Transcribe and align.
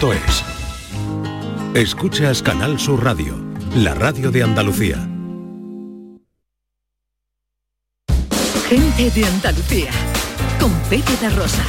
canalsur.es. 0.00 0.44
Escuchas 1.74 2.42
Canal 2.42 2.78
Sur 2.78 3.04
Radio, 3.04 3.38
la 3.76 3.94
radio 3.94 4.30
de 4.30 4.42
Andalucía. 4.42 4.96
Gente 8.68 9.10
de 9.10 9.24
Andalucía, 9.24 9.90
con 10.58 10.72
Pepe 10.88 11.16
de 11.20 11.30
Rosa. 11.30 11.64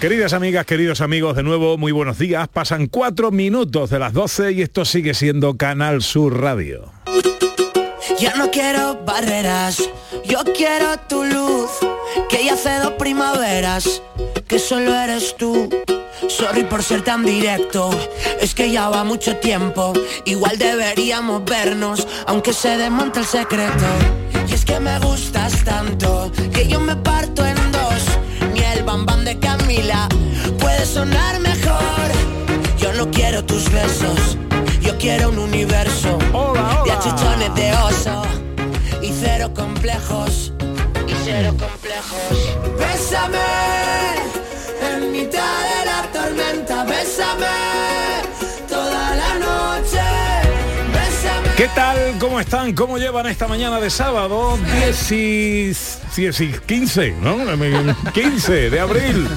Queridas 0.00 0.32
amigas, 0.32 0.64
queridos 0.64 1.00
amigos, 1.00 1.36
de 1.36 1.42
nuevo, 1.42 1.76
muy 1.76 1.92
buenos 1.92 2.18
días. 2.18 2.48
Pasan 2.48 2.86
cuatro 2.86 3.30
minutos 3.30 3.90
de 3.90 3.98
las 3.98 4.12
12 4.12 4.52
y 4.52 4.62
esto 4.62 4.84
sigue 4.84 5.14
siendo 5.14 5.56
Canal 5.56 6.02
Sur 6.02 6.40
Radio. 6.40 6.92
Ya 8.18 8.34
no 8.36 8.50
quiero 8.50 9.04
barreras, 9.04 9.90
yo 10.24 10.40
quiero 10.56 10.96
tu 11.08 11.24
luz, 11.24 11.70
que 12.28 12.44
ya 12.44 12.54
hace 12.54 12.78
dos 12.78 12.92
primaveras, 12.98 14.02
que 14.46 14.58
solo 14.58 14.94
eres 14.94 15.36
tú. 15.36 15.68
Sorry 16.28 16.64
por 16.64 16.82
ser 16.82 17.02
tan 17.02 17.24
directo, 17.24 17.90
es 18.40 18.54
que 18.54 18.70
ya 18.70 18.88
va 18.88 19.04
mucho 19.04 19.36
tiempo, 19.36 19.92
igual 20.24 20.58
deberíamos 20.58 21.44
vernos, 21.44 22.06
aunque 22.26 22.52
se 22.52 22.76
desmonte 22.76 23.20
el 23.20 23.26
secreto. 23.26 23.86
Y 24.48 24.52
es 24.52 24.64
que 24.64 24.80
me 24.80 24.98
gustas 24.98 25.64
tanto, 25.64 26.30
que 26.52 26.66
yo 26.66 26.80
me 26.80 26.96
parto 26.96 27.46
en 27.46 27.56
dos, 27.72 28.02
ni 28.52 28.60
el 28.60 28.82
bambán 28.82 29.24
de 29.24 29.38
Camila 29.38 30.08
puede 30.58 30.84
sonar 30.84 31.38
mejor. 31.40 32.10
Yo 32.78 32.92
no 32.92 33.10
quiero 33.10 33.44
tus 33.44 33.70
besos, 33.70 34.36
yo 34.80 34.98
quiero 34.98 35.28
un 35.30 35.38
universo 35.38 36.18
de 36.84 36.92
achichones 36.92 37.54
de 37.54 37.72
oso 37.74 38.22
y 39.02 39.12
cero 39.12 39.52
complejos, 39.54 40.52
cero 41.28 41.54
complejos. 41.58 42.56
Bésame 42.78 43.38
en 44.90 45.12
mitad 45.12 45.58
de 45.68 45.84
la 45.84 46.02
tormenta, 46.12 46.84
bésame 46.84 47.46
toda 48.68 49.16
la 49.16 49.34
noche. 49.34 50.00
Bésame. 50.92 51.48
¿Qué 51.56 51.68
tal? 51.74 51.98
¿Cómo 52.18 52.40
están? 52.40 52.74
¿Cómo 52.74 52.98
llevan 52.98 53.26
esta 53.26 53.46
mañana 53.46 53.78
de 53.80 53.90
sábado? 53.90 54.58
10 54.80 55.12
y, 55.12 55.72
10 56.16 56.40
y 56.40 56.52
15, 56.66 57.16
¿no? 57.20 57.36
15 58.12 58.70
de 58.70 58.80
abril 58.80 59.28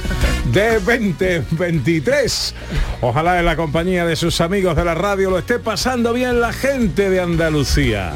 de 0.46 0.80
2023. 0.80 2.56
Ojalá 3.02 3.40
en 3.40 3.46
la 3.46 3.56
compañía 3.56 4.06
de 4.06 4.16
sus 4.16 4.40
amigos 4.40 4.76
de 4.78 4.86
la 4.86 4.96
radio 4.96 5.30
lo 5.30 5.40
esté 5.40 5.60
pasando 5.60 6.14
bien 6.14 6.40
la 6.40 6.54
gente 6.54 7.10
de 7.10 7.20
Andalucía. 7.20 8.14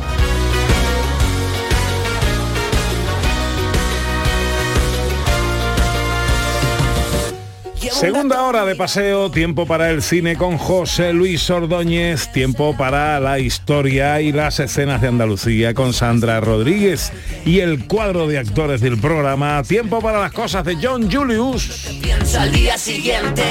Segunda 7.92 8.44
hora 8.44 8.66
de 8.66 8.76
paseo, 8.76 9.30
tiempo 9.32 9.66
para 9.66 9.90
el 9.90 10.02
cine 10.02 10.36
con 10.36 10.58
José 10.58 11.14
Luis 11.14 11.50
Ordóñez, 11.50 12.32
tiempo 12.32 12.76
para 12.78 13.20
la 13.20 13.40
historia 13.40 14.22
y 14.22 14.32
las 14.32 14.60
escenas 14.60 15.02
de 15.02 15.08
Andalucía 15.08 15.74
con 15.74 15.94
Sandra 15.94 16.40
Rodríguez 16.40 17.12
y 17.46 17.60
el 17.60 17.86
cuadro 17.86 18.28
de 18.28 18.40
actores 18.40 18.82
del 18.82 19.00
programa, 19.00 19.62
tiempo 19.64 20.02
para 20.02 20.20
las 20.20 20.32
cosas 20.32 20.64
de 20.66 20.78
John 20.82 21.12
Julius, 21.12 21.98
Piensa 22.02 22.44
al 22.44 22.52
día 22.52 22.78
siguiente, 22.78 23.44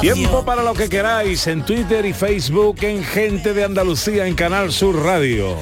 tiempo 0.00 0.44
para 0.44 0.62
lo 0.62 0.74
que 0.74 0.88
queráis 0.88 1.46
en 1.46 1.64
Twitter 1.64 2.04
y 2.04 2.12
Facebook 2.12 2.78
en 2.82 3.04
Gente 3.04 3.54
de 3.54 3.64
Andalucía 3.64 4.26
en 4.26 4.34
Canal 4.34 4.72
Sur 4.72 5.02
Radio. 5.02 5.56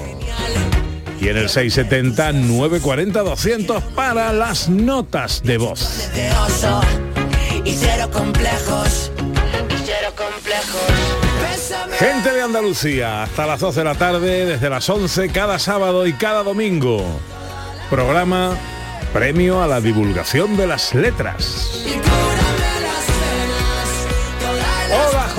Y 1.21 1.29
en 1.29 1.37
el 1.37 1.49
670-940-200 1.49 3.83
para 3.95 4.33
las 4.33 4.69
notas 4.69 5.43
de 5.43 5.59
voz. 5.59 6.09
de 6.15 6.31
oso 6.31 6.81
y 7.65 7.73
cero 7.73 8.09
complejos, 8.13 9.11
y 9.69 9.75
cero 9.85 10.13
complejos. 10.17 10.81
Bésame. 11.43 11.97
Gente 11.97 12.33
de 12.33 12.43
Andalucía, 12.43 13.25
hasta 13.25 13.47
las 13.47 13.59
12 13.61 13.81
de 13.81 13.85
la 13.85 13.95
tarde, 13.95 14.47
desde 14.47 14.71
las 14.71 14.89
11, 14.89 15.29
cada 15.31 15.59
sábado 15.59 16.07
y 16.07 16.13
cada 16.15 16.43
domingo. 16.45 17.05
Programa 17.91 18.57
Premio 19.13 19.63
a 19.63 19.67
la 19.67 19.81
Divulgación 19.81 20.57
de 20.57 20.67
las 20.67 20.95
Letras. 20.95 21.85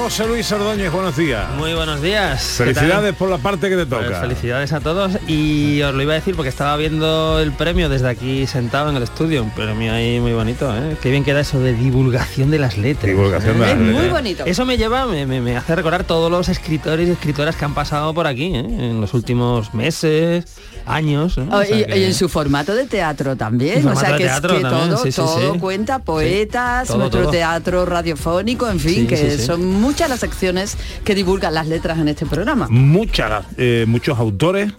José 0.02 0.26
Luis 0.26 0.50
Ordóñez, 0.54 0.92
buenos 0.94 1.18
días. 1.18 1.46
Muy 1.58 1.74
buenos 1.74 2.02
días. 2.02 2.42
Felicidades 2.42 3.14
por 3.16 3.30
la 3.30 3.38
parte 3.38 3.70
que 3.70 3.76
te 3.76 3.86
Pues 3.86 4.06
toca. 4.08 4.22
felicidades 4.22 4.72
a 4.72 4.80
todos 4.80 5.12
y 5.28 5.82
os 5.82 5.94
lo 5.94 6.02
iba 6.02 6.14
a 6.14 6.16
decir 6.16 6.36
porque 6.38 6.48
estaba 6.50 6.78
viendo 6.78 7.38
el 7.40 7.52
premio 7.52 7.90
desde 7.90 8.08
aquí 8.08 8.48
sentado 8.48 8.90
en 8.90 8.96
el 8.96 9.04
estudio, 9.04 9.44
un 9.44 9.52
premio 9.52 9.92
ahí 9.94 10.20
muy 10.22 10.32
bonito, 10.32 10.74
¿eh? 10.76 10.96
Qué 11.02 11.12
bien 11.12 11.26
queda 11.26 11.42
eso 11.42 11.60
de 11.60 11.74
divulgación 11.74 12.50
de 12.50 12.60
las 12.60 12.78
letras. 12.78 13.12
Divulgación 13.14 13.56
de 13.56 13.60
las 13.60 13.72
¿eh? 13.72 13.76
letras. 13.76 14.02
Muy 14.02 14.10
bonito. 14.10 14.46
Eso 14.46 14.66
me 14.66 14.78
lleva, 14.78 15.06
me, 15.06 15.26
me- 15.28 15.42
me 15.42 15.58
hace 15.58 15.76
recordar 15.76 16.06
todos 16.06 16.32
los 16.32 16.48
escritores 16.48 17.08
y 17.08 17.12
escritoras 17.12 17.58
que 17.58 17.66
han 17.66 17.74
pasado 17.76 18.14
por 18.14 18.26
aquí 18.26 18.56
¿eh? 18.56 18.60
en 18.60 19.02
los 19.02 19.14
últimos 19.14 19.74
meses, 19.74 20.46
años. 20.86 21.38
¿eh? 21.38 21.46
Oh, 21.52 21.58
O 21.58 21.64
sea 21.66 21.78
y, 21.78 21.84
que- 21.86 21.98
y 22.00 22.04
en 22.06 22.14
su 22.14 22.30
formato 22.30 22.74
de 22.74 22.86
teatro 22.88 23.36
también, 23.36 23.86
o 23.86 23.96
sea 24.00 24.16
que, 24.16 24.26
es 24.26 24.42
también, 24.42 24.64
todo, 24.64 24.98
sí, 25.04 25.12
sí, 25.12 25.18
todo 25.18 25.54
sí. 25.54 25.60
cuenta, 25.60 26.00
poetas, 26.00 26.88
todo, 26.88 26.98
nuestro 27.00 27.22
todo. 27.24 27.32
teatro 27.32 27.86
radiofónico, 27.86 28.68
en 28.70 28.80
fin, 28.80 28.96
Sí, 29.02 29.08
que 29.08 29.18
sí, 29.18 29.38
sí. 29.40 29.46
Muchas 29.90 30.08
las 30.08 30.20
secciones 30.20 30.78
que 31.04 31.16
divulgan 31.16 31.52
las 31.56 31.68
letras 31.68 31.98
en 31.98 32.10
este 32.10 32.26
programa. 32.28 32.68
Muchas, 32.70 33.44
eh, 33.58 33.86
muchos 33.88 34.20
autores 34.20 34.72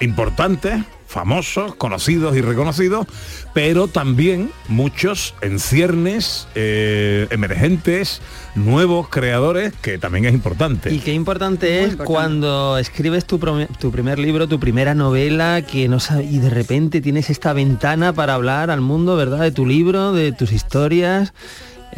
importantes, 0.00 0.82
famosos, 1.06 1.76
conocidos 1.76 2.36
y 2.36 2.40
reconocidos, 2.40 3.06
pero 3.54 3.86
también 3.86 4.50
muchos 4.66 5.34
en 5.40 5.60
ciernes, 5.60 6.48
eh, 6.56 7.28
emergentes, 7.30 8.20
nuevos 8.56 9.08
creadores, 9.08 9.72
que 9.80 9.98
también 9.98 10.24
es 10.24 10.34
importante. 10.34 10.92
Y 10.92 10.98
qué 10.98 11.12
importante 11.14 11.66
Muy 11.66 11.76
es 11.76 11.82
importante. 11.92 12.12
cuando 12.12 12.76
escribes 12.78 13.24
tu, 13.24 13.38
tu 13.78 13.92
primer 13.92 14.18
libro, 14.18 14.48
tu 14.48 14.58
primera 14.58 14.94
novela, 14.94 15.62
que 15.62 15.86
no 15.88 15.98
sab- 16.00 16.28
y 16.28 16.40
de 16.40 16.50
repente 16.50 17.00
tienes 17.00 17.30
esta 17.30 17.52
ventana 17.52 18.12
para 18.12 18.34
hablar 18.34 18.70
al 18.72 18.80
mundo, 18.80 19.14
¿verdad? 19.14 19.38
De 19.42 19.52
tu 19.52 19.64
libro, 19.64 20.12
de 20.12 20.32
tus 20.32 20.50
historias. 20.50 21.32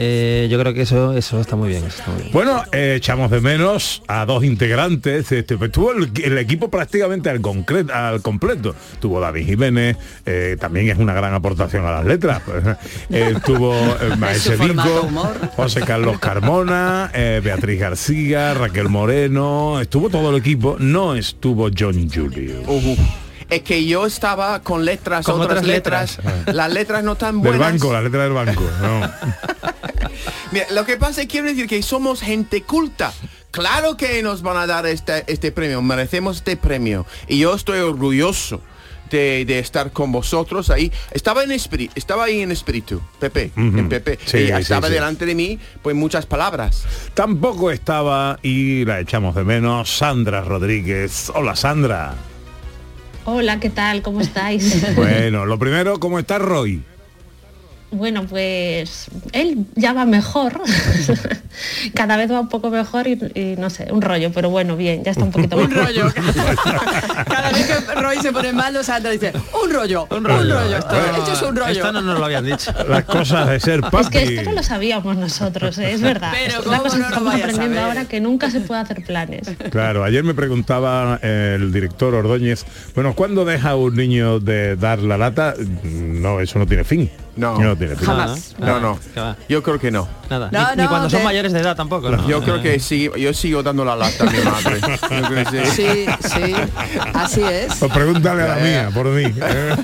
Eh, 0.01 0.47
yo 0.49 0.61
creo 0.61 0.73
que 0.75 0.83
eso, 0.83 1.13
eso 1.17 1.41
está 1.41 1.57
muy 1.57 1.71
bien. 1.71 1.85
eso 1.85 1.99
está 1.99 2.11
muy 2.13 2.21
bien. 2.23 2.33
Bueno, 2.33 2.63
eh, 2.71 2.95
echamos 2.99 3.31
de 3.33 3.41
menos 3.41 4.03
a 4.07 4.25
dos 4.27 4.45
integrantes. 4.45 5.33
Este, 5.33 5.59
pues, 5.59 5.73
tuvo 5.73 5.93
el, 5.93 6.11
el 6.23 6.39
equipo 6.39 6.71
prácticamente 6.71 7.29
al, 7.31 7.43
concre- 7.43 7.91
al 7.91 8.23
completo. 8.23 8.77
Tuvo 9.01 9.19
David 9.21 9.45
Jiménez, 9.47 9.97
eh, 10.25 10.57
también 10.61 10.89
es 10.89 10.99
una 10.99 11.15
gran 11.15 11.35
aportación 11.35 11.85
a 11.85 11.91
las 11.93 12.05
letras. 12.07 12.43
Eh, 13.11 13.35
tuvo 13.45 13.75
Maese 14.19 14.57
formato 14.57 14.89
Vico, 14.95 15.07
humor. 15.07 15.35
José 15.57 15.81
Carlos 15.81 16.19
Carmona, 16.19 17.11
eh, 17.15 17.41
Beatriz 17.43 17.81
García, 17.81 18.55
Raquel 18.55 18.89
Moreno. 18.89 19.81
Estuvo 19.81 20.11
todo 20.11 20.31
el 20.31 20.37
equipo. 20.37 20.77
No 20.79 21.17
estuvo 21.17 21.69
John 21.77 22.09
Julius. 22.09 22.65
Es 23.51 23.63
que 23.63 23.85
yo 23.87 24.05
estaba 24.07 24.61
con 24.63 24.85
letras, 24.85 25.25
Con 25.25 25.41
otras, 25.41 25.59
otras 25.59 25.67
letras. 25.67 26.19
Las 26.53 26.73
letras 26.73 27.03
no 27.03 27.17
tan 27.17 27.41
Del 27.41 27.53
buenas. 27.57 27.73
banco, 27.73 27.93
la 27.93 28.03
letra 28.03 28.25
del 28.25 28.33
banco. 28.33 28.63
No. 28.83 29.01
Mira, 30.53 30.67
lo 30.73 30.85
que 30.85 30.97
pasa 30.97 31.23
es 31.23 31.27
que 31.27 31.33
quiero 31.33 31.49
decir 31.49 31.67
que 31.67 31.83
somos 31.83 32.21
gente 32.21 32.63
culta. 32.63 33.13
Claro 33.51 33.97
que 33.97 34.23
nos 34.23 34.43
van 34.43 34.59
a 34.59 34.67
dar 34.67 34.87
este, 34.87 35.25
este 35.27 35.53
premio, 35.53 35.81
merecemos 35.81 36.39
este 36.39 36.57
premio. 36.57 37.07
Y 37.27 37.39
yo 37.39 37.55
estoy 37.55 37.79
orgulloso 37.81 38.61
de, 39.11 39.45
de 39.47 39.59
estar 39.59 39.93
con 39.93 40.13
vosotros 40.13 40.69
ahí. 40.69 40.93
Estaba 41.13 41.43
en 41.43 41.53
espíritu, 41.53 41.93
estaba 41.97 42.25
ahí 42.25 42.41
en 42.43 42.53
espíritu, 42.53 43.01
Pepe, 43.19 43.51
en 43.57 43.89
Pepe. 43.89 44.19
Sí, 44.27 44.51
estaba 44.51 44.89
sí. 44.89 44.93
delante 44.93 45.25
de 45.25 45.35
mí, 45.35 45.59
pues 45.83 45.97
muchas 45.97 46.27
palabras. 46.27 46.85
Tampoco 47.15 47.71
estaba, 47.71 48.39
y 48.43 48.85
la 48.85 49.01
echamos 49.01 49.35
de 49.35 49.45
menos, 49.45 49.89
Sandra 49.97 50.43
Rodríguez. 50.43 51.33
Hola 51.35 51.57
Sandra. 51.57 52.15
Hola, 53.31 53.61
¿qué 53.61 53.69
tal? 53.69 54.01
¿Cómo 54.01 54.23
estáis? 54.23 54.97
Bueno, 54.97 55.45
lo 55.45 55.59
primero, 55.59 56.01
¿cómo 56.01 56.19
está 56.19 56.39
Roy? 56.39 56.83
Bueno, 57.91 58.25
pues 58.27 59.07
él 59.33 59.65
ya 59.75 59.93
va 59.95 60.05
mejor. 60.05 60.61
Cada 61.95 62.17
vez 62.17 62.31
va 62.31 62.41
un 62.41 62.49
poco 62.49 62.69
mejor 62.71 63.07
y, 63.07 63.19
y 63.35 63.57
no 63.59 63.71
sé, 63.71 63.89
un 63.91 64.03
rollo, 64.03 64.31
pero 64.33 64.51
bueno, 64.51 64.77
bien, 64.77 65.03
ya 65.05 65.11
está 65.13 65.25
un 65.25 65.31
poquito 65.31 65.57
Un 65.59 65.69
mejor. 65.71 65.87
rollo. 65.87 66.13
Cada 67.29 67.51
vez 67.51 67.67
que 67.67 67.95
Roy 67.95 68.19
se 68.19 68.33
pone 68.33 68.53
malo, 68.53 68.83
Sandra 68.83 69.11
dice, 69.11 69.33
un 69.63 69.71
rollo, 69.71 70.07
un 70.11 70.25
rollo. 70.25 70.61
Esto, 70.77 70.97
esto 70.97 71.33
es 71.33 71.43
un 71.43 71.57
rollo. 71.57 71.73
Esto 71.73 71.93
no 71.93 72.03
nos 72.03 72.19
lo 72.19 72.25
habían 72.27 72.45
dicho. 72.45 72.73
Las 72.89 73.05
cosas 73.05 73.49
de 73.49 73.59
ser 73.61 73.81
papi. 73.81 73.97
Es 73.99 74.11
que 74.11 74.23
esto 74.35 74.51
no 74.51 74.53
lo 74.57 74.63
sabíamos 74.63 75.17
nosotros, 75.17 75.79
¿eh? 75.79 75.93
es 75.93 76.01
verdad. 76.03 76.33
Pero 76.33 76.61
es 76.61 76.67
una 76.67 76.79
¿cómo 76.79 76.83
cosa 76.83 76.99
no 76.99 77.05
que 77.05 77.11
lo 77.11 77.17
estamos 77.17 77.35
aprendiendo 77.35 77.81
ahora 77.81 78.05
que 78.05 78.21
nunca 78.21 78.51
se 78.51 78.61
puede 78.61 78.81
hacer 78.83 79.03
planes. 79.03 79.49
Claro, 79.71 80.05
ayer 80.05 80.25
me 80.25 80.35
preguntaba 80.35 81.19
el 81.23 81.73
director 81.73 82.15
Ordóñez, 82.15 82.65
bueno, 82.95 83.15
¿cuándo 83.15 83.45
deja 83.45 83.77
un 83.77 83.97
niño 83.97 84.41
de 84.41 84.77
dar 84.77 84.99
la 84.99 85.17
lata? 85.17 85.55
No, 85.83 86.41
eso 86.41 86.59
no 86.59 86.67
tiene 86.67 86.85
fin. 86.85 87.11
No. 87.39 87.59
No 87.59 87.77
tiene 87.77 87.95
pinta. 87.95 88.07
Jamás. 88.07 88.55
No, 88.59 88.81
no. 88.81 88.99
Yo 89.49 89.63
creo 89.63 89.79
que 89.79 89.91
no. 89.91 90.09
Nada. 90.29 90.49
No, 90.53 90.75
ni, 90.75 90.87
cuando 90.89 91.09
son 91.09 91.23
mayores 91.23 91.53
de 91.53 91.61
edad 91.61 91.77
tampoco. 91.77 92.11
¿no? 92.11 92.29
Yo 92.29 92.43
creo 92.43 92.61
que 92.61 92.81
sí, 92.81 93.09
yo 93.17 93.33
sigo 93.33 93.63
dando 93.63 93.85
la 93.85 93.95
lata 93.97 94.25
a 94.25 94.31
mi 94.31 94.39
madre. 94.41 94.81
Yo 94.81 95.09
creo 95.09 95.45
que 95.45 95.45
sí. 95.67 95.71
Sí, 95.73 96.07
sí, 96.29 96.55
así 97.15 97.43
es. 97.43 97.75
Pues 97.77 97.93
pregúntale 97.93 98.43
a 98.43 98.49
la 98.49 98.57
mía, 98.57 98.91
por 98.93 99.07
mí. 99.07 99.23
eh. 99.25 99.77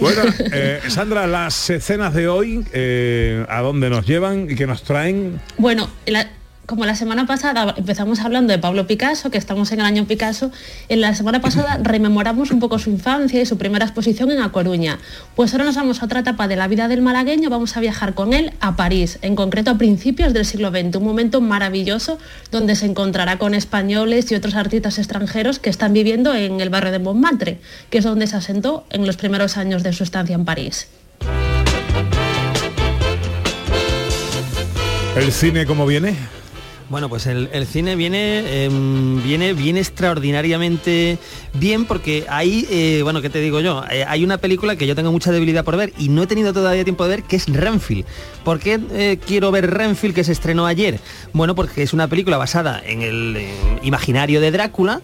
Bueno, 0.00 0.22
eh, 0.52 0.80
Sandra, 0.88 1.26
las 1.26 1.70
escenas 1.70 2.14
de 2.14 2.26
hoy, 2.28 2.64
eh, 2.72 3.44
¿a 3.48 3.60
dónde 3.60 3.88
nos 3.90 4.06
llevan 4.06 4.48
y 4.50 4.54
qué 4.56 4.66
nos 4.66 4.82
traen? 4.82 5.40
Bueno, 5.58 5.88
la- 6.06 6.28
como 6.66 6.86
la 6.86 6.94
semana 6.94 7.26
pasada 7.26 7.74
empezamos 7.76 8.20
hablando 8.20 8.52
de 8.52 8.58
Pablo 8.58 8.86
Picasso, 8.86 9.30
que 9.30 9.38
estamos 9.38 9.72
en 9.72 9.80
el 9.80 9.86
año 9.86 10.06
Picasso, 10.06 10.50
en 10.88 11.00
la 11.00 11.14
semana 11.14 11.40
pasada 11.40 11.78
rememoramos 11.82 12.50
un 12.50 12.60
poco 12.60 12.78
su 12.78 12.90
infancia 12.90 13.40
y 13.40 13.46
su 13.46 13.58
primera 13.58 13.84
exposición 13.84 14.30
en 14.30 14.40
A 14.40 14.52
Coruña. 14.52 14.98
Pues 15.34 15.52
ahora 15.52 15.64
nos 15.64 15.76
vamos 15.76 16.02
a 16.02 16.06
otra 16.06 16.20
etapa 16.20 16.48
de 16.48 16.56
la 16.56 16.68
vida 16.68 16.88
del 16.88 17.02
malagueño, 17.02 17.50
vamos 17.50 17.76
a 17.76 17.80
viajar 17.80 18.14
con 18.14 18.32
él 18.32 18.52
a 18.60 18.76
París, 18.76 19.18
en 19.22 19.34
concreto 19.34 19.70
a 19.70 19.78
principios 19.78 20.32
del 20.32 20.44
siglo 20.44 20.70
XX, 20.70 20.96
un 20.96 21.04
momento 21.04 21.40
maravilloso 21.40 22.18
donde 22.50 22.76
se 22.76 22.86
encontrará 22.86 23.38
con 23.38 23.54
españoles 23.54 24.30
y 24.30 24.34
otros 24.34 24.54
artistas 24.54 24.98
extranjeros 24.98 25.58
que 25.58 25.70
están 25.70 25.92
viviendo 25.92 26.34
en 26.34 26.60
el 26.60 26.70
barrio 26.70 26.92
de 26.92 26.98
Montmartre, 26.98 27.58
que 27.90 27.98
es 27.98 28.04
donde 28.04 28.26
se 28.26 28.36
asentó 28.36 28.84
en 28.90 29.06
los 29.06 29.16
primeros 29.16 29.56
años 29.56 29.82
de 29.82 29.92
su 29.92 30.04
estancia 30.04 30.34
en 30.34 30.44
París. 30.44 30.88
¿El 35.16 35.30
cine 35.30 35.66
cómo 35.66 35.84
viene? 35.84 36.41
Bueno, 36.92 37.08
pues 37.08 37.26
el, 37.26 37.66
cine 37.66 37.96
viene, 37.96 38.64
em, 38.66 39.22
viene, 39.22 39.54
viene 39.54 39.80
extraordinariamente 39.80 41.16
bien 41.54 41.86
porque 41.86 42.26
ahí, 42.28 42.68
eh, 42.70 43.00
bueno, 43.02 43.22
¿qué 43.22 43.30
te 43.30 43.38
digo 43.38 43.60
yo? 43.60 43.82
Eh, 43.90 44.04
hay 44.06 44.22
una 44.22 44.36
película 44.36 44.76
que 44.76 44.86
yo 44.86 44.94
tengo 44.94 45.10
mucha 45.10 45.32
debilidad 45.32 45.64
por 45.64 45.78
ver 45.78 45.94
y 45.96 46.10
no 46.10 46.22
he 46.22 46.26
tenido 46.26 46.52
todavía 46.52 46.84
tiempo 46.84 47.04
de 47.04 47.08
ver, 47.16 47.22
que 47.22 47.36
es 47.36 47.46
Renfield. 47.46 48.04
¿Por 48.44 48.58
qué 48.58 48.78
eh, 48.92 49.18
quiero 49.26 49.50
ver 49.50 49.70
Renfield 49.70 50.14
que 50.14 50.22
se 50.22 50.32
estrenó 50.32 50.66
ayer? 50.66 51.00
Bueno, 51.32 51.54
porque 51.54 51.82
es 51.82 51.94
una 51.94 52.08
película 52.08 52.36
basada 52.36 52.82
en 52.84 53.00
el 53.00 53.36
eh, 53.38 53.54
imaginario 53.82 54.42
de 54.42 54.50
Drácula, 54.50 55.00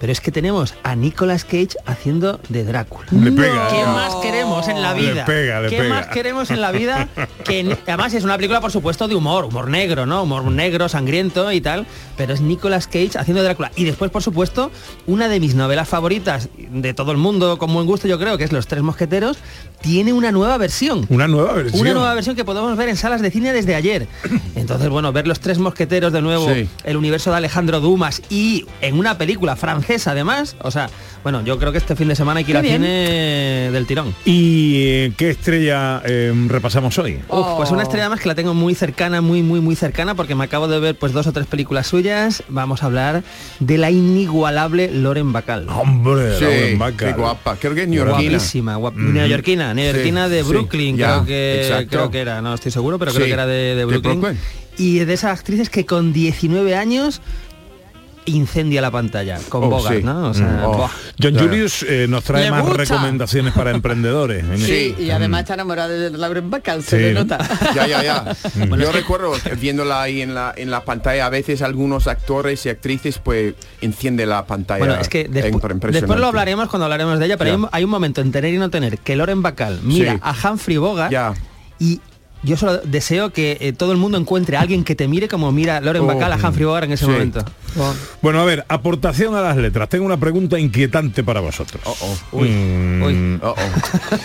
pero 0.00 0.10
es 0.12 0.20
que 0.20 0.32
tenemos 0.32 0.74
a 0.82 0.96
Nicolas 0.96 1.44
Cage 1.44 1.76
haciendo 1.86 2.40
de 2.48 2.64
Drácula. 2.64 3.06
Le 3.12 3.30
pega. 3.30 3.68
¿Qué 3.68 3.84
más 3.84 4.14
queremos 4.16 4.66
en 4.68 4.80
la 4.82 4.94
Le 4.94 5.00
vida? 5.12 5.24
pega, 5.26 5.60
le 5.60 5.68
¿Qué 5.68 5.76
pega. 5.76 5.94
más 5.94 6.06
queremos 6.08 6.50
en 6.50 6.60
la 6.62 6.72
vida? 6.72 7.08
Que 7.44 7.76
además 7.86 8.14
es 8.14 8.24
una 8.24 8.36
película, 8.36 8.60
por 8.60 8.72
supuesto, 8.72 9.06
de 9.08 9.14
humor, 9.14 9.44
humor 9.44 9.68
negro, 9.68 10.06
¿no? 10.06 10.22
Humor 10.22 10.44
negro, 10.44 10.88
sangriento 10.88 11.52
y 11.52 11.60
tal. 11.60 11.86
Pero 12.16 12.32
es 12.34 12.40
Nicolas 12.40 12.86
Cage 12.86 13.10
haciendo 13.18 13.42
de 13.42 13.48
Drácula. 13.48 13.70
Y 13.76 13.84
después, 13.84 14.10
por 14.10 14.22
supuesto, 14.22 14.70
una 15.06 15.28
de 15.28 15.38
mis 15.38 15.54
novelas 15.54 15.88
favoritas 15.88 16.48
de 16.56 16.94
todo 16.94 17.12
el 17.12 17.18
mundo, 17.18 17.58
con 17.58 17.72
buen 17.72 17.86
gusto, 17.86 18.08
yo 18.08 18.18
creo, 18.18 18.38
que 18.38 18.44
es 18.44 18.52
Los 18.52 18.66
Tres 18.66 18.82
Mosqueteros, 18.82 19.36
tiene 19.82 20.12
una 20.12 20.32
nueva 20.32 20.56
versión. 20.58 21.06
Una 21.10 21.28
nueva 21.28 21.52
versión. 21.52 21.80
Una 21.80 21.92
nueva 21.94 22.14
versión 22.14 22.36
que 22.36 22.44
podemos 22.44 22.76
ver 22.76 22.88
en 22.88 22.96
salas 22.96 23.20
de 23.20 23.30
cine 23.30 23.52
desde 23.52 23.74
ayer. 23.74 24.06
Entonces, 24.54 24.88
bueno, 24.88 25.12
ver 25.12 25.26
los 25.26 25.40
tres 25.40 25.58
mosqueteros 25.58 26.12
de 26.12 26.22
nuevo, 26.22 26.52
Sí. 26.52 26.68
el 26.84 26.96
universo 26.96 27.30
de 27.30 27.36
Alejandro 27.38 27.80
Dumas 27.80 28.22
y 28.30 28.66
en 28.80 28.98
una 28.98 29.16
película 29.18 29.56
francesa 29.56 29.89
además. 30.06 30.56
O 30.62 30.70
sea, 30.70 30.88
bueno, 31.22 31.42
yo 31.44 31.58
creo 31.58 31.72
que 31.72 31.78
este 31.78 31.96
fin 31.96 32.08
de 32.08 32.16
semana 32.16 32.38
hay 32.38 32.44
que 32.44 32.52
ir 32.52 32.56
al 32.56 32.64
cine 32.66 33.70
del 33.72 33.86
tirón. 33.86 34.14
¿Y 34.24 34.74
eh, 34.86 35.12
qué 35.16 35.30
estrella 35.30 36.02
eh, 36.04 36.32
repasamos 36.48 36.98
hoy? 36.98 37.20
Uf, 37.28 37.46
pues 37.56 37.70
una 37.70 37.80
Oh. 37.80 37.82
estrella 37.82 38.08
más 38.08 38.20
que 38.20 38.28
la 38.28 38.34
tengo 38.34 38.54
muy 38.54 38.74
cercana, 38.74 39.20
muy, 39.20 39.42
muy, 39.42 39.60
muy 39.60 39.74
cercana, 39.76 40.14
porque 40.14 40.34
me 40.34 40.44
acabo 40.44 40.68
de 40.68 40.78
ver 40.80 40.94
pues 40.96 41.12
dos 41.12 41.26
o 41.26 41.32
tres 41.32 41.46
películas 41.46 41.86
suyas. 41.86 42.42
Vamos 42.48 42.82
a 42.82 42.86
hablar 42.86 43.22
de 43.58 43.78
la 43.78 43.90
inigualable 43.90 44.90
Loren 44.92 45.32
Bacall. 45.32 45.68
Hombre, 45.68 46.36
Sí, 46.38 46.44
Lauren 46.44 46.78
Bacall. 46.78 47.14
qué 47.14 47.20
guapa. 47.20 47.56
Creo 47.56 47.74
que 47.74 47.82
es 47.82 47.88
neoyorquina. 47.88 48.30
Guapísima, 48.30 48.76
guap- 48.78 48.94
neoyorquina, 48.94 49.74
neoyorquina 49.74 50.26
Sí, 50.26 50.32
de 50.34 50.42
sí, 50.42 50.48
Brooklyn, 50.48 50.96
ya, 50.96 51.14
creo 51.14 51.24
que 51.26 51.60
exacto. 51.62 51.88
creo 51.90 52.10
que 52.10 52.20
era, 52.20 52.40
no 52.42 52.54
estoy 52.54 52.70
seguro, 52.72 52.98
pero 52.98 53.12
creo 53.12 53.24
Sí, 53.24 53.28
que 53.30 53.34
era 53.34 53.46
de, 53.46 53.54
de 53.54 53.74
de 53.76 53.84
Brooklyn. 53.84 54.20
Brooklyn. 54.20 54.40
Y 54.78 55.00
de 55.00 55.12
esas 55.12 55.38
actrices 55.38 55.68
que 55.68 55.84
con 55.84 56.12
19 56.12 56.74
años 56.76 57.20
incendia 58.26 58.80
la 58.80 58.90
pantalla 58.90 59.38
con 59.48 59.64
Oh, 59.64 59.70
Bogart, 59.70 59.96
sí. 59.98 60.02
¿no? 60.02 60.28
O 60.28 60.34
sea, 60.34 60.46
Mm, 60.46 60.64
oh. 60.64 60.90
John 61.20 61.32
Claro. 61.32 61.48
Julius 61.48 61.82
eh, 61.88 62.06
nos 62.08 62.22
trae 62.24 62.50
más 62.50 62.62
gusta. 62.62 62.76
recomendaciones 62.78 63.52
para 63.54 63.70
emprendedores. 63.70 64.44
Sí, 64.56 64.94
Sí. 64.96 65.04
y 65.04 65.10
además 65.10 65.40
está 65.40 65.54
enamorada 65.54 65.88
de 65.88 66.10
Lauren 66.10 66.50
Bacall, 66.50 66.82
se 66.82 66.96
Sí, 66.98 67.02
le 67.02 67.12
¿no? 67.14 67.20
nota. 67.20 67.38
Ya, 67.74 67.86
ya, 67.86 68.02
ya. 68.02 68.36
Bueno, 68.68 68.76
Yo 68.76 68.82
es 68.84 68.90
que- 68.90 69.00
recuerdo 69.00 69.32
viéndola 69.60 70.02
ahí 70.02 70.20
en 70.22 70.34
la, 70.34 70.52
en 70.56 70.70
la 70.70 70.84
pantalla, 70.84 71.26
a 71.26 71.30
veces 71.30 71.62
algunos 71.62 72.06
actores 72.06 72.64
y 72.66 72.68
actrices 72.68 73.18
pues 73.18 73.54
enciende 73.80 74.26
la 74.26 74.44
pantalla. 74.46 74.78
Bueno, 74.78 74.94
es 75.00 75.08
que 75.08 75.28
Imp- 75.28 75.32
despu- 75.32 75.54
impresionante. 75.54 75.90
después 76.00 76.20
lo 76.20 76.26
hablaremos 76.26 76.68
cuando 76.68 76.84
hablaremos 76.84 77.18
de 77.18 77.26
ella, 77.26 77.36
pero 77.36 77.50
hay, 77.50 77.56
un, 77.56 77.68
hay 77.72 77.84
un 77.84 77.90
momento 77.90 78.20
en 78.20 78.32
tener 78.32 78.52
y 78.54 78.58
no 78.58 78.70
tener 78.70 78.98
que 78.98 79.16
Loren 79.16 79.42
Bacall 79.42 79.80
mira 79.82 80.14
Sí. 80.14 80.20
a 80.22 80.50
Humphrey 80.50 80.76
Bogart 80.76 81.10
Ya. 81.12 81.32
y 81.78 82.00
yo 82.42 82.56
solo 82.56 82.78
deseo 82.78 83.30
que 83.30 83.58
eh, 83.60 83.72
todo 83.72 83.92
el 83.92 83.98
mundo 83.98 84.16
encuentre 84.18 84.56
a 84.56 84.60
alguien 84.60 84.82
que 84.84 84.94
te 84.94 85.06
mire 85.08 85.28
como 85.28 85.52
mira 85.52 85.80
Loren 85.80 86.02
Oh. 86.02 86.06
Bacall 86.06 86.32
a 86.32 86.36
Humphrey 86.36 86.64
Bogart 86.64 86.84
en 86.86 86.92
ese 86.92 87.04
Sí. 87.04 87.10
momento. 87.10 87.44
Bueno, 88.22 88.40
a 88.40 88.44
ver, 88.44 88.64
aportación 88.68 89.34
a 89.34 89.40
las 89.42 89.56
letras. 89.56 89.88
Tengo 89.88 90.04
una 90.06 90.16
pregunta 90.18 90.58
inquietante 90.58 91.22
para 91.22 91.40
vosotros. 91.40 91.82
Oh, 91.84 91.96
oh. 92.00 92.18
Uy, 92.38 92.48
Mm, 92.48 93.02
uy. 93.02 93.38
Oh, 93.42 93.54
oh. 93.56 94.16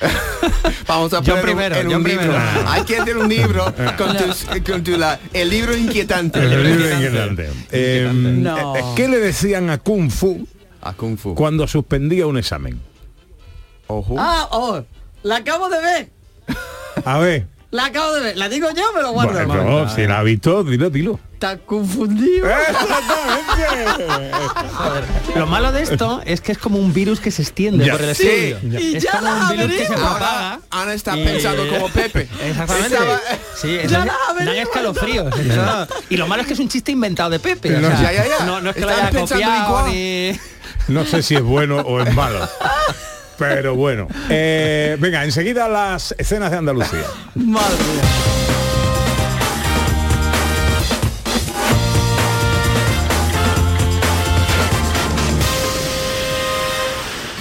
Vamos 0.86 1.12
a 1.12 1.20
Yo 1.20 1.34
poner 1.34 1.42
primero, 1.44 1.76
en 1.76 1.90
yo 1.90 1.96
un 1.98 2.02
libro. 2.04 2.22
primero. 2.22 2.40
Hay 2.68 2.82
que 2.84 2.96
hacer 2.98 3.16
un 3.18 3.28
libro 3.28 3.64
con, 3.98 4.16
tus- 4.16 4.46
con 4.66 4.82
tu 4.82 4.96
la- 4.96 5.20
el 5.32 5.50
libro 5.50 5.76
inquietante. 5.76 6.40
el 6.40 6.48
libro 6.50 6.70
inquietante. 6.94 7.44
inquietante. 7.44 7.50
Eh, 7.70 8.10
No. 8.12 8.76
eh, 8.76 8.82
¿Qué 8.96 9.08
le 9.08 9.18
decían 9.18 9.68
a 9.70 9.76
Kung 9.78 10.10
Fu 10.10 10.46
A 10.80 10.94
Kung 10.94 11.18
Fu. 11.18 11.34
cuando 11.34 11.68
suspendía 11.68 12.26
un 12.26 12.38
examen? 12.38 12.80
Ojo. 13.88 14.16
Ah, 14.18 14.48
oh, 14.52 14.82
la 15.22 15.36
acabo 15.36 15.68
de 15.68 15.80
ver. 15.82 16.08
A 17.04 17.18
ver. 17.18 17.46
La 17.70 17.84
acabo 17.86 18.12
de 18.14 18.20
ver. 18.20 18.36
La 18.36 18.48
digo 18.48 18.68
yo, 18.76 18.92
me 18.92 19.00
lo 19.02 19.12
guardo. 19.12 19.46
Bueno, 19.46 19.88
si 19.94 20.04
la 20.06 20.18
ha 20.18 20.22
visto, 20.24 20.64
dilo, 20.64 20.90
dilo. 20.90 21.20
Está 21.34 21.56
confundido. 21.58 22.46
Lo 25.36 25.46
malo 25.46 25.72
de 25.72 25.82
esto 25.82 26.20
es 26.26 26.40
que 26.40 26.52
es 26.52 26.58
como 26.58 26.78
un 26.78 26.92
virus 26.92 27.20
que 27.20 27.30
se 27.30 27.42
extiende 27.42 27.84
Ya. 27.86 27.92
por 27.92 28.02
el 28.02 28.14
Sí. 28.14 28.26
estudio. 28.28 28.80
Y 28.80 28.96
es 28.96 29.02
ya 29.04 29.12
como 29.12 29.24
la 29.24 29.34
un 29.34 29.48
virus 29.56 29.72
que 29.72 29.86
se 29.86 29.92
propaga. 29.94 30.50
Ahora 30.54 30.60
Ana 30.70 30.94
está 30.94 31.16
Y- 31.16 31.24
pensando 31.24 31.66
como 31.68 31.88
Pepe. 31.88 32.28
Exactamente. 32.44 32.94
Estaba- 32.94 33.20
Sí, 33.56 33.74
eso 33.76 33.88
Ya 33.90 34.00
es- 34.00 34.06
la 34.06 34.44
dan 34.44 34.56
escalofríos. 34.56 35.34
Y 36.10 36.16
lo 36.16 36.26
malo 36.26 36.42
es 36.42 36.48
que 36.48 36.54
es 36.54 36.60
un 36.60 36.68
chiste 36.68 36.92
inventado 36.92 37.30
de 37.30 37.38
Pepe. 37.38 37.74
o 37.76 37.80
No, 37.80 37.88
sea, 37.88 38.12
ya, 38.12 38.24
ya, 38.24 38.38
ya. 38.38 38.44
No, 38.44 38.60
no 38.60 38.70
es 38.70 38.76
que 38.76 38.82
lo 38.82 38.88
haya 38.90 39.10
copiado 39.10 39.86
ni... 39.88 40.32
No 40.88 41.04
sé 41.06 41.22
si 41.22 41.36
es 41.36 41.42
bueno 41.42 41.76
o 41.78 42.00
es 42.02 42.12
malo. 42.14 42.46
Pero 43.48 43.74
bueno. 43.74 44.06
Eh, 44.28 44.96
venga, 45.00 45.24
enseguida 45.24 45.68
las 45.68 46.14
escenas 46.18 46.50
de 46.50 46.58
Andalucía. 46.58 47.04
Madre 47.34 47.76
mía. 47.76 48.39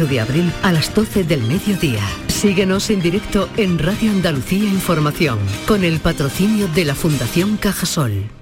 de 0.00 0.20
abril 0.20 0.50
a 0.62 0.72
las 0.72 0.94
12 0.94 1.24
del 1.24 1.42
mediodía. 1.42 2.00
Síguenos 2.28 2.88
en 2.88 3.00
directo 3.00 3.48
en 3.58 3.78
Radio 3.78 4.10
Andalucía 4.10 4.64
Información 4.64 5.38
con 5.68 5.84
el 5.84 6.00
patrocinio 6.00 6.66
de 6.68 6.86
la 6.86 6.94
Fundación 6.94 7.58
Cajasol. 7.58 8.41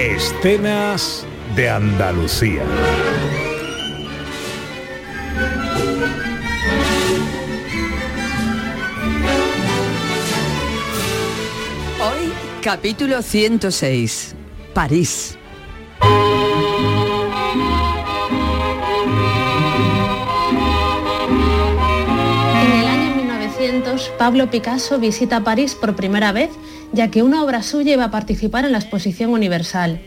Escenas 0.00 1.26
de 1.54 1.68
Andalucía. 1.68 2.62
Hoy, 12.00 12.32
capítulo 12.62 13.20
106. 13.20 14.34
París. 14.72 15.36
En 22.54 22.72
el 22.72 22.86
año 22.86 23.16
1900, 23.16 24.12
Pablo 24.16 24.50
Picasso 24.50 24.98
visita 24.98 25.44
París 25.44 25.74
por 25.74 25.94
primera 25.94 26.32
vez, 26.32 26.48
ya 26.92 27.10
que 27.10 27.22
una 27.22 27.42
obra 27.42 27.62
suya 27.62 27.94
iba 27.94 28.04
a 28.04 28.10
participar 28.10 28.64
en 28.64 28.72
la 28.72 28.78
Exposición 28.78 29.30
Universal. 29.30 30.00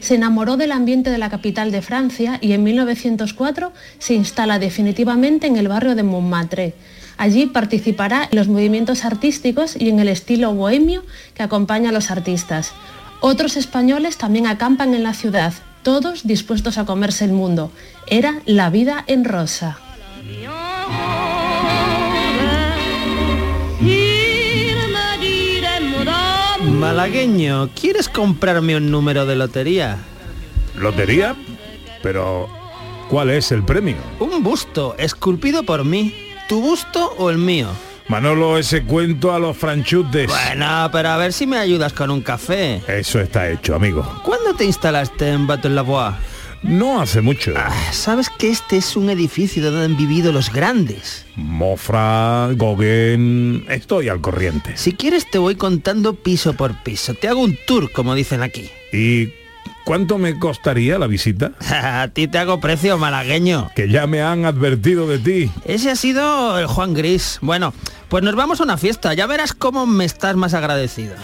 Se 0.00 0.14
enamoró 0.14 0.56
del 0.56 0.72
ambiente 0.72 1.10
de 1.10 1.18
la 1.18 1.30
capital 1.30 1.70
de 1.72 1.82
Francia 1.82 2.38
y 2.40 2.52
en 2.52 2.62
1904 2.62 3.72
se 3.98 4.14
instala 4.14 4.58
definitivamente 4.58 5.46
en 5.46 5.56
el 5.56 5.68
barrio 5.68 5.94
de 5.94 6.04
Montmartre. 6.04 6.74
Allí 7.16 7.46
participará 7.46 8.28
en 8.30 8.38
los 8.38 8.46
movimientos 8.46 9.04
artísticos 9.04 9.74
y 9.76 9.88
en 9.88 9.98
el 9.98 10.08
estilo 10.08 10.54
bohemio 10.54 11.02
que 11.34 11.42
acompaña 11.42 11.90
a 11.90 11.92
los 11.92 12.12
artistas. 12.12 12.72
Otros 13.20 13.56
españoles 13.56 14.18
también 14.18 14.46
acampan 14.46 14.94
en 14.94 15.02
la 15.02 15.14
ciudad, 15.14 15.52
todos 15.82 16.24
dispuestos 16.24 16.78
a 16.78 16.84
comerse 16.84 17.24
el 17.24 17.32
mundo. 17.32 17.72
Era 18.06 18.40
la 18.46 18.70
vida 18.70 19.02
en 19.08 19.24
rosa. 19.24 19.78
Malagueño, 26.78 27.70
¿quieres 27.74 28.08
comprarme 28.08 28.76
un 28.76 28.88
número 28.90 29.26
de 29.26 29.34
lotería? 29.34 29.98
¿Lotería? 30.76 31.34
Pero, 32.04 32.48
¿cuál 33.08 33.30
es 33.30 33.50
el 33.50 33.64
premio? 33.64 33.96
Un 34.20 34.44
busto, 34.44 34.94
esculpido 34.96 35.64
por 35.64 35.84
mí. 35.84 36.14
¿Tu 36.48 36.60
busto 36.60 37.14
o 37.18 37.30
el 37.30 37.38
mío? 37.38 37.66
Manolo, 38.06 38.56
ese 38.56 38.84
cuento 38.84 39.34
a 39.34 39.40
los 39.40 39.56
franchutes. 39.56 40.28
Bueno, 40.28 40.88
pero 40.92 41.08
a 41.08 41.16
ver 41.16 41.32
si 41.32 41.48
me 41.48 41.58
ayudas 41.58 41.92
con 41.92 42.10
un 42.10 42.22
café. 42.22 42.80
Eso 42.86 43.18
está 43.18 43.50
hecho, 43.50 43.74
amigo. 43.74 44.06
¿Cuándo 44.24 44.54
te 44.54 44.64
instalaste 44.64 45.30
en 45.30 45.48
Baton 45.48 45.74
Lavoie? 45.74 46.14
No 46.62 47.00
hace 47.00 47.20
mucho. 47.20 47.54
Ah, 47.56 47.72
¿Sabes 47.92 48.28
que 48.30 48.50
este 48.50 48.76
es 48.76 48.96
un 48.96 49.10
edificio 49.10 49.62
donde 49.62 49.84
han 49.84 49.96
vivido 49.96 50.32
los 50.32 50.52
grandes? 50.52 51.24
Mofra, 51.36 52.48
Gauguin... 52.54 53.64
Estoy 53.68 54.08
al 54.08 54.20
corriente. 54.20 54.76
Si 54.76 54.92
quieres 54.92 55.30
te 55.30 55.38
voy 55.38 55.54
contando 55.54 56.14
piso 56.14 56.54
por 56.54 56.82
piso. 56.82 57.14
Te 57.14 57.28
hago 57.28 57.40
un 57.40 57.56
tour, 57.66 57.92
como 57.92 58.14
dicen 58.14 58.42
aquí. 58.42 58.70
¿Y 58.92 59.32
cuánto 59.84 60.18
me 60.18 60.38
costaría 60.38 60.98
la 60.98 61.06
visita? 61.06 61.52
A 62.02 62.08
ti 62.08 62.26
te 62.26 62.38
hago 62.38 62.60
precio 62.60 62.98
malagueño. 62.98 63.70
Que 63.76 63.88
ya 63.88 64.06
me 64.06 64.22
han 64.22 64.44
advertido 64.44 65.06
de 65.06 65.18
ti. 65.18 65.50
Ese 65.64 65.90
ha 65.90 65.96
sido 65.96 66.58
el 66.58 66.66
Juan 66.66 66.92
Gris. 66.92 67.38
Bueno, 67.40 67.72
pues 68.08 68.24
nos 68.24 68.34
vamos 68.34 68.60
a 68.60 68.64
una 68.64 68.76
fiesta. 68.76 69.14
Ya 69.14 69.26
verás 69.26 69.52
cómo 69.52 69.86
me 69.86 70.04
estás 70.04 70.34
más 70.36 70.54
agradecido. 70.54 71.14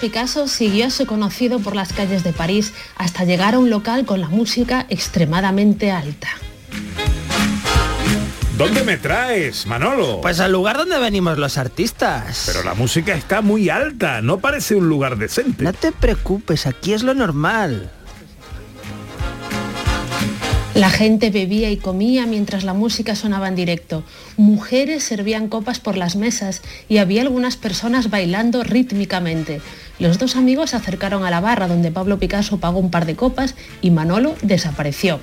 Picasso 0.00 0.48
siguió 0.48 0.86
a 0.86 0.90
su 0.90 1.04
conocido 1.04 1.60
por 1.60 1.76
las 1.76 1.92
calles 1.92 2.24
de 2.24 2.32
París 2.32 2.72
hasta 2.96 3.24
llegar 3.24 3.54
a 3.54 3.58
un 3.58 3.68
local 3.68 4.06
con 4.06 4.20
la 4.20 4.28
música 4.28 4.86
extremadamente 4.88 5.90
alta. 5.90 6.28
¿Dónde 8.56 8.82
me 8.82 8.96
traes, 8.96 9.66
Manolo? 9.66 10.20
Pues 10.20 10.40
al 10.40 10.52
lugar 10.52 10.76
donde 10.76 10.98
venimos 10.98 11.38
los 11.38 11.58
artistas. 11.58 12.44
Pero 12.46 12.62
la 12.62 12.74
música 12.74 13.14
está 13.14 13.42
muy 13.42 13.68
alta, 13.68 14.22
no 14.22 14.38
parece 14.38 14.74
un 14.74 14.88
lugar 14.88 15.16
decente. 15.16 15.64
No 15.64 15.72
te 15.72 15.92
preocupes, 15.92 16.66
aquí 16.66 16.92
es 16.92 17.02
lo 17.02 17.14
normal. 17.14 17.90
La 20.74 20.88
gente 20.88 21.30
bebía 21.30 21.70
y 21.70 21.76
comía 21.76 22.26
mientras 22.26 22.64
la 22.64 22.72
música 22.72 23.14
sonaba 23.14 23.48
en 23.48 23.56
directo. 23.56 24.02
Mujeres 24.36 25.04
servían 25.04 25.48
copas 25.48 25.80
por 25.80 25.96
las 25.96 26.16
mesas 26.16 26.62
y 26.88 26.98
había 26.98 27.22
algunas 27.22 27.56
personas 27.56 28.08
bailando 28.08 28.62
rítmicamente. 28.62 29.60
Los 30.00 30.18
dos 30.18 30.34
amigos 30.36 30.70
se 30.70 30.76
acercaron 30.76 31.24
a 31.24 31.30
la 31.30 31.42
barra 31.42 31.68
donde 31.68 31.90
Pablo 31.90 32.18
Picasso 32.18 32.58
pagó 32.58 32.78
un 32.78 32.90
par 32.90 33.04
de 33.04 33.16
copas 33.16 33.54
y 33.82 33.90
Manolo 33.90 34.34
desapareció. 34.40 35.20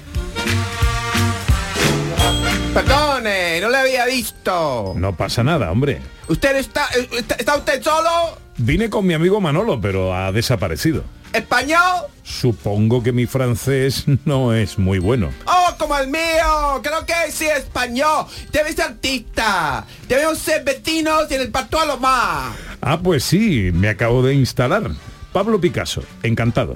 Perdone, 2.76 3.60
no 3.60 3.70
le 3.70 3.78
había 3.78 4.06
visto. 4.06 4.94
No 4.96 5.18
pasa 5.18 5.44
nada, 5.44 5.72
hombre. 5.72 6.00
¿Usted 6.28 6.58
está, 6.58 6.88
está, 7.18 7.36
está 7.36 7.58
usted 7.58 7.82
solo? 7.82 8.38
Vine 8.58 8.90
con 8.90 9.06
mi 9.06 9.14
amigo 9.14 9.40
Manolo, 9.40 9.80
pero 9.80 10.14
ha 10.14 10.32
desaparecido. 10.32 11.04
¿Español? 11.34 12.08
Supongo 12.24 13.04
que 13.04 13.12
mi 13.12 13.26
francés 13.26 14.06
no 14.26 14.54
es 14.54 14.78
muy 14.78 15.00
bueno. 15.00 15.30
¡Oh, 15.46 15.76
como 15.78 15.98
el 15.98 16.08
mío! 16.08 16.82
Creo 16.82 17.06
que 17.06 17.32
sí 17.32 17.46
español. 17.46 18.26
Debe 18.52 18.74
ser 18.74 18.86
artista. 18.86 19.86
Debemos 20.08 20.38
ser 20.40 20.64
vecinos 20.64 21.28
y 21.30 21.36
en 21.36 21.42
el 21.42 21.52
pacto 21.52 21.80
a 21.80 21.86
lo 21.86 21.98
más. 21.98 22.56
Ah, 22.82 23.00
pues 23.02 23.24
sí, 23.24 23.72
me 23.74 23.90
acabo 23.90 24.24
de 24.24 24.34
instalar. 24.34 24.90
Pablo 25.32 25.60
Picasso, 25.62 26.04
encantado. 26.24 26.76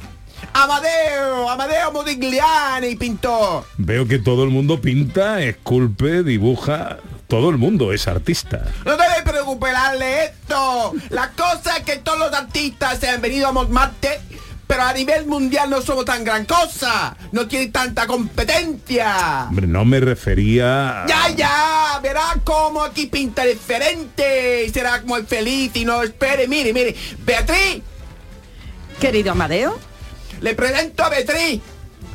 Amadeo, 0.54 1.50
Amadeo 1.50 1.92
Modigliani, 1.92 2.96
pintor. 2.96 3.64
Veo 3.78 4.08
que 4.08 4.20
todo 4.20 4.44
el 4.44 4.50
mundo 4.50 4.82
pinta, 4.82 5.42
esculpe, 5.42 6.24
dibuja. 6.24 6.98
Todo 7.32 7.50
el 7.50 7.58
mundo 7.58 7.94
es 7.94 8.10
artista. 8.10 8.66
No 8.84 8.92
debe 8.98 9.24
preocuparle 9.24 10.26
esto. 10.26 10.92
La 11.12 11.30
cosa 11.32 11.78
es 11.78 11.84
que 11.86 11.96
todos 11.96 12.20
los 12.20 12.34
artistas 12.34 13.00
se 13.00 13.08
han 13.08 13.22
venido 13.22 13.48
a 13.48 13.54
Montmartre, 13.54 14.20
pero 14.68 14.84
a 14.84 14.92
nivel 14.92 15.26
mundial 15.28 15.70
no 15.70 15.82
somos 15.82 16.04
tan 16.04 16.26
gran 16.26 16.44
cosa. 16.44 17.16
No 17.32 17.48
tiene 17.48 17.68
tanta 17.68 18.06
competencia. 18.06 19.46
Hombre, 19.48 19.66
no 19.66 19.86
me 19.86 20.02
refería... 20.02 21.04
a- 21.04 21.08
Ya, 21.08 21.30
ya, 21.30 22.00
verá 22.04 22.36
cómo 22.44 22.84
aquí 22.84 23.06
pinta 23.06 23.46
diferente. 23.46 24.66
y 24.66 24.70
Será 24.70 25.02
muy 25.06 25.24
feliz 25.24 25.72
y 25.76 25.86
no 25.86 26.04
espere. 26.04 26.50
Mire, 26.50 26.74
mire. 26.74 26.94
Beatriz, 27.20 27.82
Querido 29.00 29.32
Amadeo, 29.32 29.80
le 30.42 30.54
presento 30.54 31.04
a 31.06 31.10
Beatriz, 31.10 31.62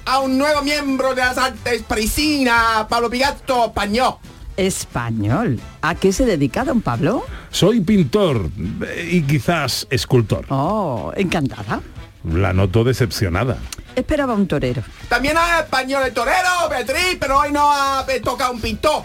a 0.04 0.18
un 0.20 0.37
nuevo 0.37 0.61
miembro 0.61 1.14
de 1.14 1.23
las 1.23 1.38
artes 1.38 1.82
parisinas, 1.85 2.85
Pablo 2.87 3.08
Picasso 3.08 3.73
Pañó. 3.75 4.18
Español. 4.56 5.60
¿A 5.82 5.94
qué 5.94 6.12
se 6.12 6.25
dedica 6.25 6.64
don 6.64 6.80
Pablo? 6.80 7.25
Soy 7.50 7.80
pintor 7.80 8.48
eh, 8.86 9.08
y 9.12 9.22
quizás 9.22 9.86
escultor. 9.90 10.46
Oh, 10.48 11.12
encantada. 11.16 11.80
La 12.32 12.52
noto 12.52 12.82
decepcionada. 12.84 13.58
Esperaba 13.94 14.34
un 14.34 14.46
torero. 14.48 14.82
También 15.08 15.36
hay 15.38 15.62
español 15.62 16.02
de 16.04 16.10
torero, 16.10 16.68
Beatriz, 16.68 17.16
pero 17.20 17.38
hoy 17.38 17.52
no 17.52 17.70
ha 17.72 18.04
me 18.06 18.20
toca 18.20 18.50
un 18.50 18.60
pintor. 18.60 19.04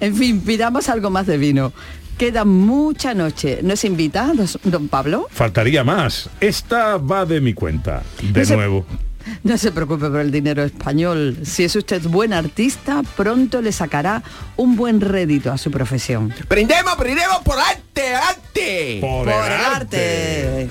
En 0.00 0.14
fin, 0.16 0.40
pidamos 0.40 0.88
algo 0.88 1.08
más 1.10 1.26
de 1.26 1.38
vino. 1.38 1.72
Queda 2.18 2.44
mucha 2.44 3.14
noche. 3.14 3.60
¿Nos 3.62 3.84
invita 3.84 4.32
don 4.64 4.88
Pablo? 4.88 5.28
Faltaría 5.30 5.82
más. 5.82 6.28
Esta 6.40 6.96
va 6.98 7.24
de 7.24 7.40
mi 7.40 7.54
cuenta. 7.54 8.02
De 8.22 8.40
No 8.40 8.46
se- 8.46 8.56
nuevo. 8.56 8.86
No 9.42 9.58
se 9.58 9.72
preocupe 9.72 10.08
por 10.08 10.20
el 10.20 10.30
dinero 10.30 10.62
español. 10.62 11.38
Si 11.44 11.64
es 11.64 11.74
usted 11.76 12.02
buen 12.02 12.32
artista, 12.32 13.02
pronto 13.16 13.60
le 13.60 13.72
sacará 13.72 14.22
un 14.56 14.76
buen 14.76 15.00
rédito 15.00 15.50
a 15.52 15.58
su 15.58 15.70
profesión. 15.70 16.32
Brindemos, 16.48 16.96
brindemos 16.96 17.38
por 17.44 17.58
arte, 17.58 18.14
arte. 18.14 18.98
Por, 19.00 19.24
Por 19.24 19.46
el 19.46 19.60
arte. 19.60 20.68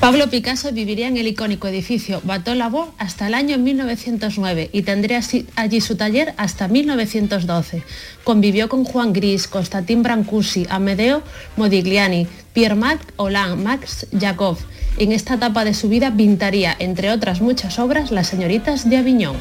Pablo 0.00 0.30
Picasso 0.30 0.72
viviría 0.72 1.08
en 1.08 1.18
el 1.18 1.26
icónico 1.26 1.68
edificio 1.68 2.22
Bateau 2.24 2.90
hasta 2.96 3.26
el 3.26 3.34
año 3.34 3.58
1909 3.58 4.70
y 4.72 4.80
tendría 4.80 5.20
allí 5.56 5.82
su 5.82 5.94
taller 5.96 6.32
hasta 6.38 6.68
1912. 6.68 7.82
Convivió 8.24 8.70
con 8.70 8.84
Juan 8.84 9.12
Gris, 9.12 9.46
Constantin 9.46 10.02
Brancusi, 10.02 10.66
Amedeo 10.70 11.22
Modigliani, 11.58 12.26
Pierre-Marc 12.54 13.12
Hollande, 13.16 13.62
Max 13.62 14.06
Jacob. 14.18 14.56
En 14.98 15.12
esta 15.12 15.34
etapa 15.34 15.64
de 15.64 15.74
su 15.74 15.88
vida 15.88 16.14
pintaría, 16.14 16.76
entre 16.78 17.10
otras 17.10 17.40
muchas 17.40 17.78
obras, 17.78 18.10
Las 18.10 18.26
señoritas 18.28 18.88
de 18.88 18.96
Aviñón. 18.98 19.36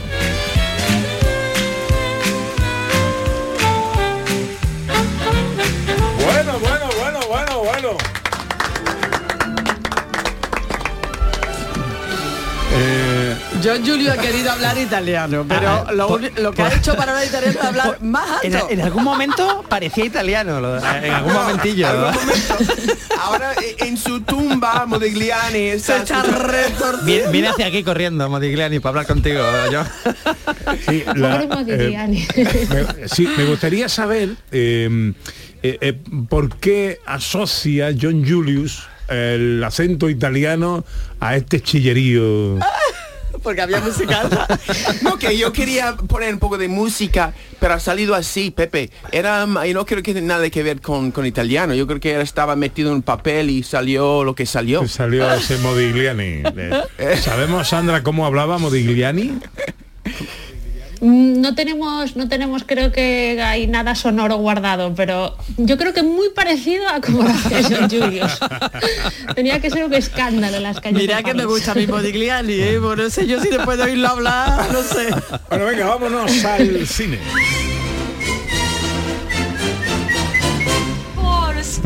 Eh, 13.60 13.62
Yo, 13.62 13.76
Julio, 13.86 14.14
he 14.14 14.18
querido 14.18 14.52
hablar 14.52 14.78
italiano, 14.78 15.46
pero 15.48 15.86
lo, 15.94 16.08
uni- 16.10 16.30
lo 16.38 16.52
que 16.52 16.62
ha 16.64 16.74
hecho 16.74 16.96
para 16.96 17.12
hablar 17.12 17.28
italiano 17.28 17.60
es 17.60 17.66
hablar 17.66 18.02
más 18.02 18.30
alto. 18.44 18.68
en 18.70 18.82
algún 18.82 19.04
momento 19.04 19.64
parecía 19.68 20.06
italiano, 20.06 20.60
lo- 20.62 20.78
en 20.78 21.12
algún 21.14 21.34
momentillo. 21.34 21.88
Algún 21.88 22.04
¿verdad? 22.06 22.20
momento. 22.22 22.94
Ahora 23.22 23.54
eh, 23.62 23.76
en 23.80 23.98
su 23.98 24.22
tumba 24.22 24.86
Modigliani 24.86 25.60
está, 25.70 25.98
Se 25.98 26.04
está 26.04 26.24
retorciendo. 26.24 27.06
Viene, 27.06 27.32
viene 27.32 27.48
hacia 27.50 27.66
aquí 27.68 27.84
corriendo, 27.84 28.30
Modigliani, 28.30 28.80
para 28.80 28.90
hablar 29.02 29.08
contigo. 29.08 29.42
Yo. 29.72 29.84
sí, 30.88 31.04
Modigliani. 31.16 32.28
me, 32.38 33.08
sí, 33.08 33.28
me 33.38 33.46
gustaría 33.46 33.90
saber 33.90 34.30
eh, 34.52 35.14
eh, 35.64 35.78
eh, 35.82 35.94
por 36.30 36.56
qué 36.58 37.00
asocia 37.06 37.90
John 38.00 38.26
Julius 38.28 38.84
el 39.10 39.64
acento 39.64 40.08
italiano 40.10 40.86
a 41.20 41.36
este 41.36 41.62
chillerío. 41.62 42.58
Porque 43.44 43.62
había 43.62 43.80
musical. 43.80 44.30
No, 45.02 45.18
que 45.18 45.38
yo 45.38 45.52
quería 45.54 45.96
poner 45.96 46.34
un 46.34 46.40
poco 46.40 46.58
de 46.58 46.68
música, 46.68 47.34
pero 47.60 47.74
ha 47.74 47.80
salido 47.80 48.16
así, 48.16 48.52
Pepe. 48.52 48.90
Era, 49.12 49.46
yo 49.46 49.74
no 49.74 49.86
creo 49.86 50.04
que 50.04 50.14
tenga 50.14 50.36
nada 50.36 50.50
que 50.50 50.64
ver 50.64 50.82
con, 50.82 51.12
con 51.12 51.26
italiano. 51.26 51.74
Yo 51.74 51.88
creo 51.88 52.00
que 52.00 52.16
él 52.16 52.22
estaba 52.22 52.56
metido 52.56 52.90
en 52.90 52.96
un 52.96 53.02
papel 53.02 53.50
y 53.50 53.64
salió 53.64 54.24
lo 54.24 54.36
que 54.36 54.46
salió. 54.46 54.88
Salió 54.88 55.32
ese 55.34 55.58
Modigliani. 55.58 56.44
¿Sabemos, 57.22 57.70
Sandra, 57.70 58.04
cómo 58.04 58.26
hablaba 58.26 58.58
Modigliani? 58.58 59.40
Mm, 61.02 61.40
No 61.42 61.56
tenemos, 61.56 62.16
no 62.16 62.28
tenemos 62.28 62.64
creo 62.66 62.92
que 62.92 63.42
hay 63.42 63.68
nada 63.68 63.96
sonoro 63.96 64.36
guardado, 64.38 64.94
pero 64.96 65.36
yo 65.58 65.78
creo 65.78 65.94
que 65.94 66.04
muy 66.04 66.30
parecido 66.30 66.88
a 66.90 67.00
como 67.02 67.24
lo 67.24 67.30
hacía 67.30 67.62
John 67.64 67.90
Julius. 67.90 68.40
Tenía 69.36 69.60
que 69.62 69.70
ser 69.70 69.86
un 69.86 69.94
escándalo 69.94 70.58
en 70.58 70.64
las 70.64 70.80
calles. 70.80 71.00
Mira 71.00 71.24
que 71.24 71.34
me 71.34 71.46
gusta 71.46 71.74
mi 71.74 71.88
Modigliani, 71.88 72.54
¿eh? 72.54 72.80
Bueno, 72.80 73.04
no 73.04 73.10
sé 73.10 73.28
yo 73.28 73.42
si 73.42 73.50
después 73.50 73.78
de 73.78 73.86
oírlo 73.86 74.08
hablar, 74.10 74.72
no 74.72 74.82
sé. 74.84 75.08
Bueno, 75.50 75.66
venga, 75.66 75.86
vámonos 75.88 76.44
al 76.46 76.86
cine. 76.88 77.20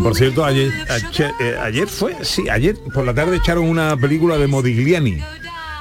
Por 0.01 0.15
cierto, 0.15 0.43
ayer, 0.43 0.69
ayer, 0.89 1.31
eh, 1.39 1.55
ayer 1.61 1.87
fue, 1.87 2.15
sí, 2.23 2.49
ayer 2.49 2.75
por 2.93 3.05
la 3.05 3.13
tarde 3.13 3.37
echaron 3.37 3.63
una 3.69 3.95
película 3.95 4.37
de 4.37 4.47
Modigliani. 4.47 5.19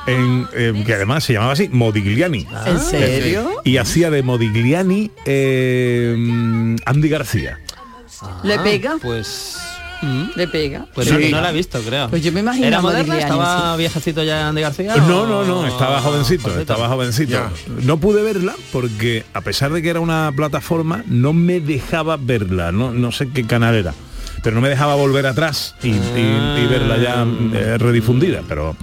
En, 0.07 0.49
eh, 0.55 0.83
que 0.85 0.95
además 0.95 1.23
se 1.25 1.33
llamaba 1.35 1.53
así, 1.53 1.69
Modigliani. 1.69 2.47
¿En 2.67 2.81
serio? 2.81 3.51
Y 3.65 3.77
hacía 3.77 4.11
de 4.11 4.23
Modigliani 4.23 5.11
eh, 5.25 6.77
Andy 6.85 7.09
García. 7.09 7.59
¿Le 8.43 8.59
pega? 8.61 8.97
Pues. 9.01 9.59
¿Le 10.35 10.49
pega? 10.49 10.87
Pues 10.95 11.07
Sí. 11.07 11.15
no, 11.31 11.37
no 11.37 11.41
la 11.43 11.51
he 11.51 11.55
visto, 11.55 11.81
creo. 11.81 12.09
Pues 12.11 12.25
yo 12.25 12.33
me 12.33 12.41
imagino 12.41 12.67
¿Era 12.67 12.81
moderna? 12.81 13.15
Modigliani, 13.15 13.23
¿Estaba 13.41 13.77
viejecito 13.77 14.25
ya 14.25 14.49
Andy 14.49 14.61
García? 14.63 14.97
No, 14.97 15.23
o- 15.23 15.27
no, 15.27 15.45
no, 15.45 15.67
estaba 15.67 16.01
jovencito, 16.01 16.59
estaba 16.59 16.89
jovencito. 16.89 17.31
Ya. 17.33 17.51
No 17.85 17.99
pude 17.99 18.23
verla 18.25 18.55
porque 18.73 19.25
a 19.33 19.41
pesar 19.43 19.73
de 19.73 19.81
que 19.83 19.91
era 19.91 20.01
una 20.01 20.33
plataforma, 20.35 21.05
no 21.07 21.33
me 21.33 21.61
dejaba 21.61 22.17
verla, 22.17 22.73
no, 22.73 22.91
no 22.93 23.13
sé 23.13 23.29
qué 23.29 23.47
canal 23.47 23.77
era. 23.77 23.95
Pero 24.43 24.57
no 24.57 24.61
me 24.61 24.69
dejaba 24.69 24.97
volver 24.97 25.25
atrás 25.27 25.77
y, 25.85 25.91
y- 25.91 25.93
y 25.95 26.67
verla 26.67 26.97
ya 26.99 27.25
eh, 27.55 27.79
redifundida, 27.79 28.43
pero 28.49 28.77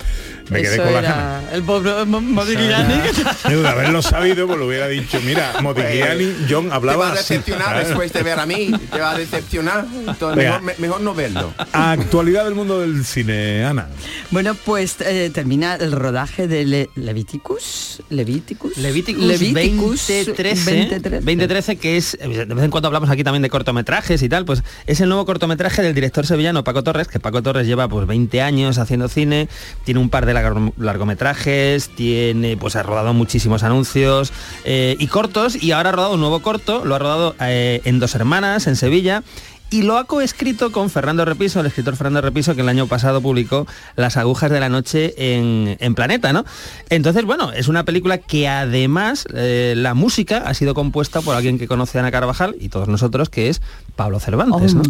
me 0.49 0.61
quedé 0.61 0.73
Eso 0.75 0.83
con 0.83 0.93
la 0.93 1.01
gana. 1.01 1.41
el 1.53 1.63
pobre 1.63 2.05
Mo- 2.05 2.21
Modigliani. 2.21 2.93
De 3.49 3.67
haberlo 3.67 4.01
sabido, 4.01 4.47
pues 4.47 4.59
lo 4.59 4.67
hubiera 4.67 4.87
dicho, 4.87 5.19
mira, 5.25 5.53
Modigliani, 5.61 6.33
John 6.49 6.63
Te 6.63 6.69
va 6.69 6.75
hablaba 6.75 7.11
a 7.11 7.15
decepcionar 7.15 7.67
Claro. 7.69 7.87
después 7.87 8.13
de 8.13 8.23
ver 8.23 8.39
a 8.39 8.45
mí. 8.45 8.71
Te 8.91 8.99
va 8.99 9.11
a 9.11 9.17
decepcionar. 9.17 9.85
Entonces, 10.07 10.37
mejor, 10.43 10.61
me- 10.61 10.75
mejor 10.77 11.01
no 11.01 11.13
verlo. 11.13 11.53
Actualidad 11.71 12.45
del 12.45 12.55
mundo 12.55 12.79
del 12.81 13.05
cine, 13.05 13.63
Ana. 13.65 13.87
Bueno, 14.31 14.55
pues 14.55 14.95
eh, 15.01 15.29
termina 15.33 15.75
el 15.75 15.91
rodaje 15.91 16.47
de 16.47 16.65
Le- 16.65 16.89
Leviticus. 16.95 18.01
Leviticus. 18.09 18.77
Leviticus, 18.77 19.23
Leviticus 19.23 20.07
2013, 20.07 20.71
2013. 20.89 21.15
2013, 21.25 21.75
que 21.77 21.97
es, 21.97 22.17
de 22.19 22.45
vez 22.45 22.63
en 22.63 22.71
cuando 22.71 22.87
hablamos 22.87 23.09
aquí 23.09 23.23
también 23.23 23.41
de 23.41 23.49
cortometrajes 23.49 24.21
y 24.23 24.29
tal, 24.29 24.45
pues 24.45 24.63
es 24.87 24.99
el 25.01 25.09
nuevo 25.09 25.25
cortometraje 25.25 25.81
del 25.81 25.93
director 25.93 26.25
sevillano 26.25 26.63
Paco 26.63 26.83
Torres, 26.83 27.07
que 27.07 27.19
Paco 27.19 27.41
Torres 27.43 27.67
lleva 27.67 27.87
pues 27.87 28.07
20 28.07 28.41
años 28.41 28.77
haciendo 28.77 29.07
cine, 29.09 29.47
tiene 29.83 29.99
un 29.99 30.09
par 30.09 30.25
de 30.25 30.33
largo- 30.41 30.73
largometrajes, 30.77 31.89
tiene, 31.89 32.57
pues 32.57 32.75
ha 32.75 32.83
rodado 32.83 33.13
muchísimos 33.13 33.63
anuncios 33.63 34.31
eh, 34.65 34.95
y 34.99 35.07
cortos, 35.07 35.61
y 35.61 35.71
ahora 35.71 35.89
ha 35.89 35.93
rodado 35.93 36.13
un 36.13 36.19
nuevo 36.21 36.41
corto, 36.41 36.83
lo 36.85 36.95
ha 36.95 36.99
rodado 36.99 37.35
eh, 37.41 37.81
en 37.85 37.99
Dos 37.99 38.15
Hermanas, 38.15 38.67
en 38.67 38.75
Sevilla, 38.75 39.23
y 39.71 39.83
lo 39.83 39.99
ha 39.99 40.05
coescrito 40.05 40.71
con 40.71 40.89
Fernando 40.89 41.23
Repiso, 41.25 41.59
el 41.59 41.67
escritor 41.67 41.95
Fernando 41.95 42.21
Repiso, 42.21 42.55
que 42.55 42.61
el 42.61 42.69
año 42.69 42.87
pasado 42.87 43.21
publicó 43.21 43.67
Las 43.95 44.17
agujas 44.17 44.49
de 44.49 44.59
la 44.59 44.67
noche 44.67 45.13
en, 45.15 45.77
en 45.79 45.93
Planeta, 45.93 46.33
¿no? 46.33 46.43
Entonces, 46.89 47.23
bueno, 47.23 47.51
es 47.53 47.67
una 47.67 47.83
película 47.83 48.17
que 48.17 48.47
además 48.47 49.27
eh, 49.31 49.75
la 49.77 49.93
música 49.93 50.37
ha 50.39 50.55
sido 50.55 50.73
compuesta 50.73 51.21
por 51.21 51.35
alguien 51.35 51.59
que 51.59 51.67
conoce 51.67 51.99
a 51.99 52.01
Ana 52.01 52.09
Carvajal 52.09 52.55
y 52.59 52.69
todos 52.69 52.87
nosotros, 52.87 53.29
que 53.29 53.49
es 53.49 53.61
Pablo 53.99 54.17
Cervantes, 54.21 54.73
¿no? 54.75 54.81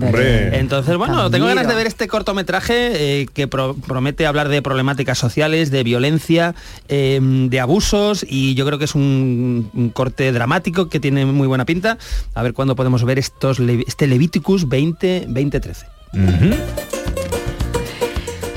Entonces, 0.60 0.96
bueno, 0.96 1.32
tengo 1.32 1.48
ganas 1.48 1.68
de 1.68 1.74
ver 1.74 1.88
este 1.88 2.08
cortometraje 2.08 3.22
eh, 3.22 3.26
que 3.34 3.48
pro- 3.48 3.74
promete 3.88 4.28
hablar 4.28 4.50
de 4.50 4.62
problemáticas 4.62 5.18
sociales, 5.18 5.72
de 5.72 5.82
violencia, 5.84 6.54
eh, 6.90 7.20
de 7.22 7.60
abusos 7.60 8.24
y 8.30 8.54
yo 8.54 8.68
creo 8.68 8.78
que 8.78 8.86
es 8.86 8.94
un, 8.94 9.72
un 9.74 9.90
corte 9.90 10.32
dramático 10.32 10.90
que 10.90 11.00
tiene 11.00 11.26
muy 11.26 11.48
buena 11.48 11.66
pinta. 11.66 11.98
A 12.36 12.44
ver 12.44 12.54
cuándo 12.54 12.76
podemos 12.76 13.04
ver 13.04 13.18
estos 13.18 13.58
Le- 13.60 13.84
este 13.88 14.06
Leviticus 14.06 14.70
20, 14.70 15.26
2013. 15.28 15.86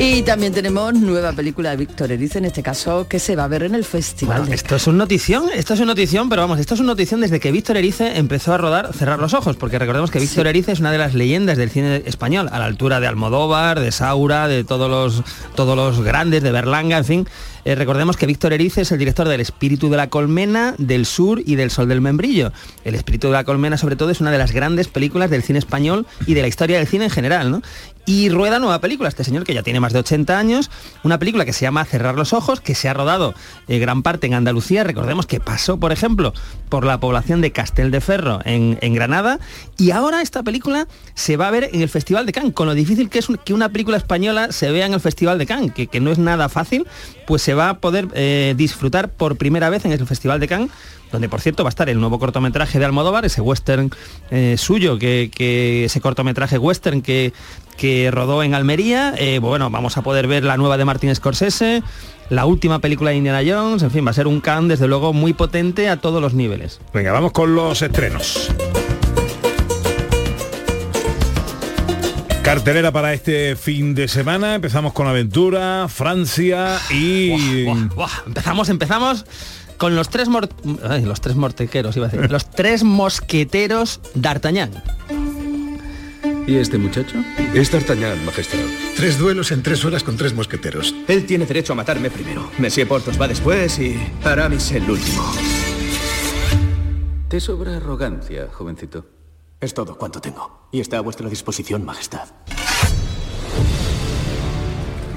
Y 0.04 0.22
también 0.22 0.52
tenemos 0.52 0.94
nueva 0.94 1.30
película 1.30 1.70
de 1.70 1.76
Víctor 1.76 2.10
Erice, 2.10 2.38
en 2.38 2.46
este 2.46 2.60
caso, 2.60 3.06
que 3.06 3.20
se 3.20 3.36
va 3.36 3.44
a 3.44 3.46
ver 3.46 3.62
en 3.62 3.76
el 3.76 3.84
Festival 3.84 4.38
Bueno, 4.38 4.50
de 4.50 4.56
esto 4.56 4.74
es 4.74 4.88
una 4.88 4.98
notición, 4.98 5.44
esto 5.54 5.74
es 5.74 5.78
una 5.78 5.92
notición, 5.92 6.28
pero 6.28 6.42
vamos, 6.42 6.58
esto 6.58 6.74
es 6.74 6.80
una 6.80 6.88
notición 6.88 7.20
desde 7.20 7.38
que 7.38 7.52
Víctor 7.52 7.76
Erice 7.76 8.18
empezó 8.18 8.52
a 8.52 8.58
rodar 8.58 8.92
Cerrar 8.94 9.20
los 9.20 9.32
ojos, 9.32 9.54
porque 9.54 9.78
recordemos 9.78 10.10
que 10.10 10.18
Víctor 10.18 10.48
Erice 10.48 10.72
es 10.72 10.80
una 10.80 10.90
de 10.90 10.98
las 10.98 11.14
leyendas 11.14 11.56
del 11.56 11.70
cine 11.70 12.02
español, 12.04 12.48
a 12.50 12.58
la 12.58 12.64
altura 12.64 12.98
de 12.98 13.06
Almodóvar, 13.06 13.78
de 13.78 13.92
Saura, 13.92 14.48
de 14.48 14.64
todos 14.64 14.90
los 14.90 15.22
todos 15.54 15.76
los 15.76 16.04
grandes, 16.04 16.42
de 16.42 16.50
Berlanga, 16.50 16.98
en 16.98 17.04
fin. 17.04 17.28
Eh, 17.64 17.74
recordemos 17.76 18.16
que 18.16 18.26
Víctor 18.26 18.52
Erice 18.52 18.80
es 18.80 18.90
el 18.90 18.98
director 18.98 19.28
del 19.28 19.40
Espíritu 19.40 19.88
de 19.88 19.96
la 19.96 20.08
Colmena, 20.08 20.74
del 20.78 21.06
Sur 21.06 21.40
y 21.44 21.54
del 21.54 21.70
Sol 21.70 21.88
del 21.88 22.00
Membrillo. 22.00 22.52
El 22.84 22.94
Espíritu 22.94 23.28
de 23.28 23.34
la 23.34 23.44
Colmena, 23.44 23.76
sobre 23.76 23.96
todo, 23.96 24.10
es 24.10 24.20
una 24.20 24.32
de 24.32 24.38
las 24.38 24.52
grandes 24.52 24.88
películas 24.88 25.30
del 25.30 25.42
cine 25.42 25.58
español 25.58 26.06
y 26.26 26.34
de 26.34 26.42
la 26.42 26.48
historia 26.48 26.78
del 26.78 26.88
cine 26.88 27.04
en 27.04 27.10
general. 27.10 27.62
Y 28.04 28.30
rueda 28.30 28.58
nueva 28.58 28.80
película, 28.80 29.08
este 29.08 29.22
señor 29.22 29.44
que 29.44 29.54
ya 29.54 29.62
tiene 29.62 29.78
más 29.78 29.92
de 29.92 30.00
80 30.00 30.36
años, 30.36 30.72
una 31.04 31.20
película 31.20 31.44
que 31.44 31.52
se 31.52 31.62
llama 31.62 31.84
Cerrar 31.84 32.16
los 32.16 32.32
Ojos, 32.32 32.60
que 32.60 32.74
se 32.74 32.88
ha 32.88 32.94
rodado 32.94 33.32
eh, 33.68 33.78
gran 33.78 34.02
parte 34.02 34.26
en 34.26 34.34
Andalucía, 34.34 34.82
recordemos 34.82 35.26
que 35.26 35.38
pasó, 35.38 35.78
por 35.78 35.92
ejemplo, 35.92 36.32
por 36.68 36.84
la 36.84 36.98
población 36.98 37.40
de 37.40 37.52
Castel 37.52 37.92
de 37.92 38.00
Ferro 38.00 38.40
en, 38.44 38.94
Granada, 38.94 39.38
y 39.78 39.92
ahora 39.92 40.20
esta 40.20 40.42
película 40.42 40.88
se 41.14 41.36
va 41.36 41.46
a 41.46 41.52
ver 41.52 41.70
en 41.72 41.80
el 41.80 41.88
Festival 41.88 42.26
de 42.26 42.32
Cannes, 42.32 42.54
con 42.54 42.66
lo 42.66 42.74
difícil 42.74 43.08
que 43.08 43.20
es 43.20 43.28
que 43.44 43.54
una 43.54 43.68
película 43.68 43.98
española 43.98 44.50
se 44.50 44.72
vea 44.72 44.86
en 44.86 44.94
el 44.94 45.00
Festival 45.00 45.38
de 45.38 45.46
Cannes, 45.46 45.72
que, 45.72 45.86
que 45.86 46.00
no 46.00 46.10
es 46.10 46.18
nada 46.18 46.48
fácil, 46.48 46.88
pues 47.28 47.42
se 47.42 47.51
va 47.54 47.70
a 47.70 47.78
poder 47.78 48.08
eh, 48.14 48.54
disfrutar 48.56 49.08
por 49.10 49.36
primera 49.36 49.70
vez 49.70 49.84
en 49.84 49.92
el 49.92 50.06
Festival 50.06 50.40
de 50.40 50.48
Cannes, 50.48 50.70
donde 51.10 51.28
por 51.28 51.40
cierto 51.40 51.64
va 51.64 51.68
a 51.68 51.70
estar 51.70 51.88
el 51.88 52.00
nuevo 52.00 52.18
cortometraje 52.18 52.78
de 52.78 52.84
Almodóvar, 52.84 53.24
ese 53.24 53.40
western 53.40 53.90
eh, 54.30 54.56
suyo, 54.58 54.98
que, 54.98 55.84
ese 55.84 56.00
cortometraje 56.00 56.58
western 56.58 57.02
que, 57.02 57.32
que 57.76 58.10
rodó 58.10 58.42
en 58.42 58.54
Almería. 58.54 59.14
Eh, 59.16 59.38
bueno, 59.38 59.70
vamos 59.70 59.96
a 59.96 60.02
poder 60.02 60.26
ver 60.26 60.44
la 60.44 60.56
nueva 60.56 60.76
de 60.76 60.84
Martin 60.84 61.14
Scorsese, 61.14 61.82
la 62.30 62.46
última 62.46 62.78
película 62.78 63.10
de 63.10 63.16
Indiana 63.16 63.42
Jones, 63.46 63.82
en 63.82 63.90
fin, 63.90 64.06
va 64.06 64.10
a 64.10 64.14
ser 64.14 64.26
un 64.26 64.40
Cannes 64.40 64.70
desde 64.70 64.88
luego 64.88 65.12
muy 65.12 65.32
potente 65.34 65.88
a 65.88 65.98
todos 65.98 66.20
los 66.20 66.34
niveles. 66.34 66.80
Venga, 66.94 67.12
vamos 67.12 67.32
con 67.32 67.54
los 67.54 67.82
estrenos. 67.82 68.50
Cartelera 72.52 72.92
para 72.92 73.14
este 73.14 73.56
fin 73.56 73.94
de 73.94 74.08
semana. 74.08 74.54
Empezamos 74.56 74.92
con 74.92 75.06
Aventura, 75.06 75.88
Francia 75.88 76.78
y... 76.90 77.64
Buah, 77.64 77.88
buah, 77.94 78.10
Empezamos, 78.26 78.68
empezamos 78.68 79.24
con 79.78 79.96
los 79.96 80.10
tres 80.10 80.28
mor- 80.28 80.50
ay, 80.86 81.02
los 81.06 81.22
tres 81.22 81.34
mortequeros, 81.34 81.96
iba 81.96 82.08
a 82.08 82.10
decir. 82.10 82.30
Los 82.30 82.50
tres 82.50 82.84
mosqueteros 82.84 84.00
d'Artagnan. 84.14 84.70
¿Y 86.46 86.56
este 86.56 86.76
muchacho? 86.76 87.16
Es 87.54 87.72
D'Artagnan, 87.72 88.22
Majestad. 88.26 88.58
Tres 88.96 89.16
duelos 89.16 89.50
en 89.50 89.62
tres 89.62 89.82
horas 89.86 90.02
con 90.02 90.18
tres 90.18 90.34
mosqueteros. 90.34 90.94
Él 91.08 91.24
tiene 91.24 91.46
derecho 91.46 91.72
a 91.72 91.76
matarme 91.76 92.10
primero. 92.10 92.50
Monsieur 92.58 92.86
Portos 92.86 93.18
va 93.18 93.28
después 93.28 93.78
y 93.78 93.98
Aramis 94.24 94.72
el 94.72 94.90
último. 94.90 95.24
Te 97.30 97.40
sobra 97.40 97.78
arrogancia, 97.78 98.48
jovencito. 98.52 99.06
Es 99.62 99.74
todo 99.74 99.96
cuanto 99.96 100.20
tengo. 100.20 100.66
Y 100.72 100.80
está 100.80 100.98
a 100.98 101.00
vuestra 101.02 101.28
disposición, 101.28 101.84
Majestad. 101.84 102.28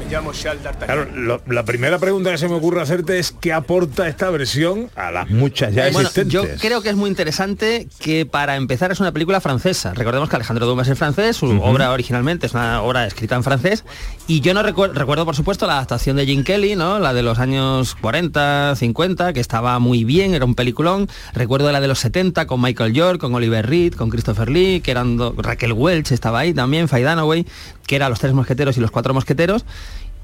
Me 0.05 0.11
llamo 0.11 0.31
Charles 0.33 0.63
D'Artagnan. 0.63 0.85
Claro, 1.07 1.11
lo- 1.15 1.41
la 1.51 1.65
primera 1.65 1.97
pregunta 1.97 2.29
que 2.31 2.37
se 2.37 2.47
me 2.47 2.53
ocurre 2.55 2.81
hacerte 2.81 3.17
es 3.17 3.31
¿qué 3.31 3.51
aporta 3.51 4.07
esta 4.07 4.29
versión 4.29 4.89
a 4.95 5.09
las 5.11 5.29
muchas 5.29 5.73
ya 5.73 5.83
Bueno, 5.91 6.01
existentes? 6.07 6.31
yo 6.31 6.43
creo 6.61 6.81
que 6.81 6.89
es 6.89 6.95
muy 6.95 7.09
interesante 7.09 7.87
que 7.99 8.25
para 8.27 8.55
empezar 8.55 8.91
es 8.91 8.99
una 8.99 9.11
película 9.11 9.41
francesa. 9.41 9.93
Recordemos 9.95 10.29
que 10.29 10.35
Alejandro 10.35 10.67
Dumas 10.67 10.87
es 10.87 10.97
francés, 10.97 11.37
su 11.37 11.47
obra 11.61 11.91
originalmente 11.91 12.45
es 12.45 12.53
una 12.53 12.81
obra 12.83 13.07
escrita 13.07 13.35
en 13.35 13.43
francés 13.43 13.83
y 14.27 14.41
yo 14.41 14.53
no 14.53 14.61
recuerdo, 14.61 14.93
recuerdo 14.93 15.25
por 15.25 15.35
supuesto 15.35 15.65
la 15.65 15.73
adaptación 15.73 16.17
de 16.17 16.25
Jim 16.27 16.43
Kelly, 16.43 16.75
¿no? 16.75 16.99
La 16.99 17.13
de 17.13 17.23
los 17.23 17.39
años 17.39 17.95
40, 17.99 18.75
50, 18.75 19.33
que 19.33 19.39
estaba 19.39 19.79
muy 19.79 20.03
bien, 20.03 20.35
era 20.35 20.45
un 20.45 20.53
peliculón. 20.53 21.09
Recuerdo 21.33 21.71
la 21.71 21.81
de 21.81 21.87
los 21.87 21.99
70 21.99 22.45
con 22.45 22.61
Michael 22.61 22.93
York, 22.93 23.19
con 23.19 23.33
Oliver 23.33 23.67
Reed, 23.67 23.93
con 23.95 24.11
Christopher 24.11 24.49
Lee, 24.49 24.81
que 24.81 24.91
eran 24.91 25.17
Raquel 25.37 25.73
Welch 25.73 26.11
estaba 26.11 26.39
ahí 26.39 26.53
también, 26.53 26.87
Faye 26.87 27.05
Dunaway, 27.05 27.45
que 27.85 27.95
eran 27.95 28.09
los 28.09 28.19
tres 28.19 28.33
mosqueteros 28.33 28.77
y 28.77 28.81
los 28.81 28.91
cuatro 28.91 29.13
mosqueteros. 29.13 29.65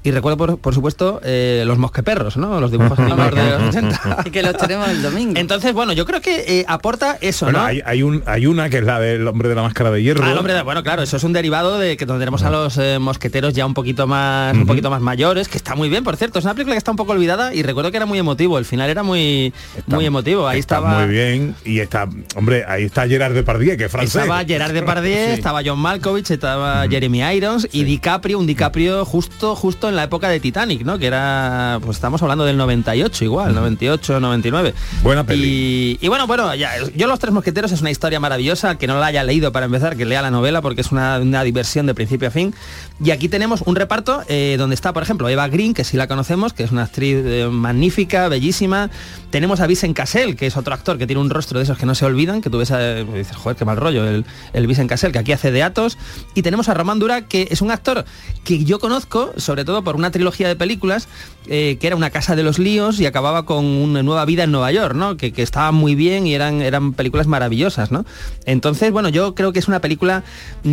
Y 0.04 0.10
recuerdo, 0.10 0.36
por, 0.36 0.58
por 0.58 0.74
supuesto, 0.74 1.20
eh, 1.24 1.62
los 1.64 1.78
mosqueperros, 1.78 2.36
¿no? 2.36 2.60
Los 2.60 2.70
dibujos 2.72 2.98
animados 2.98 3.34
de 3.36 3.50
los 3.50 3.62
80. 3.68 4.22
Y 4.26 4.30
que 4.30 4.42
los 4.42 4.56
tenemos 4.56 4.88
el 4.88 5.00
domingo. 5.00 5.34
Entonces, 5.38 5.72
bueno, 5.72 5.92
yo 5.92 6.04
creo 6.06 6.20
que 6.20 6.60
eh, 6.60 6.64
aporta 6.66 7.18
eso, 7.20 7.46
Bueno, 7.46 7.60
¿no? 7.60 7.64
hay, 7.66 7.80
hay 7.84 8.02
un, 8.02 8.22
hay 8.26 8.46
una 8.46 8.68
que 8.68 8.78
es 8.78 8.84
la 8.84 8.98
del 8.98 9.28
hombre 9.28 9.48
de 9.48 9.54
la 9.54 9.62
máscara 9.62 9.90
de 9.92 10.02
hierro. 10.02 10.24
Ah, 10.24 10.32
el 10.32 10.38
hombre 10.38 10.54
de- 10.54 10.62
bueno, 10.62 10.82
claro, 10.82 11.02
eso 11.02 11.16
es 11.16 11.22
un 11.24 11.32
derivado 11.32 11.78
de 11.78 11.96
que 11.96 12.04
donde 12.04 12.20
tenemos 12.22 12.42
a 12.42 12.50
los 12.50 12.78
eh, 12.78 12.98
mosqueteros 12.98 13.54
ya 13.54 13.64
un 13.64 13.74
poquito 13.74 14.08
más, 14.08 14.54
un 14.56 14.66
poquito 14.66 14.90
más 14.90 15.00
mayores, 15.00 15.46
que 15.48 15.56
está 15.56 15.76
muy 15.76 15.88
bien, 15.88 16.02
por 16.02 16.16
cierto. 16.16 16.40
Es 16.40 16.44
una 16.44 16.54
película 16.54 16.74
que 16.74 16.78
está 16.78 16.90
un 16.90 16.96
poco 16.96 17.12
olvidada 17.12 17.54
y 17.54 17.62
recuerdo 17.62 17.92
que 17.92 17.96
era 17.98 18.06
muy 18.06 18.18
emotivo. 18.18 18.58
El 18.58 18.64
final 18.64 18.90
era 18.90 19.04
muy, 19.04 19.52
muy 19.86 20.04
emotivo. 20.04 20.48
Ahí 20.48 20.58
Está 20.58 20.78
estaba. 20.78 20.98
muy 21.04 21.12
bien 21.14 21.54
y 21.64 21.78
está, 21.78 22.08
hombre, 22.34 22.64
ahí 22.66 22.84
está 22.84 23.06
Gerard 23.06 23.34
Depardieu, 23.34 23.76
que 23.76 23.84
es 23.84 23.92
francés. 23.92 24.16
Estaba 24.22 24.44
Gerard 24.44 24.72
Depardieu, 24.72 25.12
Sí. 25.28 25.32
estaba 25.34 25.60
John 25.64 25.78
Malkovich, 25.78 26.30
estaba 26.32 26.88
Jeremy 26.88 27.20
Irons 27.36 27.68
y 27.70 27.84
DiCaprio, 27.84 28.38
un 28.40 28.48
DiCaprio 28.48 29.04
justo 29.04 29.54
justo 29.54 29.91
en 29.92 29.96
la 29.96 30.04
época 30.04 30.28
de 30.28 30.40
Titanic, 30.40 30.84
¿no? 30.84 30.98
Que 30.98 31.06
era, 31.06 31.78
pues 31.82 31.96
estamos 31.96 32.20
hablando 32.22 32.44
del 32.44 32.56
98 32.56 33.24
igual, 33.24 33.54
98, 33.54 34.20
99. 34.20 34.74
Buena 35.02 35.24
peli. 35.24 35.98
Y, 36.00 36.04
y 36.04 36.08
bueno, 36.08 36.26
bueno, 36.26 36.54
ya, 36.54 36.70
yo 36.94 37.06
Los 37.06 37.18
Tres 37.18 37.32
Mosqueteros 37.32 37.72
es 37.72 37.80
una 37.80 37.90
historia 37.90 38.18
maravillosa, 38.20 38.76
que 38.78 38.86
no 38.86 38.98
la 38.98 39.06
haya 39.06 39.22
leído 39.24 39.52
para 39.52 39.66
empezar, 39.66 39.96
que 39.96 40.04
lea 40.04 40.22
la 40.22 40.30
novela 40.30 40.62
porque 40.62 40.80
es 40.80 40.92
una, 40.92 41.18
una 41.18 41.44
diversión 41.44 41.86
de 41.86 41.94
principio 41.94 42.28
a 42.28 42.30
fin. 42.30 42.54
Y 43.04 43.10
aquí 43.10 43.28
tenemos 43.28 43.62
un 43.62 43.74
reparto 43.74 44.22
eh, 44.28 44.54
donde 44.58 44.74
está, 44.74 44.92
por 44.92 45.02
ejemplo, 45.02 45.28
Eva 45.28 45.48
Green, 45.48 45.74
que 45.74 45.82
sí 45.82 45.96
la 45.96 46.06
conocemos, 46.06 46.52
que 46.52 46.62
es 46.62 46.70
una 46.70 46.84
actriz 46.84 47.16
eh, 47.24 47.48
magnífica, 47.50 48.28
bellísima. 48.28 48.90
Tenemos 49.30 49.60
a 49.60 49.66
Vincent 49.66 49.96
Cassel, 49.96 50.36
que 50.36 50.46
es 50.46 50.56
otro 50.56 50.72
actor 50.72 50.98
que 50.98 51.06
tiene 51.08 51.20
un 51.20 51.28
rostro 51.28 51.58
de 51.58 51.64
esos 51.64 51.78
que 51.78 51.84
no 51.84 51.96
se 51.96 52.04
olvidan, 52.04 52.40
que 52.40 52.48
tú 52.48 52.58
ves 52.58 52.70
a, 52.70 53.00
y 53.00 53.04
dices, 53.04 53.36
joder, 53.36 53.56
qué 53.56 53.64
mal 53.64 53.76
rollo, 53.76 54.06
el, 54.06 54.24
el 54.52 54.66
Vincent 54.68 54.88
Cassel, 54.88 55.10
que 55.10 55.18
aquí 55.18 55.32
hace 55.32 55.50
de 55.50 55.64
Atos. 55.64 55.98
Y 56.36 56.42
tenemos 56.42 56.68
a 56.68 56.74
Román 56.74 57.00
Dura, 57.00 57.22
que 57.22 57.48
es 57.50 57.60
un 57.60 57.72
actor 57.72 58.04
que 58.44 58.62
yo 58.64 58.78
conozco, 58.78 59.32
sobre 59.36 59.64
todo 59.64 59.82
por 59.82 59.96
una 59.96 60.12
trilogía 60.12 60.46
de 60.46 60.54
películas, 60.54 61.08
eh, 61.48 61.78
que 61.80 61.88
era 61.88 61.96
Una 61.96 62.10
casa 62.10 62.36
de 62.36 62.44
los 62.44 62.60
líos 62.60 63.00
y 63.00 63.06
acababa 63.06 63.44
con 63.46 63.64
una 63.64 64.02
nueva 64.04 64.24
vida 64.24 64.44
en 64.44 64.52
Nueva 64.52 64.70
York, 64.70 64.94
¿no? 64.94 65.16
Que, 65.16 65.32
que 65.32 65.42
estaba 65.42 65.72
muy 65.72 65.96
bien 65.96 66.26
y 66.26 66.34
eran, 66.34 66.62
eran 66.62 66.92
películas 66.92 67.26
maravillosas, 67.26 67.90
¿no? 67.90 68.04
Entonces, 68.44 68.92
bueno, 68.92 69.08
yo 69.08 69.34
creo 69.34 69.52
que 69.52 69.58
es 69.58 69.66
una 69.66 69.80
película 69.80 70.22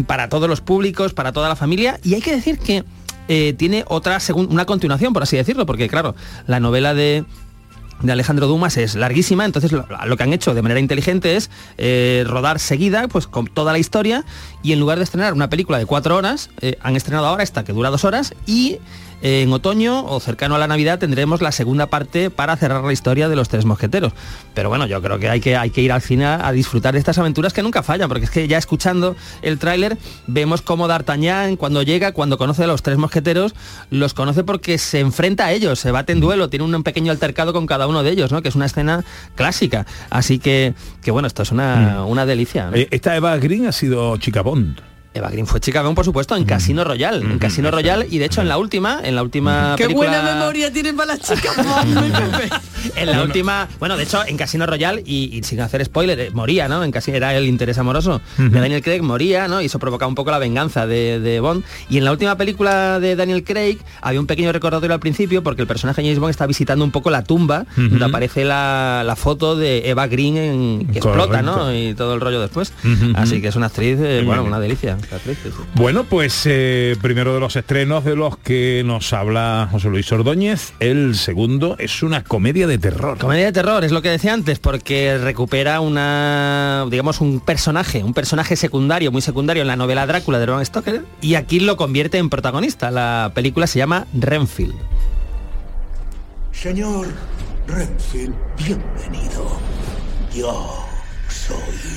para 0.05 0.29
todos 0.29 0.47
los 0.47 0.61
públicos, 0.61 1.13
para 1.13 1.31
toda 1.31 1.49
la 1.49 1.55
familia, 1.55 1.99
y 2.03 2.13
hay 2.13 2.18
que 2.21 2.31
decir 2.31 2.59
que 2.59 2.83
eh, 3.27 3.53
tiene 3.57 3.83
otra 3.87 4.17
una 4.33 4.65
continuación, 4.65 5.13
por 5.13 5.23
así 5.23 5.37
decirlo, 5.37 5.65
porque 5.65 5.87
claro, 5.87 6.15
la 6.47 6.59
novela 6.59 6.93
de 6.93 7.25
de 8.01 8.11
Alejandro 8.11 8.47
Dumas 8.47 8.77
es 8.77 8.95
larguísima, 8.95 9.45
entonces 9.45 9.71
lo, 9.71 9.85
que 10.17 10.23
han 10.23 10.33
hecho 10.33 10.53
de 10.53 10.61
manera 10.61 10.79
inteligente 10.79 11.35
es 11.35 11.49
eh, 11.77 12.23
rodar 12.27 12.59
seguida, 12.59 13.07
pues 13.07 13.27
con 13.27 13.47
toda 13.47 13.73
la 13.73 13.79
historia, 13.79 14.23
y 14.63 14.71
en 14.71 14.79
lugar 14.79 14.97
de 14.97 15.03
estrenar 15.03 15.33
una 15.33 15.49
película 15.49 15.77
de 15.77 15.85
cuatro 15.85 16.15
horas, 16.15 16.49
eh, 16.61 16.77
han 16.81 16.95
estrenado 16.95 17.27
ahora 17.27 17.43
esta 17.43 17.63
que 17.63 17.73
dura 17.73 17.89
dos 17.89 18.05
horas, 18.05 18.33
y 18.45 18.77
en 19.21 19.51
otoño 19.51 20.05
o 20.05 20.19
cercano 20.19 20.55
a 20.55 20.59
la 20.59 20.67
Navidad 20.67 20.99
tendremos 20.99 21.41
la 21.41 21.51
segunda 21.51 21.87
parte 21.87 22.29
para 22.29 22.55
cerrar 22.55 22.83
la 22.83 22.93
historia 22.93 23.29
de 23.29 23.35
los 23.35 23.49
tres 23.49 23.65
mosqueteros. 23.65 24.13
Pero 24.53 24.69
bueno, 24.69 24.87
yo 24.87 25.01
creo 25.01 25.19
que 25.19 25.29
hay 25.29 25.41
que, 25.41 25.55
hay 25.55 25.69
que 25.69 25.81
ir 25.81 25.91
al 25.91 26.01
cine 26.01 26.25
a 26.25 26.51
disfrutar 26.51 26.93
de 26.93 26.99
estas 26.99 27.17
aventuras 27.17 27.53
que 27.53 27.63
nunca 27.63 27.83
fallan, 27.83 28.07
porque 28.09 28.25
es 28.25 28.31
que 28.31 28.47
ya 28.47 28.57
escuchando 28.57 29.15
el 29.41 29.59
tráiler 29.59 29.97
vemos 30.27 30.61
cómo 30.61 30.87
D'Artagnan 30.87 31.55
cuando 31.55 31.83
llega, 31.83 32.11
cuando 32.11 32.37
conoce 32.37 32.63
a 32.63 32.67
los 32.67 32.81
tres 32.81 32.97
mosqueteros, 32.97 33.53
los 33.89 34.13
conoce 34.13 34.43
porque 34.43 34.77
se 34.77 34.99
enfrenta 34.99 35.45
a 35.45 35.51
ellos, 35.51 35.79
se 35.79 35.91
bate 35.91 36.13
en 36.13 36.19
duelo, 36.19 36.49
tiene 36.49 36.65
un 36.65 36.83
pequeño 36.83 37.11
altercado 37.11 37.53
con 37.53 37.65
cada 37.65 37.87
uno 37.87 38.03
de 38.03 38.11
ellos, 38.11 38.31
¿no? 38.31 38.41
Que 38.41 38.49
es 38.49 38.55
una 38.55 38.65
escena 38.65 39.03
clásica. 39.35 39.85
Así 40.09 40.39
que, 40.39 40.73
que 41.01 41.11
bueno, 41.11 41.27
esto 41.27 41.43
es 41.43 41.51
una, 41.51 42.05
una 42.05 42.25
delicia. 42.25 42.69
¿no? 42.69 42.75
Eh, 42.77 42.87
Esta 42.91 43.15
Eva 43.15 43.35
Green 43.37 43.67
ha 43.67 43.71
sido 43.71 44.17
chica 44.17 44.41
Bond. 44.41 44.81
Eva 45.11 45.29
Green 45.31 45.47
fue 45.47 45.59
chica 45.59 45.81
Bond, 45.81 45.95
por 45.95 46.05
supuesto, 46.05 46.35
en 46.35 46.45
Casino 46.45 46.83
Royal. 46.83 47.23
En 47.23 47.39
Casino 47.39 47.71
Royal 47.71 48.05
y 48.09 48.19
de 48.19 48.25
hecho 48.25 48.41
en 48.41 48.47
la 48.47 48.57
última, 48.59 48.99
en 49.03 49.15
la 49.15 49.23
última 49.23 49.73
Qué 49.75 49.85
película- 49.85 50.09
buena 50.21 50.35
memoria 50.35 50.71
tiene 50.71 50.93
para 50.93 51.15
las 51.15 51.19
chicas. 51.21 51.55
en 52.95 53.11
la 53.11 53.23
última, 53.23 53.67
bueno, 53.79 53.97
de 53.97 54.03
hecho, 54.03 54.21
en 54.25 54.37
Casino 54.37 54.65
Royal, 54.67 55.01
y, 55.05 55.35
y 55.35 55.43
sin 55.43 55.61
hacer 55.61 55.83
spoiler, 55.83 56.19
eh, 56.19 56.29
moría, 56.31 56.67
¿no? 56.67 56.83
En 56.83 56.91
casi 56.91 57.09
era 57.11 57.35
el 57.35 57.47
interés 57.47 57.77
amoroso 57.79 58.21
de 58.37 58.49
Daniel 58.59 58.83
Craig, 58.83 59.01
moría, 59.01 59.47
¿no? 59.47 59.61
Y 59.61 59.65
eso 59.65 59.79
provocaba 59.79 60.07
un 60.07 60.15
poco 60.15 60.29
la 60.31 60.37
venganza 60.37 60.85
de, 60.85 61.19
de 61.19 61.39
Bond. 61.39 61.63
Y 61.89 61.97
en 61.97 62.05
la 62.05 62.11
última 62.11 62.37
película 62.37 62.99
de 62.99 63.15
Daniel 63.15 63.43
Craig 63.43 63.79
había 64.01 64.19
un 64.19 64.27
pequeño 64.27 64.51
recordatorio 64.51 64.93
al 64.93 64.99
principio 64.99 65.41
porque 65.43 65.61
el 65.63 65.67
personaje 65.67 66.01
de 66.01 66.07
James 66.07 66.19
Bond 66.19 66.29
está 66.31 66.45
visitando 66.45 66.85
un 66.85 66.91
poco 66.91 67.09
la 67.09 67.23
tumba, 67.23 67.65
donde 67.75 68.05
aparece 68.05 68.45
la, 68.45 69.01
la 69.05 69.15
foto 69.15 69.55
de 69.55 69.89
Eva 69.89 70.05
Green 70.07 70.37
en- 70.37 70.87
que 70.87 70.99
explota, 70.99 71.41
¿no? 71.41 71.73
Y 71.73 71.95
todo 71.95 72.13
el 72.13 72.21
rollo 72.21 72.39
después. 72.39 72.73
Así 73.15 73.41
que 73.41 73.47
es 73.47 73.55
una 73.55 73.65
actriz, 73.67 73.97
eh, 73.99 74.21
bueno, 74.23 74.43
una 74.43 74.59
delicia. 74.59 74.97
Sí. 75.01 75.49
Bueno, 75.75 76.03
pues 76.03 76.43
eh, 76.45 76.95
primero 77.01 77.33
de 77.33 77.39
los 77.39 77.55
estrenos 77.55 78.03
de 78.03 78.15
los 78.15 78.37
que 78.37 78.83
nos 78.85 79.13
habla 79.13 79.67
José 79.71 79.89
Luis 79.89 80.11
Ordóñez, 80.11 80.73
el 80.79 81.15
segundo 81.15 81.75
es 81.79 82.03
una 82.03 82.23
comedia 82.23 82.67
de 82.67 82.77
terror. 82.77 83.17
Comedia 83.17 83.45
de 83.45 83.51
terror, 83.51 83.83
es 83.83 83.91
lo 83.91 84.01
que 84.01 84.09
decía 84.09 84.33
antes, 84.33 84.59
porque 84.59 85.17
recupera 85.17 85.79
una, 85.81 86.85
digamos, 86.89 87.21
un 87.21 87.39
personaje, 87.39 88.03
un 88.03 88.13
personaje 88.13 88.55
secundario, 88.55 89.11
muy 89.11 89.21
secundario 89.21 89.61
en 89.61 89.67
la 89.67 89.75
novela 89.75 90.05
Drácula 90.05 90.39
de 90.39 90.45
Bram 90.45 90.63
Stoker, 90.65 91.03
y 91.21 91.35
aquí 91.35 91.59
lo 91.59 91.77
convierte 91.77 92.17
en 92.17 92.29
protagonista. 92.29 92.91
La 92.91 93.31
película 93.33 93.67
se 93.67 93.79
llama 93.79 94.07
Renfield. 94.13 94.75
Señor 96.51 97.07
Renfield, 97.67 98.35
bienvenido. 98.57 99.59
Yo 100.35 100.85
soy 101.29 101.88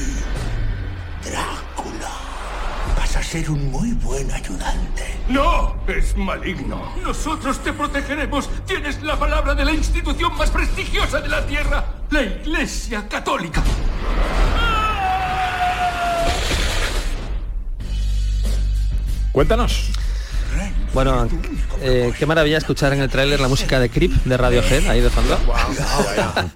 Vas 3.12 3.27
a 3.27 3.31
ser 3.31 3.51
un 3.51 3.70
muy 3.70 3.92
buen 3.92 4.33
ayudante. 4.33 5.05
¡No! 5.29 5.77
Es 5.87 6.16
maligno. 6.16 6.94
Nosotros 7.03 7.59
te 7.59 7.70
protegeremos. 7.70 8.48
Tienes 8.64 9.03
la 9.03 9.18
palabra 9.18 9.55
de 9.55 9.66
la 9.66 9.72
institución 9.72 10.35
más 10.38 10.51
prestigiosa 10.51 11.20
de 11.20 11.29
la 11.29 11.44
Tierra, 11.44 11.85
la 12.09 12.22
Iglesia 12.22 13.07
Católica. 13.11 13.62
Cuéntanos. 19.31 19.90
Bueno, 20.94 21.26
eh, 21.81 22.12
qué 22.18 22.26
maravilla 22.26 22.59
escuchar 22.59 22.92
en 22.92 23.00
el 23.00 23.09
tráiler 23.09 23.40
la 23.40 23.48
música 23.48 23.81
de 23.81 23.88
Creep 23.88 24.12
de 24.24 24.37
Radiohead, 24.37 24.87
ahí 24.88 25.00
de 25.00 25.11
fondo. 25.11 25.38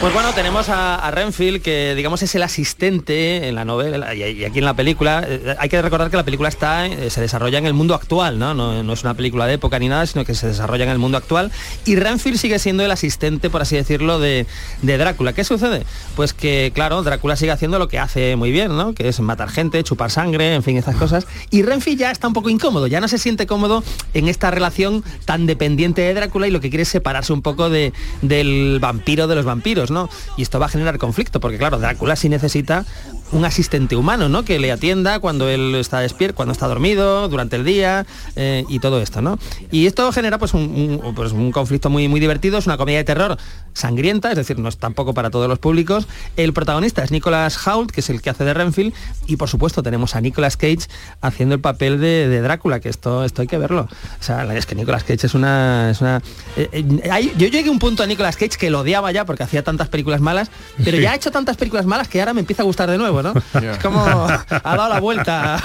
Pues 0.00 0.14
bueno, 0.14 0.32
tenemos 0.32 0.68
a, 0.68 0.94
a 0.94 1.10
Renfield, 1.10 1.60
que 1.60 1.96
digamos 1.96 2.22
es 2.22 2.32
el 2.36 2.44
asistente 2.44 3.48
en 3.48 3.56
la 3.56 3.64
novela 3.64 4.14
y, 4.14 4.22
y 4.22 4.44
aquí 4.44 4.60
en 4.60 4.64
la 4.64 4.74
película. 4.74 5.24
eh, 5.28 5.56
hay 5.58 5.68
que 5.68 5.82
recordar 5.82 6.08
que 6.08 6.16
la 6.16 6.22
película 6.24 6.48
está, 6.48 6.86
eh, 6.86 7.10
se 7.10 7.20
desarrolla 7.20 7.58
en 7.58 7.66
el 7.66 7.74
mundo 7.74 7.96
actual, 7.96 8.38
¿no? 8.38 8.54
¿no? 8.54 8.84
no 8.84 8.92
es 8.92 9.02
una 9.02 9.14
película 9.14 9.48
de 9.48 9.54
época 9.54 9.76
ni 9.80 9.88
nada, 9.88 10.06
sino 10.06 10.24
que 10.24 10.36
se 10.36 10.46
desarrolla 10.46 10.84
en 10.84 10.90
el 10.90 10.98
mundo 10.98 11.18
actual. 11.18 11.50
Y 11.84 11.96
Renfield 11.96 12.38
sigue 12.38 12.60
siendo 12.60 12.84
el 12.84 12.92
asistente, 12.92 13.50
por 13.50 13.60
así 13.60 13.74
decirlo, 13.74 14.20
de, 14.20 14.46
de 14.82 14.98
Drácula. 14.98 15.32
¿Qué 15.32 15.42
sucede? 15.42 15.84
Pues 16.14 16.32
que, 16.32 16.70
claro, 16.72 17.02
Drácula 17.02 17.34
sigue 17.34 17.50
haciendo 17.50 17.80
lo 17.80 17.88
que 17.88 17.98
hace 17.98 18.36
muy 18.36 18.52
bien, 18.52 18.76
¿no? 18.76 18.94
Que 18.94 19.08
es 19.08 19.18
matar 19.18 19.48
gente, 19.50 19.82
chupar 19.82 20.12
sangre, 20.12 20.54
en 20.54 20.62
fin, 20.62 20.76
esas 20.76 20.94
cosas. 20.94 21.26
Y 21.50 21.62
Renfield 21.62 21.98
ya 21.98 22.10
está 22.12 22.28
un 22.28 22.34
poco 22.34 22.50
incómodo, 22.50 22.86
ya 22.86 23.00
no 23.00 23.08
se 23.08 23.18
siente 23.18 23.48
cómodo 23.48 23.67
en 24.14 24.28
esta 24.28 24.50
relación 24.50 25.04
tan 25.24 25.46
dependiente 25.46 26.02
de 26.02 26.14
Drácula 26.14 26.48
y 26.48 26.50
lo 26.50 26.60
que 26.60 26.68
quiere 26.70 26.82
es 26.82 26.88
separarse 26.88 27.32
un 27.32 27.42
poco 27.42 27.70
de, 27.70 27.92
del 28.22 28.78
vampiro 28.80 29.26
de 29.26 29.34
los 29.34 29.44
vampiros. 29.44 29.90
¿no? 29.90 30.08
Y 30.36 30.42
esto 30.42 30.58
va 30.58 30.66
a 30.66 30.68
generar 30.68 30.98
conflicto, 30.98 31.40
porque 31.40 31.58
claro, 31.58 31.78
Drácula 31.78 32.16
sí 32.16 32.28
necesita 32.28 32.84
un 33.30 33.44
asistente 33.44 33.94
humano, 33.94 34.30
¿no? 34.30 34.42
Que 34.42 34.58
le 34.58 34.72
atienda 34.72 35.18
cuando 35.20 35.50
él 35.50 35.74
está 35.74 36.00
despierto, 36.00 36.34
cuando 36.34 36.52
está 36.52 36.66
dormido, 36.66 37.28
durante 37.28 37.56
el 37.56 37.64
día 37.64 38.06
eh, 38.36 38.64
y 38.70 38.78
todo 38.78 39.02
esto, 39.02 39.20
¿no? 39.20 39.38
Y 39.70 39.84
esto 39.86 40.10
genera 40.12 40.38
pues 40.38 40.54
un, 40.54 41.00
un- 41.04 41.14
pues, 41.14 41.32
un 41.32 41.52
conflicto 41.52 41.90
muy, 41.90 42.08
muy 42.08 42.20
divertido, 42.20 42.56
es 42.56 42.64
una 42.66 42.78
comedia 42.78 42.98
de 42.98 43.04
terror 43.04 43.36
sangrienta, 43.78 44.30
es 44.30 44.36
decir, 44.36 44.58
no 44.58 44.68
es 44.68 44.76
tampoco 44.76 45.14
para 45.14 45.30
todos 45.30 45.48
los 45.48 45.58
públicos. 45.58 46.06
El 46.36 46.52
protagonista 46.52 47.02
es 47.04 47.10
Nicholas 47.10 47.66
Hoult, 47.66 47.90
que 47.90 48.00
es 48.00 48.10
el 48.10 48.20
que 48.20 48.30
hace 48.30 48.44
de 48.44 48.52
Renfield, 48.54 48.92
y 49.26 49.36
por 49.36 49.48
supuesto 49.48 49.82
tenemos 49.82 50.14
a 50.16 50.20
Nicolas 50.20 50.56
Cage 50.56 50.80
haciendo 51.20 51.54
el 51.54 51.60
papel 51.60 52.00
de, 52.00 52.28
de 52.28 52.40
Drácula, 52.40 52.80
que 52.80 52.88
esto, 52.88 53.24
esto 53.24 53.42
hay 53.42 53.48
que 53.48 53.58
verlo. 53.58 53.88
O 54.20 54.22
sea, 54.22 54.44
es 54.56 54.66
que 54.66 54.74
Nicolas 54.74 55.04
Cage 55.04 55.26
es 55.26 55.34
una... 55.34 55.90
Es 55.90 56.00
una 56.00 56.22
eh, 56.56 56.68
eh, 56.72 57.10
hay- 57.10 57.32
yo 57.38 57.46
llegué 57.48 57.68
a 57.68 57.72
un 57.72 57.78
punto 57.78 58.02
a 58.02 58.06
Nicolas 58.06 58.36
Cage 58.36 58.56
que 58.58 58.70
lo 58.70 58.80
odiaba 58.80 59.12
ya 59.12 59.24
porque 59.24 59.42
hacía 59.44 59.62
tantas 59.62 59.88
películas 59.88 60.20
malas, 60.20 60.50
pero 60.84 60.96
Sí. 60.96 61.02
ya 61.02 61.12
ha 61.12 61.14
hecho 61.14 61.30
tantas 61.30 61.56
películas 61.56 61.86
malas 61.86 62.08
que 62.08 62.20
ahora 62.20 62.34
me 62.34 62.40
empieza 62.40 62.62
a 62.62 62.66
gustar 62.66 62.90
de 62.90 62.98
nuevo, 62.98 63.22
¿no? 63.22 63.32
Es 63.54 63.78
como 63.78 64.04
ha 64.04 64.44
dado 64.48 64.88
la 64.88 65.00
vuelta 65.00 65.60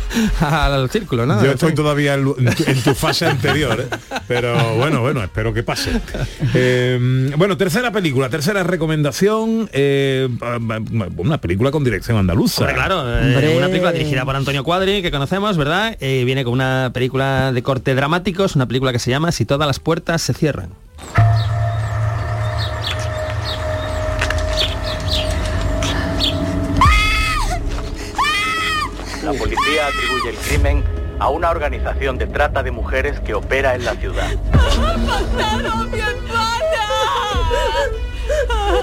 al 0.40 0.88
círculo, 0.90 1.26
¿no? 1.26 1.44
Yo 1.44 1.52
estoy 1.52 1.74
todavía 1.74 2.14
en, 2.14 2.34
en 2.66 2.82
tu- 2.82 2.94
fase 2.94 3.26
anterior, 3.26 3.78
¿eh? 3.80 3.96
pero 4.26 4.76
bueno, 4.76 5.00
bueno, 5.02 5.22
espero 5.22 5.52
que 5.52 5.62
pase. 5.62 6.00
Bueno, 7.36 7.56
tercera 7.58 7.90
película, 7.90 8.30
tercera 8.30 8.62
recomendación, 8.62 9.68
eh, 9.72 10.28
una 11.16 11.38
película 11.38 11.70
con 11.70 11.84
dirección 11.84 12.16
andaluza. 12.16 12.62
Hombre, 12.62 12.74
claro, 12.74 13.04
eh, 13.06 13.54
una 13.58 13.66
película 13.66 13.92
dirigida 13.92 14.24
por 14.24 14.36
Antonio 14.36 14.64
Cuadri, 14.64 15.02
que 15.02 15.10
conocemos, 15.10 15.58
¿verdad? 15.58 15.96
Eh, 16.00 16.22
viene 16.24 16.44
con 16.44 16.54
una 16.54 16.90
película 16.94 17.52
de 17.52 17.62
corte 17.62 17.94
dramático, 17.94 18.44
es 18.44 18.56
una 18.56 18.66
película 18.66 18.92
que 18.92 18.98
se 18.98 19.10
llama 19.10 19.32
Si 19.32 19.44
todas 19.44 19.66
las 19.66 19.80
puertas 19.80 20.22
se 20.22 20.32
cierran. 20.32 20.70
La 29.24 29.32
policía 29.34 29.86
atribuye 29.88 30.30
el 30.30 30.36
crimen 30.36 30.84
a 31.18 31.28
una 31.28 31.50
organización 31.50 32.16
de 32.16 32.26
trata 32.28 32.62
de 32.62 32.70
mujeres 32.70 33.20
que 33.20 33.34
opera 33.34 33.74
en 33.74 33.84
la 33.84 33.94
ciudad. 33.96 34.30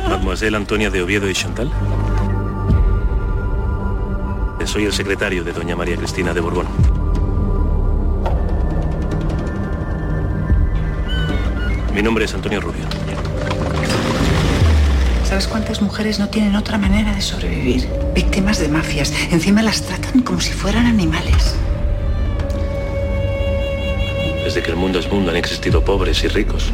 Mademoiselle 0.10 0.58
Antonia 0.58 0.90
de 0.90 1.02
Oviedo 1.02 1.30
y 1.30 1.34
Chantal. 1.34 1.72
Soy 4.66 4.86
el 4.86 4.94
secretario 4.94 5.44
de 5.44 5.54
doña 5.54 5.76
María 5.76 5.96
Cristina 5.96 6.34
de 6.34 6.42
Borbón. 6.42 6.68
Mi 11.94 12.02
nombre 12.02 12.26
es 12.26 12.34
Antonio 12.34 12.60
Rubio. 12.60 12.84
¿Sabes 15.24 15.48
cuántas 15.48 15.82
mujeres 15.82 16.20
no 16.20 16.30
tienen 16.30 16.56
otra 16.56 16.78
manera 16.78 17.14
de 17.14 17.22
sobrevivir? 17.22 17.88
Víctimas 18.14 18.60
de 18.60 18.68
mafias. 18.68 19.14
Encima 19.32 19.62
las 19.62 19.82
tratan 19.82 20.22
como 20.22 20.42
si 20.42 20.52
fueran 20.52 20.88
animales. 20.88 21.56
Desde 24.44 24.62
que 24.62 24.72
el 24.72 24.78
mundo 24.78 25.00
es 25.00 25.10
mundo 25.10 25.32
han 25.32 25.38
existido 25.38 25.84
pobres 25.86 26.24
y 26.24 26.28
ricos. 26.28 26.72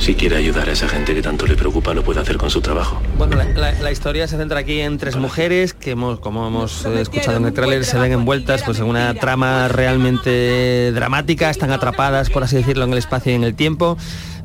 Si 0.00 0.14
quiere 0.14 0.36
ayudar 0.36 0.68
a 0.68 0.72
esa 0.72 0.88
gente 0.88 1.14
que 1.14 1.20
tanto 1.20 1.46
le 1.46 1.56
preocupa, 1.56 1.92
lo 1.92 2.02
puede 2.02 2.20
hacer 2.20 2.38
con 2.38 2.48
su 2.50 2.62
trabajo. 2.62 3.00
Bueno, 3.18 3.36
la, 3.36 3.44
la- 3.44 3.72
la 3.80 3.92
historia 3.92 4.26
se 4.26 4.38
centra 4.38 4.58
aquí 4.60 4.80
en 4.80 4.96
tres 4.96 5.14
mujeres 5.16 5.74
que 5.74 5.90
hemos, 5.90 6.18
como 6.20 6.48
hemos 6.48 6.86
escuchado 6.86 7.36
en 7.36 7.44
el 7.44 7.52
tráiler, 7.52 7.84
se 7.84 7.98
ven 7.98 8.12
envueltas 8.12 8.62
pues 8.62 8.78
en 8.78 8.86
una 8.86 9.12
trama 9.14 9.68
realmente 9.68 10.90
dramática, 10.92 11.50
están 11.50 11.70
atrapadas, 11.70 12.30
por 12.30 12.42
así 12.42 12.56
decirlo, 12.56 12.84
en 12.84 12.92
el 12.92 12.98
espacio 12.98 13.30
y 13.32 13.34
en 13.34 13.44
el 13.44 13.54
tiempo. 13.54 13.98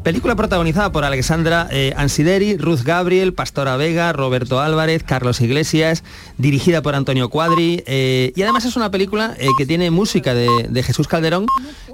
Película 0.06 0.36
protagonizada 0.36 0.92
por 0.92 1.04
Alexandra 1.04 1.68
eh, 1.72 1.92
Ansideri, 1.98 2.58
Ruth 2.58 2.82
Gabriel, 2.84 3.34
Pastora 3.34 3.76
Vega, 3.76 4.14
Roberto 4.14 4.60
Álvarez, 4.62 5.02
Carlos 5.04 5.42
Iglesias, 5.42 6.04
dirigida 6.38 6.84
por 6.84 6.94
Antonio 6.94 7.30
Cuadri. 7.30 7.84
eh, 7.88 8.32
y 8.36 8.42
además 8.44 8.66
es 8.66 8.76
una 8.76 8.92
película 8.92 9.36
eh, 9.40 9.48
que 9.58 9.66
tiene 9.66 9.90
música 9.90 10.36
de, 10.36 10.48
de 10.70 10.84
Jesús 10.84 11.08
Calderón, 11.08 11.48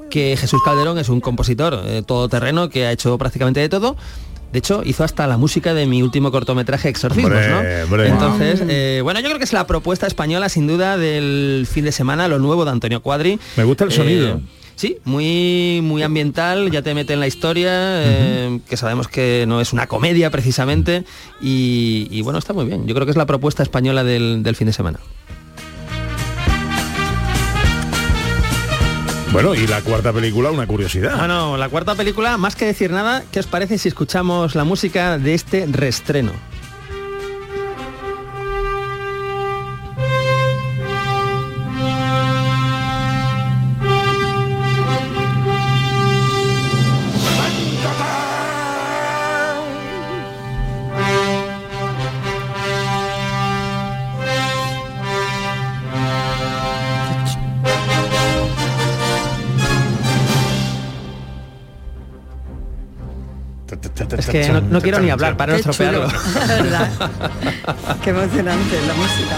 que 0.09 0.35
Jesús 0.37 0.59
Calderón 0.65 0.97
es 0.99 1.07
un 1.07 1.21
compositor 1.21 1.81
todoterreno 2.05 2.69
que 2.69 2.85
ha 2.85 2.91
hecho 2.91 3.17
prácticamente 3.17 3.61
de 3.61 3.69
todo. 3.69 3.95
De 4.51 4.59
hecho, 4.59 4.81
hizo 4.83 5.05
hasta 5.05 5.25
la 5.27 5.37
música 5.37 5.73
de 5.73 5.85
mi 5.85 6.03
último 6.03 6.29
cortometraje 6.33 6.89
Exorcismos, 6.89 7.31
Hombre, 7.31 7.47
¿no? 7.77 7.83
hombre. 7.85 8.07
Entonces, 8.09 8.61
eh, 8.67 8.99
bueno, 9.01 9.21
yo 9.21 9.27
creo 9.27 9.37
que 9.37 9.45
es 9.45 9.53
la 9.53 9.65
propuesta 9.65 10.05
española, 10.05 10.49
sin 10.49 10.67
duda, 10.67 10.97
del 10.97 11.65
fin 11.71 11.85
de 11.85 11.93
semana, 11.93 12.27
lo 12.27 12.39
nuevo 12.39 12.65
de 12.65 12.71
Antonio 12.71 13.01
Cuadri. 13.01 13.39
Me 13.55 13.63
gusta 13.63 13.85
el 13.85 13.91
Eh, 13.91 13.95
sonido. 13.95 14.41
Sí, 14.81 14.97
muy, 15.03 15.79
muy 15.83 16.01
ambiental, 16.01 16.71
ya 16.71 16.81
te 16.81 16.95
mete 16.95 17.13
en 17.13 17.19
la 17.19 17.27
historia, 17.27 17.69
eh, 17.71 18.61
que 18.67 18.77
sabemos 18.77 19.07
que 19.07 19.45
no 19.47 19.61
es 19.61 19.73
una 19.73 19.85
comedia 19.85 20.31
precisamente, 20.31 21.03
y, 21.39 22.07
y 22.09 22.23
bueno, 22.23 22.39
está 22.39 22.53
muy 22.53 22.65
bien. 22.65 22.87
Yo 22.87 22.95
creo 22.95 23.05
que 23.05 23.11
es 23.11 23.15
la 23.15 23.27
propuesta 23.27 23.61
española 23.61 24.03
del, 24.03 24.41
del 24.41 24.55
fin 24.55 24.65
de 24.65 24.73
semana. 24.73 24.99
Bueno, 29.31 29.53
y 29.53 29.67
la 29.67 29.81
cuarta 29.81 30.11
película, 30.11 30.49
una 30.49 30.65
curiosidad. 30.65 31.15
Bueno, 31.15 31.57
la 31.57 31.69
cuarta 31.69 31.93
película, 31.93 32.39
más 32.39 32.55
que 32.55 32.65
decir 32.65 32.89
nada, 32.89 33.23
¿qué 33.31 33.39
os 33.39 33.45
parece 33.45 33.77
si 33.77 33.87
escuchamos 33.87 34.55
la 34.55 34.63
música 34.63 35.19
de 35.19 35.35
este 35.35 35.67
reestreno? 35.67 36.31
Que 64.31 64.49
no, 64.49 64.61
no 64.61 64.81
quiero 64.81 64.99
ni 64.99 65.09
hablar 65.09 65.37
para 65.37 65.53
no 65.53 65.59
estropearlo. 65.59 66.07
Qué 68.03 68.09
emocionante 68.09 68.79
la 68.87 68.93
música. 68.93 69.35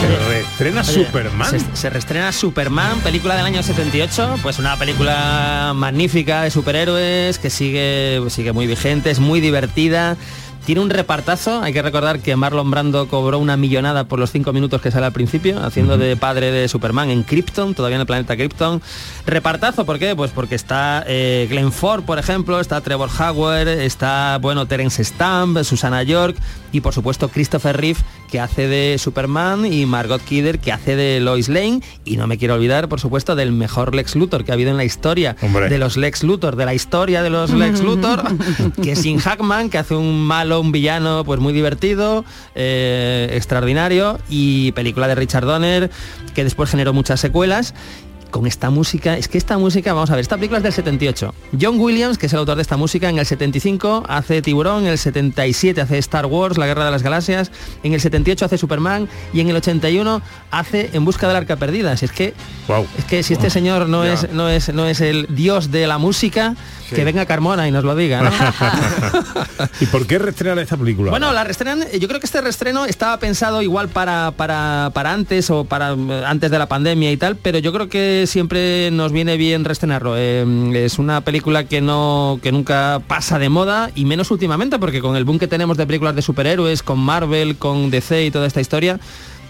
Se 0.00 0.28
reestrena 0.28 0.80
Oye, 0.82 0.92
Superman. 0.92 1.50
Se, 1.50 1.60
se 1.74 1.90
reestrena 1.90 2.32
Superman, 2.32 3.00
película 3.00 3.36
del 3.36 3.46
año 3.46 3.62
78, 3.62 4.38
pues 4.42 4.58
una 4.58 4.76
película 4.76 5.72
magnífica 5.74 6.42
de 6.42 6.50
superhéroes 6.50 7.38
que 7.38 7.48
sigue, 7.48 8.22
sigue 8.28 8.52
muy 8.52 8.66
vigente, 8.66 9.10
es 9.10 9.18
muy 9.18 9.40
divertida. 9.40 10.16
Tiene 10.64 10.80
un 10.80 10.88
repartazo, 10.88 11.62
hay 11.62 11.74
que 11.74 11.82
recordar 11.82 12.20
que 12.20 12.36
Marlon 12.36 12.70
Brando 12.70 13.06
cobró 13.06 13.38
una 13.38 13.58
millonada 13.58 14.04
por 14.04 14.18
los 14.18 14.30
cinco 14.30 14.54
minutos 14.54 14.80
que 14.80 14.90
sale 14.90 15.04
al 15.04 15.12
principio, 15.12 15.62
haciendo 15.62 15.98
de 15.98 16.16
padre 16.16 16.50
de 16.50 16.68
Superman 16.68 17.10
en 17.10 17.22
Krypton, 17.22 17.74
todavía 17.74 17.96
en 17.96 18.00
el 18.00 18.06
planeta 18.06 18.34
Krypton. 18.34 18.80
Repartazo, 19.26 19.84
¿por 19.84 19.98
qué? 19.98 20.16
Pues 20.16 20.30
porque 20.30 20.54
está 20.54 21.04
eh, 21.06 21.46
Glenn 21.50 21.70
Ford, 21.70 22.04
por 22.04 22.18
ejemplo, 22.18 22.60
está 22.60 22.80
Trevor 22.80 23.10
Howard, 23.10 23.68
está, 23.68 24.38
bueno, 24.40 24.64
Terence 24.66 25.04
Stamp, 25.04 25.62
Susana 25.64 26.02
York 26.02 26.36
y 26.74 26.80
por 26.80 26.92
supuesto 26.92 27.28
Christopher 27.28 27.76
Reeve, 27.76 28.00
que 28.28 28.40
hace 28.40 28.66
de 28.66 28.98
Superman 28.98 29.64
y 29.64 29.86
Margot 29.86 30.20
Kidder, 30.20 30.58
que 30.58 30.72
hace 30.72 30.96
de 30.96 31.20
Lois 31.20 31.48
Lane. 31.48 31.82
Y 32.04 32.16
no 32.16 32.26
me 32.26 32.36
quiero 32.36 32.54
olvidar, 32.54 32.88
por 32.88 32.98
supuesto, 32.98 33.36
del 33.36 33.52
mejor 33.52 33.94
Lex 33.94 34.16
Luthor 34.16 34.44
que 34.44 34.50
ha 34.50 34.54
habido 34.54 34.72
en 34.72 34.76
la 34.76 34.82
historia, 34.84 35.36
Hombre. 35.40 35.68
de 35.68 35.78
los 35.78 35.96
Lex 35.96 36.24
Luthor, 36.24 36.56
de 36.56 36.64
la 36.64 36.74
historia 36.74 37.22
de 37.22 37.30
los 37.30 37.52
Lex 37.52 37.80
Luthor, 37.84 38.24
que 38.82 38.92
es 38.92 38.98
Sin 38.98 39.18
Hackman, 39.18 39.70
que 39.70 39.78
hace 39.78 39.94
un 39.94 40.20
malo, 40.20 40.60
un 40.60 40.72
villano, 40.72 41.22
pues 41.24 41.38
muy 41.38 41.52
divertido, 41.52 42.24
eh, 42.56 43.28
extraordinario, 43.34 44.18
y 44.28 44.72
película 44.72 45.06
de 45.06 45.14
Richard 45.14 45.44
Donner, 45.44 45.92
que 46.34 46.42
después 46.42 46.70
generó 46.70 46.92
muchas 46.92 47.20
secuelas 47.20 47.72
con 48.34 48.48
esta 48.48 48.68
música, 48.68 49.16
es 49.16 49.28
que 49.28 49.38
esta 49.38 49.58
música, 49.58 49.92
vamos 49.92 50.10
a 50.10 50.16
ver, 50.16 50.22
esta 50.22 50.34
película 50.34 50.58
es 50.58 50.64
del 50.64 50.72
78. 50.72 51.32
John 51.60 51.78
Williams, 51.78 52.18
que 52.18 52.26
es 52.26 52.32
el 52.32 52.40
autor 52.40 52.56
de 52.56 52.62
esta 52.62 52.76
música, 52.76 53.08
en 53.08 53.16
el 53.20 53.24
75 53.24 54.02
hace 54.08 54.42
Tiburón, 54.42 54.82
en 54.82 54.88
el 54.88 54.98
77 54.98 55.80
hace 55.80 55.98
Star 55.98 56.26
Wars, 56.26 56.58
La 56.58 56.66
Guerra 56.66 56.84
de 56.84 56.90
las 56.90 57.04
Galaxias, 57.04 57.52
en 57.84 57.92
el 57.92 58.00
78 58.00 58.44
hace 58.46 58.58
Superman 58.58 59.08
y 59.32 59.38
en 59.38 59.50
el 59.50 59.56
81 59.56 60.20
hace 60.50 60.90
En 60.94 61.04
busca 61.04 61.28
del 61.28 61.36
arca 61.36 61.54
perdida. 61.54 61.96
Si 61.96 62.06
es 62.06 62.10
que 62.10 62.34
es 62.98 63.04
que 63.04 63.22
si 63.22 63.34
este 63.34 63.50
señor 63.50 63.88
no 63.88 64.02
es 64.02 64.28
no 64.32 64.48
es 64.48 64.74
no 64.74 64.86
es 64.86 65.00
el 65.00 65.28
dios 65.30 65.70
de 65.70 65.86
la 65.86 65.98
música, 65.98 66.56
Sí. 66.88 66.96
que 66.96 67.04
venga 67.04 67.24
Carmona 67.24 67.66
y 67.66 67.70
nos 67.70 67.82
lo 67.82 67.96
diga. 67.96 68.20
¿no? 68.20 68.30
¿Y 69.80 69.86
por 69.86 70.06
qué 70.06 70.18
reestrenar 70.18 70.58
esta 70.58 70.76
película? 70.76 71.10
Bueno, 71.10 71.32
la 71.32 71.42
reestrenan, 71.42 71.84
yo 71.98 72.08
creo 72.08 72.20
que 72.20 72.26
este 72.26 72.42
reestreno 72.42 72.84
estaba 72.84 73.18
pensado 73.18 73.62
igual 73.62 73.88
para, 73.88 74.32
para, 74.32 74.90
para 74.92 75.12
antes 75.12 75.48
o 75.48 75.64
para 75.64 75.92
eh, 75.92 76.24
antes 76.26 76.50
de 76.50 76.58
la 76.58 76.66
pandemia 76.66 77.10
y 77.10 77.16
tal, 77.16 77.36
pero 77.36 77.58
yo 77.58 77.72
creo 77.72 77.88
que 77.88 78.23
siempre 78.26 78.90
nos 78.90 79.12
viene 79.12 79.36
bien 79.36 79.64
reestrenarlo. 79.64 80.14
Eh, 80.16 80.44
es 80.74 80.98
una 80.98 81.20
película 81.22 81.64
que 81.64 81.80
no 81.80 82.38
que 82.42 82.52
nunca 82.52 83.00
pasa 83.06 83.38
de 83.38 83.48
moda 83.48 83.90
y 83.94 84.04
menos 84.04 84.30
últimamente 84.30 84.78
porque 84.78 85.00
con 85.00 85.16
el 85.16 85.24
boom 85.24 85.38
que 85.38 85.48
tenemos 85.48 85.76
de 85.76 85.86
películas 85.86 86.14
de 86.14 86.22
superhéroes, 86.22 86.82
con 86.82 86.98
Marvel, 86.98 87.56
con 87.56 87.90
DC 87.90 88.26
y 88.26 88.30
toda 88.30 88.46
esta 88.46 88.60
historia, 88.60 89.00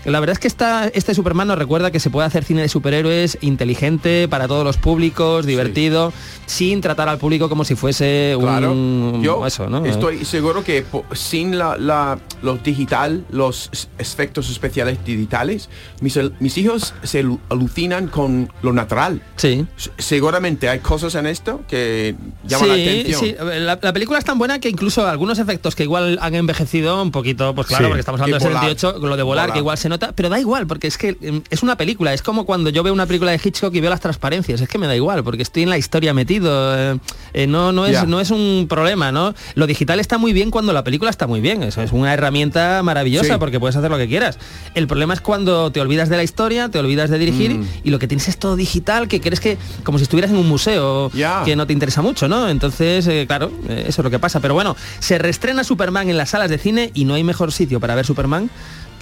La 0.05 0.21
verdad 0.21 0.33
es 0.35 0.39
que 0.39 0.49
esta, 0.49 0.87
este 0.89 1.15
Superman 1.15 1.49
nos 1.49 1.59
recuerda 1.59 1.91
que 1.91 2.01
se 2.01 2.11
puede 2.11 2.27
hacer 2.27 2.45
cine 2.45 2.63
de 2.63 2.69
superhéroes 2.69 3.39
inteligente, 3.41 4.29
para 4.29 4.47
todos 4.49 4.65
los 4.65 4.77
públicos, 4.77 5.47
divertido, 5.47 6.13
sin 6.47 6.81
tratar 6.81 7.09
al 7.09 7.19
público 7.19 7.49
como 7.49 7.65
si 7.65 7.75
fuese 7.75 8.37
Claro. 8.39 8.73
un... 8.73 9.21
Yo 9.23 9.47
eso, 9.47 9.69
¿no? 9.69 9.85
estoy 9.87 10.25
seguro 10.25 10.63
que 10.65 10.85
sin 11.13 11.59
la, 11.59 11.77
la- 11.79 12.19
lo 12.43 12.57
digital, 12.59 13.25
los 13.31 13.71
efectos 13.99 14.51
especiales 14.51 14.99
digitales, 15.05 15.69
mis, 16.01 16.59
hijos 16.59 16.95
se 17.03 17.25
alu- 17.25 17.39
alucinan 17.49 18.09
con 18.09 18.53
lo 18.63 18.73
natural. 18.73 19.23
Sí. 19.37 19.67
Seguramente 19.99 20.69
hay 20.69 20.81
cosas 20.81 21.15
en 21.15 21.27
esto 21.27 21.63
que 21.69 22.15
llaman 22.47 22.69
la 22.69 22.75
atención. 22.75 23.21
sí, 23.21 23.35
la, 23.39 23.79
la 23.81 23.93
película 23.93 24.19
es 24.19 24.25
tan 24.25 24.39
buena 24.39 24.59
que 24.59 24.69
incluso 24.69 25.07
algunos 25.07 25.39
efectos 25.39 25.75
que 25.75 25.85
igual 25.85 26.19
han 26.21 26.35
envejecido 26.35 27.03
un 27.03 27.11
poquito, 27.11 27.55
pues 27.55 27.67
claro, 27.69 27.85
Sí. 27.87 27.89
porque 27.89 28.01
estamos 28.01 28.21
hablando 28.21 28.45
de 28.45 28.49
volar. 28.55 28.63
78, 28.71 28.99
lo 29.07 29.17
de 29.17 29.23
volar, 29.23 29.45
Volar. 29.45 29.53
que 29.53 29.59
igual 29.59 29.79
se 29.79 29.89
nota, 29.95 30.13
pero 30.15 30.29
da 30.29 30.39
igual, 30.39 30.67
porque 30.67 30.87
es 30.87 30.99
que 30.99 31.13
mm, 31.13 31.39
es 31.51 31.63
una 31.63 31.77
película, 31.77 32.13
es 32.13 32.23
como 32.23 32.45
cuando 32.45 32.71
yo 32.71 32.83
veo 32.83 32.93
una 32.93 33.07
película 33.07 33.31
de 33.33 33.41
Hitchcock 33.43 33.75
y 33.75 33.81
veo 33.81 33.91
las 33.91 34.01
transparencias, 34.01 34.61
es 34.61 34.69
que 34.69 34.79
me 34.79 34.87
da 34.87 34.95
igual, 34.97 35.25
porque 35.25 35.43
estoy 35.43 35.63
en 35.65 35.71
la 35.71 35.79
historia 35.79 36.13
metido, 36.15 36.51
eh, 36.77 36.99
eh, 37.33 37.47
no, 37.47 37.73
no, 37.73 37.87
es, 37.87 38.07
no 38.07 38.21
es 38.21 38.31
un 38.31 38.67
problema, 38.69 39.13
¿no? 39.13 39.35
Lo 39.55 39.67
digital 39.67 40.01
está 40.01 40.19
muy 40.19 40.33
bien 40.33 40.51
cuando 40.51 40.73
la 40.73 40.85
película 40.85 41.11
está 41.11 41.27
muy 41.27 41.41
bien, 41.41 41.63
eso 41.63 41.83
es 41.83 41.93
una 41.93 42.13
herramienta 42.13 42.83
maravillosa 42.83 43.35
Sí. 43.35 43.39
porque 43.39 43.59
puedes 43.61 43.77
hacer 43.77 43.91
lo 43.91 43.97
que 43.99 44.09
quieras. 44.09 44.39
El 44.75 44.87
problema 44.87 45.15
es 45.15 45.21
cuando 45.21 45.71
te 45.73 45.81
olvidas 45.81 46.09
de 46.09 46.17
la 46.17 46.23
historia, 46.23 46.69
te 46.69 46.79
olvidas 46.79 47.11
de 47.11 47.19
dirigir 47.19 47.55
Mm. 47.55 47.67
y 47.85 47.91
lo 47.91 47.99
que 47.99 48.09
tienes 48.09 48.29
es 48.29 48.37
todo 48.39 48.57
digital, 48.57 49.09
que 49.09 49.21
crees 49.21 49.41
que 49.41 49.57
como 49.85 49.99
si 49.99 50.03
estuvieras 50.05 50.31
en 50.31 50.37
un 50.39 50.49
museo, 50.49 51.11
Ya. 51.13 51.43
que 51.45 51.57
no 51.57 51.67
te 51.67 51.73
interesa 51.73 52.03
mucho, 52.03 52.29
¿no? 52.29 52.49
Entonces, 52.49 53.07
eh, 53.07 53.25
claro, 53.27 53.51
eso 53.69 54.01
es 54.01 54.05
lo 54.05 54.11
que 54.11 54.19
pasa. 54.19 54.41
Pero 54.41 54.55
bueno, 54.55 54.77
se 54.99 55.19
reestrena 55.19 55.63
Superman 55.65 56.09
en 56.11 56.17
las 56.17 56.31
salas 56.31 56.51
de 56.51 56.59
cine 56.59 56.91
y 56.95 57.05
no 57.05 57.15
hay 57.15 57.23
mejor 57.25 57.53
sitio 57.53 57.81
para 57.81 57.95
ver 57.95 58.05
Superman 58.07 58.51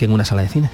que 0.02 0.06
en 0.06 0.12
una 0.12 0.24
sala 0.24 0.42
de 0.42 0.48
cine. 0.48 0.68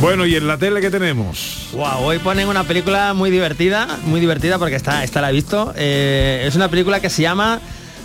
Bueno, 0.00 0.24
¿y 0.24 0.36
en 0.36 0.46
la 0.46 0.56
tele 0.56 0.80
qué 0.80 0.90
tenemos? 0.90 1.68
Wow, 1.72 2.02
hoy 2.02 2.18
ponen 2.18 2.48
una 2.48 2.64
película 2.64 3.12
muy 3.12 3.30
divertida, 3.30 3.98
muy 4.04 4.20
divertida 4.20 4.58
porque 4.58 4.76
esta, 4.76 5.04
esta 5.04 5.20
la 5.20 5.28
he 5.28 5.34
visto. 5.34 5.74
Eh, 5.76 6.44
es 6.46 6.56
una 6.56 6.70
película 6.70 7.00
que 7.00 7.10
se 7.10 7.20
llama, 7.20 7.60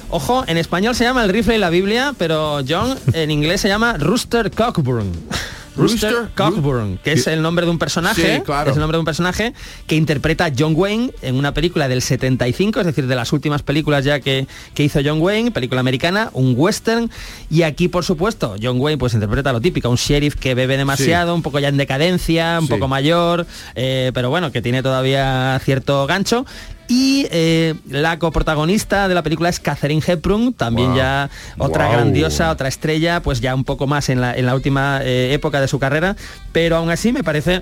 ojo, 0.09 0.43
en 0.47 0.57
español 0.57 0.93
se 0.93 1.05
llama 1.05 1.23
El 1.23 1.29
rifle 1.29 1.55
y 1.55 1.59
la 1.59 1.69
Biblia, 1.69 2.13
pero 2.17 2.59
John 2.67 2.99
en 3.13 3.31
inglés 3.31 3.61
se 3.61 3.69
llama 3.69 3.93
Rooster 3.93 4.51
Cockburn. 4.51 5.13
Rooster 5.81 6.15
Cockburn, 6.35 6.97
que 7.03 7.13
es 7.13 7.27
el 7.27 7.41
nombre 7.41 7.65
de 7.65 7.71
un 7.71 7.79
personaje, 7.79 8.35
Sí, 8.37 8.41
claro. 8.43 8.69
es 8.71 8.75
el 8.77 8.81
nombre 8.81 8.95
de 8.97 8.99
un 8.99 9.05
personaje 9.05 9.53
que 9.87 9.95
interpreta 9.95 10.45
a 10.45 10.51
John 10.57 10.73
Wayne 10.75 11.11
en 11.21 11.35
una 11.35 11.53
película 11.53 11.87
del 11.87 12.01
75, 12.01 12.79
es 12.81 12.85
decir, 12.85 13.07
de 13.07 13.15
las 13.15 13.33
últimas 13.33 13.63
películas 13.63 14.05
ya 14.05 14.19
que, 14.19 14.47
que 14.73 14.83
hizo 14.83 14.99
John 15.03 15.21
Wayne, 15.21 15.51
película 15.51 15.79
americana, 15.81 16.29
un 16.33 16.53
western, 16.57 17.09
y 17.49 17.63
aquí 17.63 17.87
por 17.87 18.03
supuesto 18.05 18.55
John 18.61 18.79
Wayne 18.79 18.97
pues 18.97 19.13
interpreta 19.13 19.51
lo 19.53 19.61
típico, 19.61 19.89
un 19.89 19.97
sheriff 19.97 20.35
que 20.35 20.55
bebe 20.55 20.77
demasiado, 20.77 21.35
un 21.35 21.41
poco 21.41 21.59
ya 21.59 21.67
en 21.69 21.77
decadencia, 21.77 22.57
un 22.59 22.67
Sí. 22.67 22.73
poco 22.73 22.87
mayor, 22.87 23.45
eh, 23.75 24.11
pero 24.13 24.29
bueno, 24.29 24.51
que 24.51 24.61
tiene 24.61 24.81
todavía 24.83 25.59
cierto 25.63 26.05
gancho. 26.07 26.45
Y 26.93 27.25
eh, 27.31 27.75
la 27.89 28.19
coprotagonista 28.19 29.07
de 29.07 29.15
la 29.15 29.23
película 29.23 29.47
es 29.47 29.61
Catherine 29.61 30.03
Hepburn, 30.05 30.51
también 30.53 30.89
Wow. 30.89 30.97
ya 30.97 31.29
otra 31.57 31.85
Wow. 31.85 31.93
grandiosa, 31.93 32.51
otra 32.51 32.67
estrella, 32.67 33.21
pues 33.21 33.39
ya 33.39 33.55
un 33.55 33.63
poco 33.63 33.87
más 33.87 34.09
en 34.09 34.19
la, 34.19 34.35
en 34.35 34.45
la 34.45 34.53
última 34.55 34.99
eh, 35.01 35.31
época 35.33 35.61
de 35.61 35.69
su 35.69 35.79
carrera, 35.79 36.17
pero 36.51 36.75
aún 36.75 36.89
así 36.89 37.13
me 37.13 37.23
parece 37.23 37.61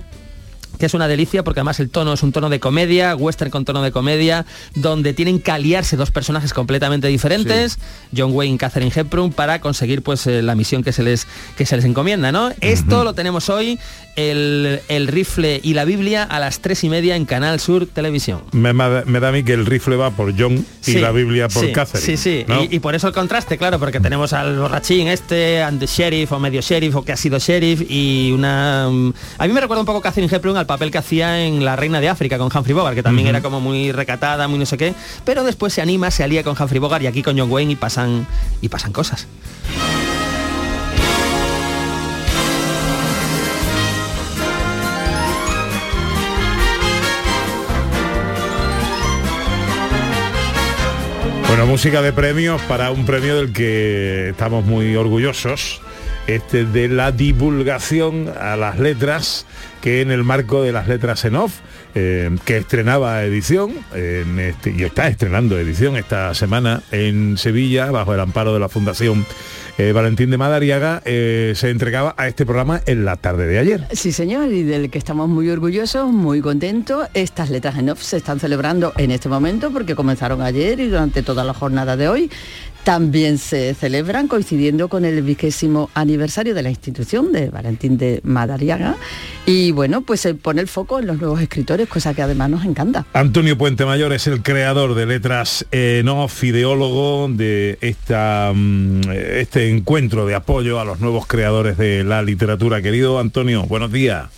que 0.79 0.85
es 0.85 0.93
una 0.93 1.07
delicia 1.09 1.43
porque 1.43 1.59
además 1.59 1.79
el 1.81 1.89
tono 1.89 2.13
es 2.13 2.23
un 2.23 2.31
tono 2.31 2.47
de 2.49 2.59
comedia, 2.61 3.13
western 3.15 3.51
con 3.51 3.65
tono 3.65 3.81
de 3.81 3.91
comedia, 3.91 4.45
donde 4.75 5.13
tienen 5.13 5.39
que 5.41 5.51
aliarse 5.51 5.97
dos 5.97 6.09
personajes 6.09 6.53
completamente 6.53 7.07
diferentes, 7.09 7.77
John 8.15 8.31
Wayne 8.31 8.55
y 8.55 8.57
Catherine 8.57 8.91
Hepburn, 8.95 9.31
para 9.33 9.59
conseguir 9.61 10.01
pues 10.03 10.25
eh, 10.25 10.41
la 10.41 10.55
misión 10.55 10.81
que 10.81 10.93
se 10.93 11.03
les, 11.03 11.27
que 11.57 11.65
se 11.65 11.75
les 11.75 11.83
encomienda, 11.85 12.31
¿no? 12.31 12.51
Esto 12.61 13.03
lo 13.03 13.13
tenemos 13.13 13.49
hoy, 13.49 13.77
el, 14.19 14.82
el 14.88 15.08
rifle 15.08 15.60
y 15.63 15.73
la 15.73 15.86
Biblia 15.86 16.23
a 16.23 16.39
las 16.39 16.60
tres 16.60 16.84
y 16.84 16.89
media 16.89 17.15
en 17.15 17.25
Canal 17.25 17.60
Sur 17.60 17.86
Televisión. 17.88 18.41
Me, 18.51 18.73
me- 18.73 19.19
da 19.19 19.29
a 19.29 19.32
mí 19.32 19.43
que 19.43 19.53
el 19.53 19.65
rifle 19.65 19.95
va 19.95 20.12
por 20.12 20.34
John 20.38 20.65
y 20.86 20.93
la 20.93 21.12
Biblia 21.12 21.47
por 21.47 21.65
sí. 21.65 21.71
Sí, 21.99 22.17
sí, 22.17 22.45
¿no? 22.47 22.63
y, 22.63 22.67
y 22.75 22.79
por 22.79 22.95
eso 22.95 23.08
el 23.08 23.13
contraste, 23.13 23.58
claro, 23.58 23.79
porque 23.79 23.99
tenemos 23.99 24.34
al 24.34 24.58
borrachín 24.58 25.08
este, 25.08 25.62
and 25.62 25.79
the 25.79 25.86
sheriff 25.88 26.32
o 26.32 26.39
medio 26.39 26.62
sheriff 26.62 26.95
o 26.95 27.03
que 27.03 27.12
ha 27.12 27.17
sido 27.17 27.38
sheriff 27.39 27.82
y 27.89 28.32
una... 28.34 28.88
mm, 28.89 29.13
A 29.38 29.47
mí 29.47 29.53
me 29.53 29.62
recuerda 29.62 29.82
un 29.82 29.86
poco 29.86 30.01
Catherine 30.01 30.34
Hepburn 30.34 30.58
al 30.58 30.65
papel 30.65 30.91
que 30.91 30.97
hacía 30.97 31.45
en 31.45 31.63
La 31.65 31.75
Reina 31.75 31.99
de 32.01 32.10
África 32.10 32.38
con 32.38 32.49
Humphrey 32.55 32.73
Bogart, 32.73 32.95
que 32.95 33.03
también 33.03 33.27
era 33.27 33.41
como 33.41 33.60
muy 33.62 33.91
recatada, 33.91 34.47
muy 34.47 34.60
no 34.60 34.65
sé 34.65 34.77
qué, 34.77 34.93
pero 35.25 35.43
después 35.43 35.73
se 35.73 35.82
anima, 35.82 36.12
se 36.12 36.23
alía 36.23 36.43
con 36.43 36.55
Humphrey 36.60 36.79
Bogart 36.79 37.03
y 37.03 37.08
aquí 37.08 37.23
con 37.23 37.38
John 37.38 37.51
Wayne 37.51 37.73
y 37.73 37.75
pasan, 37.75 38.25
y 38.62 38.69
pasan 38.69 38.91
cosas. 38.91 39.27
Música 51.69 52.01
de 52.01 52.12
premios 52.12 52.60
para 52.63 52.89
un 52.89 53.05
premio 53.05 53.36
del 53.36 53.53
que 53.53 54.29
estamos 54.29 54.65
muy 54.65 54.95
orgullosos, 54.95 55.82
este 56.25 56.65
de 56.65 56.88
la 56.88 57.12
divulgación 57.12 58.34
a 58.41 58.55
las 58.55 58.79
letras, 58.79 59.45
que 59.79 60.01
en 60.01 60.10
el 60.10 60.23
marco 60.23 60.63
de 60.63 60.71
las 60.71 60.88
letras 60.88 61.25
en 61.25 61.36
off, 61.36 61.60
eh, 61.95 62.30
que 62.45 62.58
estrenaba 62.58 63.23
edición, 63.23 63.71
este- 63.93 64.73
y 64.78 64.84
está 64.84 65.08
estrenando 65.08 65.58
edición 65.58 65.95
esta 65.95 66.34
semana 66.34 66.82
en 66.91 67.38
Sevilla, 67.38 67.91
bajo 67.91 68.13
el 68.13 68.19
amparo 68.19 68.54
de 68.54 68.60
la 68.60 68.69
Fundación 68.69 69.25
eh, 69.78 69.93
Valentín 69.93 70.30
de 70.30 70.38
Madariaga, 70.38 71.02
eh, 71.06 71.54
se 71.56 71.69
entregaba 71.69 72.13
a 72.17 72.28
este 72.28 72.45
programa 72.45 72.82
en 72.86 73.06
la 73.06 73.15
tarde 73.15 73.47
de 73.47 73.60
ayer. 73.60 73.88
Sí, 73.93 74.12
señor, 74.12 74.52
y 74.52 74.63
del 74.63 74.89
que 74.89 74.97
estamos 74.97 75.30
muy 75.30 75.49
orgullosos, 75.49 76.12
muy 76.12 76.41
contentos. 76.41 77.08
Estas 77.13 77.49
letras 77.49 77.78
en 77.78 77.89
off 77.89 78.02
se 78.02 78.17
están 78.17 78.41
celebrando 78.41 78.91
en 78.97 79.12
este 79.12 79.30
momento 79.30 79.71
porque 79.71 79.95
comenzaron 79.95 80.41
ayer 80.41 80.82
y 80.82 80.88
durante 80.89 81.23
toda 81.23 81.45
la 81.45 81.54
jornada 81.54 81.95
de 81.95 82.10
hoy. 82.10 82.30
También 82.83 83.37
se 83.37 83.73
celebran 83.73 84.27
coincidiendo 84.27 84.87
con 84.87 85.05
el 85.05 85.21
vigésimo 85.21 85.89
aniversario 85.93 86.55
de 86.55 86.63
la 86.63 86.69
institución 86.69 87.31
de 87.31 87.49
Valentín 87.49 87.97
de 87.97 88.21
Madariaga. 88.23 88.95
Y 89.45 89.71
bueno, 89.71 90.01
pues 90.01 90.21
se 90.21 90.33
pone 90.33 90.61
el 90.61 90.67
foco 90.67 90.99
en 90.99 91.07
los 91.07 91.19
nuevos 91.19 91.41
escritores, 91.41 91.87
cosa 91.87 92.13
que 92.13 92.21
además 92.21 92.49
nos 92.49 92.65
encanta. 92.65 93.05
Antonio 93.13 93.57
Puente 93.57 93.85
Mayor 93.85 94.13
es 94.13 94.27
el 94.27 94.41
creador 94.41 94.95
de 94.95 95.05
Letras 95.05 95.65
en 95.71 96.07
Off, 96.07 96.43
ideólogo 96.43 97.27
de 97.29 97.77
esta, 97.81 98.51
mm, 98.55 99.01
este 99.11 99.69
encuentro 99.69 100.25
de 100.25 100.35
apoyo 100.35 100.79
a 100.79 100.85
los 100.85 100.99
nuevos 100.99 101.27
creadores 101.27 101.77
de 101.77 102.03
la 102.03 102.21
literatura. 102.21 102.81
Querido 102.81 103.19
Antonio, 103.19 103.63
buenos 103.63 103.91
días. 103.91 104.29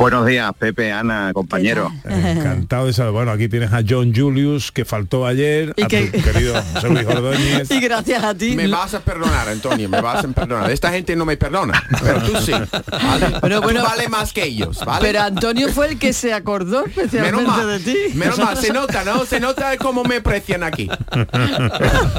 Buenos 0.00 0.24
días, 0.24 0.50
Pepe, 0.58 0.90
Ana, 0.92 1.30
compañero. 1.34 1.92
Encantado 2.04 2.86
de 2.86 2.94
saber. 2.94 3.12
Bueno, 3.12 3.32
aquí 3.32 3.50
tienes 3.50 3.70
a 3.74 3.82
John 3.86 4.14
Julius, 4.16 4.72
que 4.72 4.86
faltó 4.86 5.26
ayer, 5.26 5.74
Y 5.76 5.82
a 5.82 5.86
que- 5.88 6.06
tu 6.06 6.22
querido 6.22 6.54
José 6.74 6.88
Luis 6.88 7.06
Ordóñez. 7.06 7.70
Y 7.70 7.80
gracias 7.80 8.24
a 8.24 8.34
ti. 8.34 8.56
Me 8.56 8.66
vas 8.66 8.94
a 8.94 9.00
perdonar, 9.00 9.46
Antonio, 9.50 9.90
me 9.90 10.00
vas 10.00 10.24
a 10.24 10.28
perdonar. 10.28 10.70
Esta 10.70 10.90
gente 10.90 11.14
no 11.16 11.26
me 11.26 11.36
perdona, 11.36 11.82
pero 12.02 12.22
tú 12.22 12.32
sí. 12.40 12.50
¿vale? 12.52 13.26
Bueno, 13.42 13.60
bueno. 13.60 13.80
Tú 13.82 13.86
vale 13.88 14.08
más 14.08 14.32
que 14.32 14.44
ellos, 14.44 14.82
¿vale? 14.86 15.00
Pero 15.06 15.20
Antonio 15.20 15.68
fue 15.68 15.88
el 15.88 15.98
que 15.98 16.14
se 16.14 16.32
acordó 16.32 16.86
especialmente 16.86 17.66
de 17.66 17.78
ti. 17.80 17.96
menos 18.14 18.38
mal, 18.38 18.56
se 18.56 18.72
nota, 18.72 19.04
¿no? 19.04 19.26
Se 19.26 19.38
nota 19.38 19.76
cómo 19.76 20.02
me 20.04 20.16
aprecian 20.16 20.62
aquí. 20.62 20.88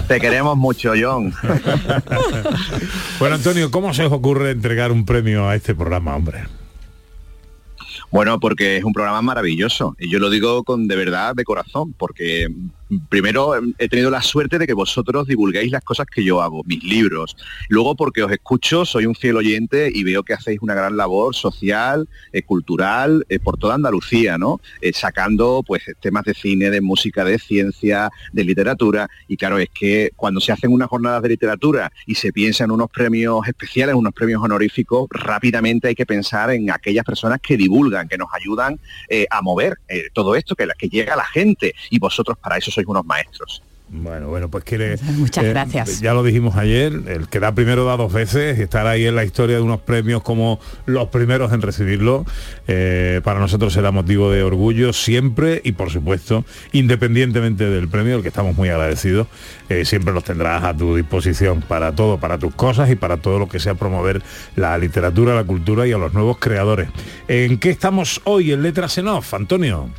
Te 0.08 0.20
queremos 0.22 0.56
mucho, 0.56 0.94
John. 1.02 1.34
Bueno, 3.18 3.36
Antonio, 3.36 3.72
¿cómo 3.72 3.92
se 3.96 4.04
os 4.06 4.12
ocurre 4.14 4.52
entregar 4.52 4.92
un 4.92 5.04
premio 5.04 5.50
a 5.50 5.56
este 5.56 5.74
programa, 5.74 6.16
hombre? 6.16 6.44
Bueno, 8.12 8.40
porque 8.40 8.78
es 8.78 8.84
un 8.84 8.92
programa 8.92 9.22
maravilloso. 9.22 9.96
Y 9.98 10.10
yo 10.10 10.20
lo 10.20 10.30
digo 10.30 10.64
con 10.64 10.88
de 10.88 10.96
verdad, 10.98 11.34
de 11.34 11.46
corazón, 11.46 11.94
porque 11.94 12.48
primero 13.10 13.56
em, 13.56 13.74
he 13.78 13.88
tenido 13.88 14.10
la 14.10 14.22
suerte 14.22 14.60
de 14.60 14.68
que 14.68 14.74
vosotros 14.74 15.28
divulguéis 15.28 15.72
las 15.72 15.84
cosas 15.84 16.08
que 16.08 16.24
yo 16.24 16.42
hago, 16.42 16.64
mis 16.66 16.84
libros. 16.84 17.36
Luego 17.70 17.96
porque 17.96 18.24
os 18.24 18.32
escucho, 18.32 18.86
soy 18.86 19.06
un 19.06 19.16
fiel 19.16 19.38
oyente 19.38 19.92
y 19.94 20.04
veo 20.04 20.24
que 20.24 20.34
hacéis 20.34 20.60
una 20.62 20.74
gran 20.74 20.98
labor 20.98 21.36
social, 21.36 22.08
eh, 22.34 22.44
cultural, 22.44 23.26
eh, 23.30 23.40
por 23.40 23.58
toda 23.58 23.76
Andalucía, 23.76 24.38
¿no? 24.38 24.60
Eh, 24.82 24.92
sacando 24.94 25.64
pues 25.66 25.84
temas 26.00 26.26
de 26.26 26.34
cine, 26.34 26.70
de 26.70 26.82
música, 26.82 27.24
de 27.24 27.40
ciencia, 27.40 28.10
de 28.34 28.44
literatura. 28.44 29.10
Y 29.28 29.38
claro, 29.38 29.58
es 29.58 29.70
que 29.70 30.12
cuando 30.16 30.40
se 30.40 30.52
hacen 30.52 30.72
unas 30.72 30.90
jornadas 30.90 31.22
de 31.22 31.30
literatura 31.30 31.92
y 32.06 32.16
se 32.16 32.34
piensa 32.34 32.64
en 32.66 32.72
unos 32.72 32.90
premios 32.90 33.48
especiales, 33.48 33.96
unos 33.96 34.14
premios 34.14 34.42
honoríficos, 34.42 35.08
rápidamente 35.10 35.88
hay 35.88 35.96
que 35.96 36.06
pensar 36.06 36.52
en 36.52 36.72
aquellas 36.72 37.06
personas 37.06 37.40
que 37.42 37.58
divulgan, 37.58 38.08
que 38.08 38.18
nos 38.18 38.30
ayudan 38.34 38.80
a 39.30 39.42
mover 39.42 39.78
todo 40.14 40.36
esto, 40.36 40.56
que, 40.56 40.68
que 40.78 40.90
llega 40.90 41.14
a 41.14 41.18
la 41.18 41.26
gente. 41.26 41.74
Y 41.90 42.00
vosotros 42.00 42.38
para 42.38 42.58
eso 42.58 42.72
sois 42.72 42.81
unos 42.88 43.06
maestros. 43.06 43.62
Bueno, 43.94 44.30
bueno, 44.30 44.50
pues 44.50 44.64
quiere... 44.64 44.98
Muchas 45.18 45.44
eh, 45.44 45.50
gracias. 45.50 46.00
Ya 46.00 46.14
lo 46.14 46.24
dijimos 46.24 46.56
ayer, 46.56 46.94
el 47.08 47.28
que 47.28 47.40
da 47.40 47.54
primero 47.54 47.84
da 47.84 47.98
dos 47.98 48.14
veces, 48.14 48.58
estar 48.58 48.88
ahí 48.88 49.06
en 49.06 49.16
la 49.16 49.26
historia 49.26 49.58
de 49.58 49.62
unos 49.62 49.82
premios 49.82 50.24
como 50.24 50.60
los 50.86 51.10
primeros 51.10 51.52
en 51.52 51.62
recibirlo, 51.62 52.26
eh, 52.68 53.20
para 53.24 53.42
nosotros 53.42 53.74
será 53.74 53.92
motivo 53.92 54.32
de 54.32 54.44
orgullo 54.44 54.94
siempre 54.94 55.62
y 55.66 55.74
por 55.74 55.92
supuesto, 55.92 56.46
independientemente 56.72 57.70
del 57.70 57.90
premio, 57.90 58.16
el 58.16 58.22
que 58.22 58.30
estamos 58.30 58.56
muy 58.56 58.70
agradecidos, 58.70 59.28
eh, 59.68 59.84
siempre 59.84 60.14
los 60.14 60.24
tendrás 60.24 60.64
a 60.64 60.76
tu 60.76 60.96
disposición 60.96 61.62
para 61.62 61.94
todo, 61.94 62.18
para 62.18 62.38
tus 62.38 62.56
cosas 62.56 62.90
y 62.90 62.96
para 62.96 63.18
todo 63.18 63.40
lo 63.40 63.50
que 63.50 63.60
sea 63.60 63.76
promover 63.76 64.22
la 64.56 64.78
literatura, 64.78 65.36
la 65.36 65.44
cultura 65.44 65.86
y 65.86 65.92
a 65.92 65.98
los 65.98 66.14
nuevos 66.14 66.38
creadores. 66.38 66.88
¿En 67.28 67.58
qué 67.58 67.70
estamos 67.70 68.22
hoy 68.24 68.54
en 68.54 68.64
Letras 68.64 68.98
en 68.98 69.10
Off, 69.10 69.34
Antonio? 69.34 69.90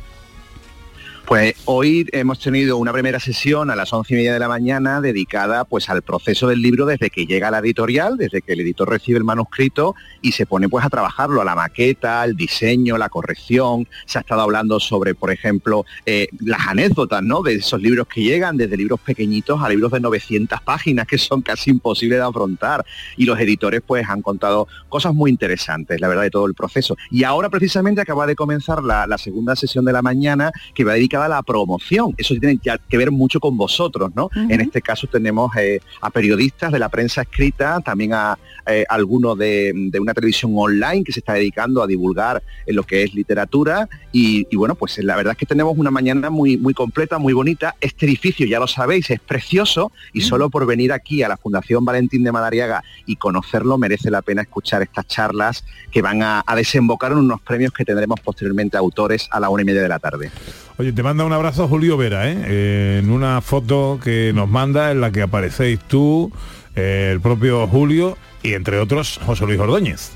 Pues 1.25 1.55
hoy 1.63 2.05
hemos 2.11 2.37
tenido 2.39 2.75
una 2.75 2.91
primera 2.91 3.17
sesión 3.17 3.71
a 3.71 3.77
las 3.77 3.93
once 3.93 4.13
y 4.13 4.17
media 4.17 4.33
de 4.33 4.39
la 4.39 4.49
mañana 4.49 4.99
dedicada 4.99 5.63
pues 5.63 5.89
al 5.89 6.01
proceso 6.01 6.49
del 6.49 6.61
libro 6.61 6.85
desde 6.85 7.09
que 7.09 7.25
llega 7.25 7.47
a 7.47 7.51
la 7.51 7.59
editorial, 7.59 8.17
desde 8.17 8.41
que 8.41 8.51
el 8.53 8.59
editor 8.59 8.89
recibe 8.89 9.19
el 9.19 9.23
manuscrito 9.23 9.95
y 10.21 10.33
se 10.33 10.45
pone 10.45 10.67
pues 10.67 10.83
a 10.83 10.89
trabajarlo, 10.89 11.41
a 11.41 11.45
la 11.45 11.55
maqueta, 11.55 12.25
el 12.25 12.35
diseño, 12.35 12.97
la 12.97 13.07
corrección. 13.07 13.87
Se 14.05 14.17
ha 14.17 14.21
estado 14.21 14.41
hablando 14.41 14.81
sobre, 14.81 15.15
por 15.15 15.31
ejemplo, 15.31 15.85
eh, 16.05 16.27
las 16.41 16.67
anécdotas, 16.67 17.23
¿no? 17.23 17.41
De 17.41 17.55
esos 17.55 17.81
libros 17.81 18.07
que 18.07 18.21
llegan, 18.21 18.57
desde 18.57 18.75
libros 18.75 18.99
pequeñitos 18.99 19.63
a 19.63 19.69
libros 19.69 19.93
de 19.93 20.01
900 20.01 20.59
páginas 20.61 21.07
que 21.07 21.17
son 21.17 21.41
casi 21.41 21.71
imposibles 21.71 22.19
de 22.19 22.25
afrontar. 22.25 22.85
Y 23.15 23.25
los 23.25 23.39
editores 23.39 23.81
pues 23.85 24.07
han 24.09 24.21
contado 24.21 24.67
cosas 24.89 25.13
muy 25.13 25.31
interesantes, 25.31 26.01
la 26.01 26.09
verdad, 26.09 26.23
de 26.23 26.31
todo 26.31 26.47
el 26.47 26.53
proceso. 26.53 26.97
Y 27.09 27.23
ahora 27.23 27.49
precisamente 27.49 28.01
acaba 28.01 28.27
de 28.27 28.35
comenzar 28.35 28.83
la, 28.83 29.07
la 29.07 29.17
segunda 29.17 29.55
sesión 29.55 29.85
de 29.85 29.93
la 29.93 30.01
mañana 30.01 30.51
que 30.75 30.83
va 30.83 30.91
a 30.91 30.95
dedicar 30.95 31.12
a 31.21 31.27
la 31.27 31.41
promoción. 31.43 32.13
Eso 32.17 32.35
tiene 32.39 32.59
que 32.89 32.97
ver 32.97 33.11
mucho 33.11 33.39
con 33.39 33.57
vosotros, 33.57 34.11
¿no? 34.15 34.29
En 34.35 34.61
este 34.61 34.81
caso 34.81 35.07
tenemos 35.07 35.55
eh, 35.57 35.79
a 36.01 36.09
periodistas 36.09 36.71
de 36.71 36.79
la 36.79 36.89
prensa 36.89 37.21
escrita, 37.21 37.81
también 37.81 38.13
a 38.13 38.37
eh, 38.65 38.85
algunos 38.89 39.37
de, 39.37 39.73
de 39.75 39.99
una 39.99 40.13
televisión 40.13 40.51
online 40.55 41.03
que 41.03 41.11
se 41.11 41.19
está 41.19 41.33
dedicando 41.33 41.83
a 41.83 41.87
divulgar 41.87 42.41
en 42.65 42.75
lo 42.75 42.83
que 42.83 43.03
es 43.03 43.13
literatura. 43.13 43.87
Y, 44.11 44.47
y 44.49 44.55
bueno, 44.55 44.75
pues 44.75 44.97
la 44.99 45.15
verdad 45.15 45.31
es 45.31 45.37
que 45.37 45.45
tenemos 45.45 45.77
una 45.77 45.91
mañana 45.91 46.29
muy, 46.29 46.57
muy 46.57 46.73
completa, 46.73 47.17
muy 47.17 47.33
bonita. 47.33 47.75
Este 47.81 48.05
edificio, 48.05 48.45
ya 48.45 48.59
lo 48.59 48.67
sabéis, 48.67 49.09
es 49.09 49.19
precioso 49.19 49.91
y 50.13 50.21
solo 50.21 50.49
por 50.49 50.65
venir 50.65 50.91
aquí 50.91 51.23
a 51.23 51.27
la 51.27 51.37
Fundación 51.37 51.85
Valentín 51.85 52.23
de 52.23 52.31
Madariaga 52.31 52.83
y 53.05 53.15
conocerlo 53.17 53.77
merece 53.77 54.09
la 54.09 54.21
pena 54.21 54.41
escuchar 54.41 54.81
estas 54.81 55.07
charlas 55.07 55.65
que 55.91 56.01
van 56.01 56.23
a, 56.23 56.43
a 56.45 56.55
desembocar 56.55 57.11
en 57.11 57.19
unos 57.19 57.41
premios 57.41 57.71
que 57.73 57.85
tendremos 57.85 58.19
posteriormente 58.19 58.77
a 58.77 58.79
autores 58.79 59.27
a 59.31 59.39
la 59.39 59.49
una 59.49 59.61
y 59.61 59.65
media 59.65 59.81
de 59.81 59.89
la 59.89 59.99
tarde. 59.99 60.31
Oye, 60.77 60.91
te 60.91 61.03
manda 61.03 61.23
un 61.23 61.33
abrazo 61.33 61.67
Julio 61.67 61.97
Vera, 61.97 62.27
¿eh? 62.29 62.35
Eh, 62.47 62.99
en 63.03 63.11
una 63.11 63.41
foto 63.41 63.99
que 64.03 64.31
nos 64.33 64.49
manda 64.49 64.89
en 64.89 65.01
la 65.01 65.11
que 65.11 65.21
aparecéis 65.21 65.79
tú, 65.81 66.31
eh, 66.75 67.09
el 67.11 67.21
propio 67.21 67.67
Julio 67.67 68.17
y 68.41 68.53
entre 68.53 68.79
otros 68.79 69.19
José 69.23 69.45
Luis 69.45 69.59
Ordóñez. 69.59 70.11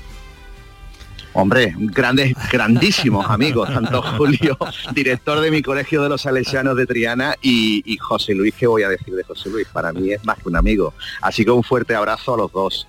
Hombre, 1.32 1.72
grandes, 1.76 2.34
grandísimos 2.50 3.24
amigos, 3.30 3.72
tanto 3.72 4.02
Julio, 4.02 4.58
director 4.92 5.38
de 5.38 5.52
mi 5.52 5.62
colegio 5.62 6.02
de 6.02 6.08
los 6.08 6.22
salesianos 6.22 6.76
de 6.76 6.86
Triana, 6.86 7.36
y, 7.40 7.80
y 7.86 7.96
José 7.96 8.34
Luis, 8.34 8.52
¿qué 8.58 8.66
voy 8.66 8.82
a 8.82 8.88
decir 8.88 9.14
de 9.14 9.22
José 9.22 9.50
Luis? 9.50 9.68
Para 9.72 9.92
mí 9.92 10.10
es 10.10 10.24
más 10.24 10.38
que 10.38 10.48
un 10.48 10.56
amigo. 10.56 10.92
Así 11.22 11.44
que 11.44 11.52
un 11.52 11.62
fuerte 11.62 11.94
abrazo 11.94 12.34
a 12.34 12.36
los 12.36 12.50
dos. 12.50 12.88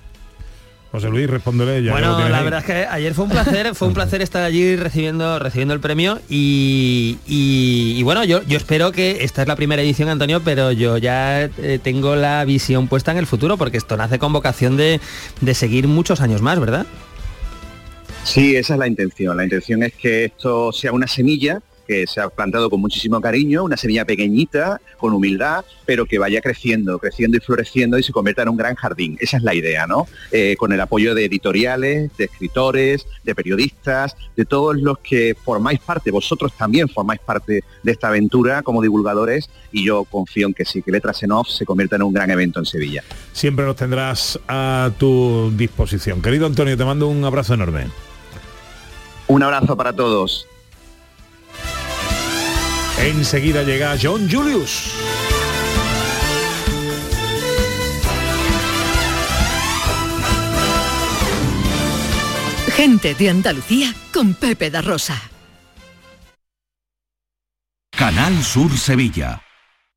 José 0.92 1.08
Luis, 1.10 1.30
respóndele 1.30 1.88
Bueno, 1.92 2.18
la 2.30 2.38
ahí. 2.40 2.44
verdad 2.44 2.60
es 2.62 2.66
que 2.66 2.74
ayer 2.90 3.14
fue 3.14 3.26
un 3.26 3.30
placer, 3.32 3.76
fue 3.76 3.88
un 3.88 3.94
placer 3.94 4.24
estar 4.24 4.42
allí 4.42 4.76
recibiendo, 4.76 5.38
recibiendo 5.38 5.76
el 5.76 5.80
premio 5.80 6.20
y, 6.28 7.20
y- 7.28 7.94
y 7.96 8.02
bueno, 8.04 8.24
yo, 8.24 8.42
yo 8.44 8.58
espero 8.58 8.92
que 8.92 9.24
esta 9.24 9.44
es 9.44 9.48
la 9.48 9.56
primera 9.56 9.84
edición, 9.84 10.10
Antonio, 10.10 10.42
pero 10.44 10.72
yo 10.72 10.98
ya 10.98 11.44
eh, 11.44 11.80
tengo 11.84 12.16
la 12.16 12.44
visión 12.44 12.88
puesta 12.88 13.12
en 13.12 13.20
el 13.20 13.28
futuro 13.28 13.56
porque 13.56 13.78
esto 13.78 13.98
nace 13.98 14.18
con 14.18 14.34
vocación 14.34 14.78
de, 14.78 15.00
de 15.42 15.54
seguir 15.54 15.88
muchos 15.88 16.22
años 16.22 16.42
más, 16.42 16.60
¿verdad? 16.60 16.88
Sí, 18.24 18.56
esa 18.56 18.74
es 18.74 18.80
la 18.80 18.88
intención. 18.88 19.38
La 19.38 19.44
intención 19.44 19.84
es 19.84 19.94
que 19.94 20.26
esto 20.26 20.72
sea 20.72 20.92
una 20.92 21.08
semilla 21.08 21.62
que 21.90 22.06
se 22.06 22.22
ha 22.22 22.30
plantado 22.30 22.70
con 22.70 22.80
muchísimo 22.80 23.20
cariño, 23.20 23.64
una 23.64 23.76
semilla 23.76 24.06
pequeñita, 24.06 24.80
con 25.00 25.12
humildad, 25.12 25.66
pero 25.88 26.06
que 26.06 26.20
vaya 26.20 26.40
creciendo, 26.40 27.00
creciendo 27.00 27.38
y 27.38 27.40
floreciendo 27.40 27.98
y 27.98 28.04
se 28.04 28.14
convierta 28.14 28.44
en 28.44 28.50
un 28.50 28.58
gran 28.58 28.76
jardín. 28.76 29.18
Esa 29.20 29.38
es 29.38 29.44
la 29.44 29.56
idea, 29.56 29.88
¿no? 29.88 30.08
Eh, 30.32 30.56
con 30.60 30.72
el 30.72 30.80
apoyo 30.80 31.16
de 31.16 31.26
editoriales, 31.26 32.16
de 32.16 32.26
escritores, 32.26 33.08
de 33.24 33.34
periodistas, 33.34 34.16
de 34.38 34.46
todos 34.46 34.80
los 34.80 35.00
que 35.00 35.36
formáis 35.44 35.80
parte, 35.80 36.12
vosotros 36.12 36.54
también 36.56 36.88
formáis 36.90 37.22
parte 37.22 37.64
de 37.82 37.92
esta 37.92 38.10
aventura 38.10 38.62
como 38.62 38.84
divulgadores 38.84 39.50
y 39.72 39.84
yo 39.84 40.04
confío 40.04 40.46
en 40.46 40.54
que 40.54 40.66
sí, 40.66 40.84
que 40.84 40.92
Letras 40.92 41.24
en 41.24 41.32
Off 41.32 41.50
se 41.50 41.66
convierta 41.66 41.96
en 41.96 42.04
un 42.04 42.14
gran 42.14 42.30
evento 42.30 42.60
en 42.60 42.68
Sevilla. 42.68 43.04
Siempre 43.34 43.66
los 43.66 43.76
tendrás 43.76 44.40
a 44.48 44.92
tu 45.00 45.52
disposición. 45.58 46.22
Querido 46.22 46.46
Antonio, 46.46 46.78
te 46.78 46.86
mando 46.86 47.08
un 47.08 47.26
abrazo 47.26 47.56
enorme. 47.56 47.88
Un 49.26 49.42
abrazo 49.42 49.76
para 49.76 49.94
todos. 49.94 50.49
Enseguida 53.02 53.64
llega 53.64 53.98
John 54.02 54.30
Julius. 54.30 54.94
Gente 62.76 63.14
de 63.14 63.30
Andalucía 63.30 63.94
con 64.14 64.34
Pepe 64.34 64.70
da 64.70 64.82
Rosa. 64.82 65.22
Canal 67.92 68.42
Sur 68.44 68.78
Sevilla. 68.78 69.42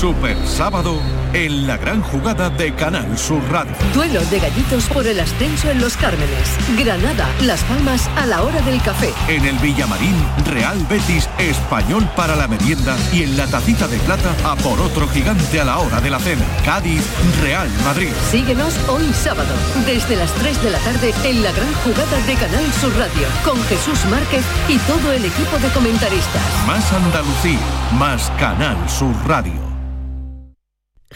Super 0.00 0.34
sábado 0.46 0.98
en 1.34 1.66
la 1.66 1.76
gran 1.76 2.00
jugada 2.00 2.48
de 2.48 2.74
Canal 2.74 3.18
Sur 3.18 3.42
Radio. 3.50 3.74
Duelo 3.92 4.24
de 4.30 4.40
gallitos 4.40 4.86
por 4.86 5.06
el 5.06 5.20
ascenso 5.20 5.70
en 5.70 5.78
Los 5.78 5.94
Cármenes. 5.98 6.56
Granada, 6.78 7.28
Las 7.42 7.62
Palmas 7.64 8.08
a 8.16 8.24
la 8.24 8.42
hora 8.42 8.62
del 8.62 8.80
café. 8.80 9.12
En 9.28 9.44
el 9.44 9.58
Villamarín, 9.58 10.16
Real 10.46 10.78
Betis, 10.88 11.28
Español 11.38 12.08
para 12.16 12.34
la 12.34 12.48
merienda 12.48 12.96
y 13.12 13.24
en 13.24 13.36
la 13.36 13.46
tacita 13.46 13.86
de 13.88 13.98
plata 13.98 14.34
a 14.42 14.56
por 14.56 14.80
otro 14.80 15.06
gigante 15.06 15.60
a 15.60 15.64
la 15.66 15.76
hora 15.76 16.00
de 16.00 16.08
la 16.08 16.18
cena. 16.18 16.46
Cádiz, 16.64 17.04
Real 17.42 17.68
Madrid. 17.84 18.08
Síguenos 18.30 18.78
hoy 18.88 19.12
sábado, 19.12 19.54
desde 19.84 20.16
las 20.16 20.32
3 20.32 20.62
de 20.62 20.70
la 20.70 20.78
tarde 20.78 21.12
en 21.24 21.42
la 21.42 21.52
gran 21.52 21.74
jugada 21.84 22.18
de 22.26 22.34
Canal 22.36 22.72
Sur 22.80 22.96
Radio, 22.96 23.28
con 23.44 23.62
Jesús 23.64 24.02
Márquez 24.06 24.46
y 24.66 24.78
todo 24.78 25.12
el 25.12 25.26
equipo 25.26 25.58
de 25.58 25.68
comentaristas. 25.74 26.42
Más 26.66 26.90
Andalucía, 26.90 27.60
más 27.98 28.32
Canal 28.38 28.88
Sur 28.88 29.14
Radio. 29.26 29.69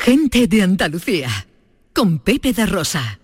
Gente 0.05 0.47
de 0.47 0.61
Andalucía, 0.61 1.47
con 1.95 2.19
Pepe 2.19 2.53
da 2.53 2.67
Rosa. 2.67 3.19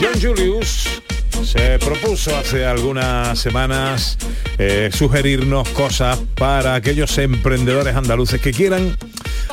John 0.00 0.20
Julius 0.20 1.00
se 1.44 1.78
propuso 1.78 2.36
hace 2.36 2.66
algunas 2.66 3.38
semanas 3.38 4.18
eh, 4.58 4.90
sugerirnos 4.92 5.68
cosas 5.68 6.18
para 6.34 6.74
aquellos 6.74 7.16
emprendedores 7.18 7.94
andaluces 7.94 8.40
que 8.40 8.50
quieran 8.50 8.96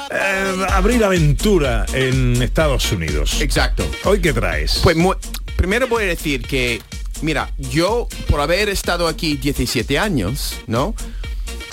eh, 0.10 0.66
abrir 0.72 1.04
aventura 1.04 1.86
en 1.94 2.42
Estados 2.42 2.92
Unidos. 2.92 3.40
Exacto. 3.42 3.88
¿Hoy 4.06 4.22
qué 4.22 4.34
traes? 4.34 4.80
Pues 4.82 4.98
primero 5.56 5.88
voy 5.88 6.06
a 6.06 6.08
decir 6.08 6.42
que, 6.42 6.82
mira, 7.26 7.52
yo 7.58 8.08
por 8.30 8.40
haber 8.40 8.70
estado 8.70 9.08
aquí 9.08 9.36
17 9.36 10.00
años, 10.00 10.56
¿no? 10.68 10.96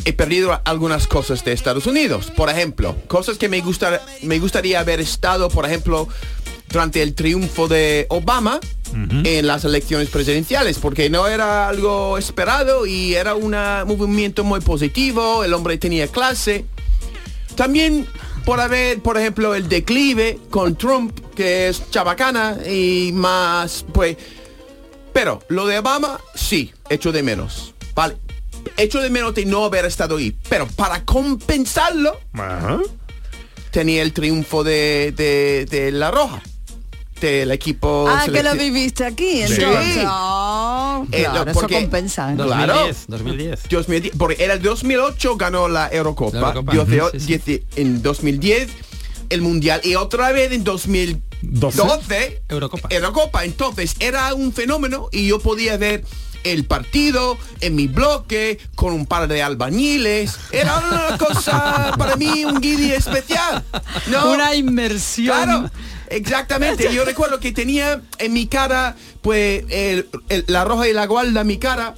He 0.04 0.12
perdido 0.12 0.60
algunas 0.64 1.06
cosas 1.06 1.44
de 1.44 1.52
Estados 1.52 1.86
Unidos. 1.86 2.32
Por 2.34 2.50
ejemplo, 2.50 2.96
cosas 3.06 3.38
que 3.38 3.48
me, 3.48 3.60
gusta, 3.60 4.02
me 4.22 4.40
gustaría 4.40 4.80
haber 4.80 5.00
estado, 5.00 5.48
por 5.48 5.64
ejemplo, 5.64 6.08
durante 6.70 7.02
el 7.02 7.14
triunfo 7.14 7.68
de 7.68 8.06
Obama 8.08 8.58
en 9.24 9.46
las 9.46 9.64
elecciones 9.64 10.08
presidenciales, 10.08 10.78
porque 10.78 11.08
no 11.08 11.26
era 11.26 11.68
algo 11.68 12.18
esperado 12.18 12.84
y 12.84 13.14
era 13.14 13.34
un 13.34 13.52
movimiento 13.86 14.44
muy 14.44 14.60
positivo, 14.60 15.44
el 15.44 15.54
hombre 15.54 15.78
tenía 15.78 16.08
clase. 16.08 16.66
También 17.54 18.06
por 18.44 18.60
haber, 18.60 19.00
por 19.00 19.16
ejemplo, 19.16 19.54
el 19.54 19.68
declive 19.68 20.38
con 20.50 20.76
Trump, 20.76 21.18
que 21.34 21.68
es 21.68 21.90
chabacana 21.90 22.58
y 22.66 23.12
más, 23.12 23.84
pues... 23.92 24.16
Pero 25.12 25.42
lo 25.48 25.66
de 25.66 25.78
Obama, 25.78 26.18
sí, 26.34 26.72
echo 26.88 27.12
de 27.12 27.22
menos. 27.22 27.74
Vale. 27.94 28.16
Echo 28.76 29.00
de 29.00 29.10
menos 29.10 29.34
de 29.34 29.44
no 29.44 29.64
haber 29.64 29.84
estado 29.84 30.16
ahí. 30.16 30.36
Pero 30.48 30.66
para 30.68 31.04
compensarlo, 31.04 32.18
tenía 33.70 34.02
el 34.02 34.12
triunfo 34.12 34.64
de, 34.64 35.12
de- 35.16 35.66
de 35.68 35.92
La 35.92 36.10
Roja. 36.10 36.42
Del 37.20 37.52
equipo... 37.52 38.06
Ah, 38.08 38.24
que 38.32 38.42
lo 38.42 38.52
viviste 38.54 39.04
aquí, 39.04 39.46
Sí. 39.46 39.54
entonces. 39.54 40.04
Oh, 40.08 41.06
Eh, 41.12 41.20
claro, 41.22 41.44
no, 41.44 41.50
eso 41.52 41.60
porque- 41.60 41.74
compensa. 41.76 42.32
¿eh? 42.32 42.36
Claro. 42.36 42.74
2010. 43.06 43.68
2010, 43.68 44.16
porque 44.18 44.42
era 44.42 44.54
el 44.54 44.62
2008 44.62 45.36
ganó 45.36 45.68
la 45.68 45.88
Eurocopa, 45.92 46.52
La. 46.52 46.62
Dios 46.84 47.12
sí, 47.18 47.40
sí. 47.44 47.62
en 47.76 48.02
2010 48.02 48.68
el 49.28 49.40
Mundial 49.40 49.80
y 49.84 49.94
otra 49.94 50.32
vez 50.32 50.50
en 50.50 50.64
2012 51.42 52.42
Eurocopa. 52.48 52.88
Eurocopa. 52.90 53.44
Entonces 53.44 53.94
era 54.00 54.32
un 54.34 54.52
fenómeno 54.52 55.08
y 55.12 55.26
yo 55.26 55.38
podía 55.40 55.76
ver 55.76 56.04
el 56.44 56.64
partido 56.64 57.38
en 57.60 57.76
mi 57.76 57.86
bloque 57.86 58.58
con 58.74 58.92
un 58.92 59.06
par 59.06 59.28
de 59.28 59.42
albañiles. 59.42 60.34
Era 60.50 60.78
una 60.90 61.18
cosa 61.18 61.94
para 61.96 62.16
mí 62.16 62.44
un 62.44 62.60
guiri 62.60 62.92
especial. 62.92 63.62
¿no? 64.08 64.32
Una 64.32 64.54
inmersión. 64.54 65.36
Claro, 65.44 65.70
exactamente. 66.08 66.92
Yo 66.92 67.04
recuerdo 67.04 67.38
que 67.40 67.52
tenía 67.52 68.02
en 68.18 68.32
mi 68.32 68.46
cara, 68.46 68.96
pues, 69.20 69.64
el- 69.68 70.08
el- 70.28 70.44
la 70.48 70.64
roja 70.64 70.88
y 70.88 70.92
la 70.92 71.06
guarda 71.06 71.42
en 71.42 71.46
mi 71.46 71.58
cara. 71.58 71.94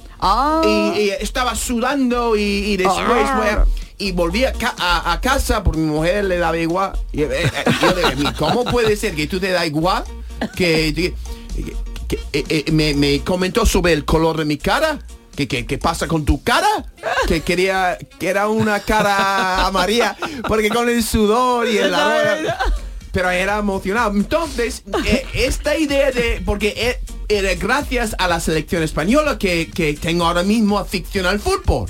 Y, 0.63 0.99
y 0.99 1.09
estaba 1.19 1.55
sudando 1.55 2.35
y, 2.35 2.41
y 2.41 2.77
después, 2.77 2.99
Ah. 3.27 3.63
pues, 3.65 3.84
y 3.97 4.11
volví 4.11 4.45
a, 4.45 4.53
ca- 4.53 4.75
a- 4.77 5.11
a 5.13 5.21
casa 5.21 5.63
porque 5.63 5.79
mi 5.79 5.87
mujer 5.91 6.25
le 6.25 6.37
daba 6.37 6.57
igual. 6.57 6.93
Y, 7.11 7.21
eh, 7.23 7.29
eh, 7.31 7.49
yo 7.81 7.93
dije, 7.93 8.33
¿cómo 8.37 8.63
puede 8.65 8.95
ser 8.97 9.15
que 9.15 9.27
tú 9.27 9.39
te 9.39 9.51
da 9.51 9.65
igual? 9.65 10.03
Que, 10.55 10.93
que- 10.93 11.13
que- 12.07 12.19
eh, 12.33 12.71
me, 12.71 12.93
me 12.93 13.21
comentó 13.21 13.65
sobre 13.65 13.93
el 13.93 14.05
color 14.05 14.37
de 14.37 14.45
mi 14.45 14.57
cara. 14.57 14.99
¿Qué, 15.35 15.49
qué, 15.49 15.65
qué 15.65 15.77
pasa 15.77 16.07
con 16.07 16.23
tu 16.23 16.41
cara? 16.43 16.67
Que 17.27 17.41
quería 17.41 17.97
que 18.19 18.29
era 18.29 18.47
una 18.47 18.79
cara 18.79 19.65
amarilla 19.67 20.15
porque 20.47 20.69
con 20.69 20.87
el 20.87 21.03
sudor 21.03 21.67
y 21.67 21.77
el 21.77 21.93
arroz 21.93 22.53
pero 23.11 23.29
era 23.29 23.57
emocionado. 23.59 24.11
Entonces, 24.11 24.83
eh, 25.05 25.25
esta 25.33 25.77
idea 25.77 26.11
de, 26.11 26.41
porque 26.45 26.97
era 27.29 27.53
gracias 27.55 28.13
a 28.17 28.27
la 28.27 28.39
selección 28.41 28.83
española 28.83 29.37
que, 29.37 29.71
que 29.71 29.93
tengo 29.93 30.25
ahora 30.25 30.43
mismo 30.43 30.77
afición 30.79 31.25
al 31.25 31.39
fútbol. 31.39 31.89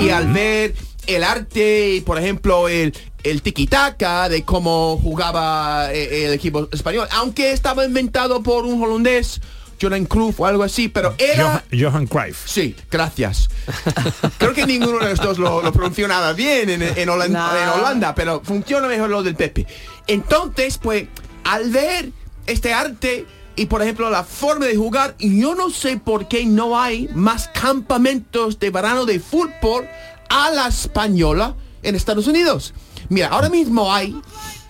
Y 0.00 0.10
al 0.10 0.32
ver 0.32 0.74
el 1.08 1.24
arte 1.24 1.94
y, 1.94 2.00
por 2.02 2.18
ejemplo, 2.18 2.68
el, 2.68 2.94
el 3.24 3.42
tiki-taka 3.42 4.28
de 4.28 4.44
cómo 4.44 4.98
jugaba 5.02 5.92
eh, 5.92 6.26
el 6.26 6.32
equipo 6.32 6.68
español, 6.70 7.08
aunque 7.12 7.52
estaba 7.52 7.84
inventado 7.84 8.42
por 8.42 8.64
un 8.66 8.80
holandés, 8.82 9.40
Jordan 9.80 10.04
Cruyff 10.04 10.38
o 10.40 10.46
algo 10.46 10.62
así, 10.62 10.88
pero 10.88 11.14
era... 11.18 11.64
Johan, 11.70 11.80
Johan 11.80 12.06
Cruyff. 12.06 12.46
Sí, 12.46 12.76
gracias. 12.90 13.48
Creo 14.38 14.52
que 14.52 14.66
ninguno 14.66 14.98
de 14.98 15.10
los 15.10 15.20
dos 15.20 15.38
lo, 15.38 15.62
lo 15.62 15.72
pronunció 15.72 16.06
nada 16.08 16.32
bien 16.34 16.68
en, 16.68 16.82
en 16.82 16.94
en 16.96 17.08
Holanda, 17.08 18.14
pero 18.14 18.42
funciona 18.44 18.86
mejor 18.86 19.08
lo 19.08 19.22
del 19.22 19.34
Pepe. 19.34 19.66
Entonces, 20.06 20.78
pues, 20.78 21.06
al 21.44 21.70
ver 21.70 22.10
este 22.46 22.74
arte 22.74 23.24
y, 23.56 23.66
por 23.66 23.82
ejemplo, 23.82 24.10
la 24.10 24.24
forma 24.24 24.66
de 24.66 24.76
jugar, 24.76 25.16
yo 25.18 25.54
no 25.54 25.70
sé 25.70 25.96
por 25.96 26.28
qué 26.28 26.44
no 26.44 26.78
hay 26.78 27.08
más 27.14 27.48
campamentos 27.48 28.58
de 28.58 28.70
verano 28.70 29.06
de 29.06 29.20
fútbol 29.20 29.88
a 30.28 30.50
la 30.50 30.68
española 30.68 31.54
en 31.82 31.94
Estados 31.94 32.26
Unidos. 32.26 32.74
Mira, 33.08 33.28
ahora 33.28 33.48
mismo 33.48 33.92
hay 33.92 34.14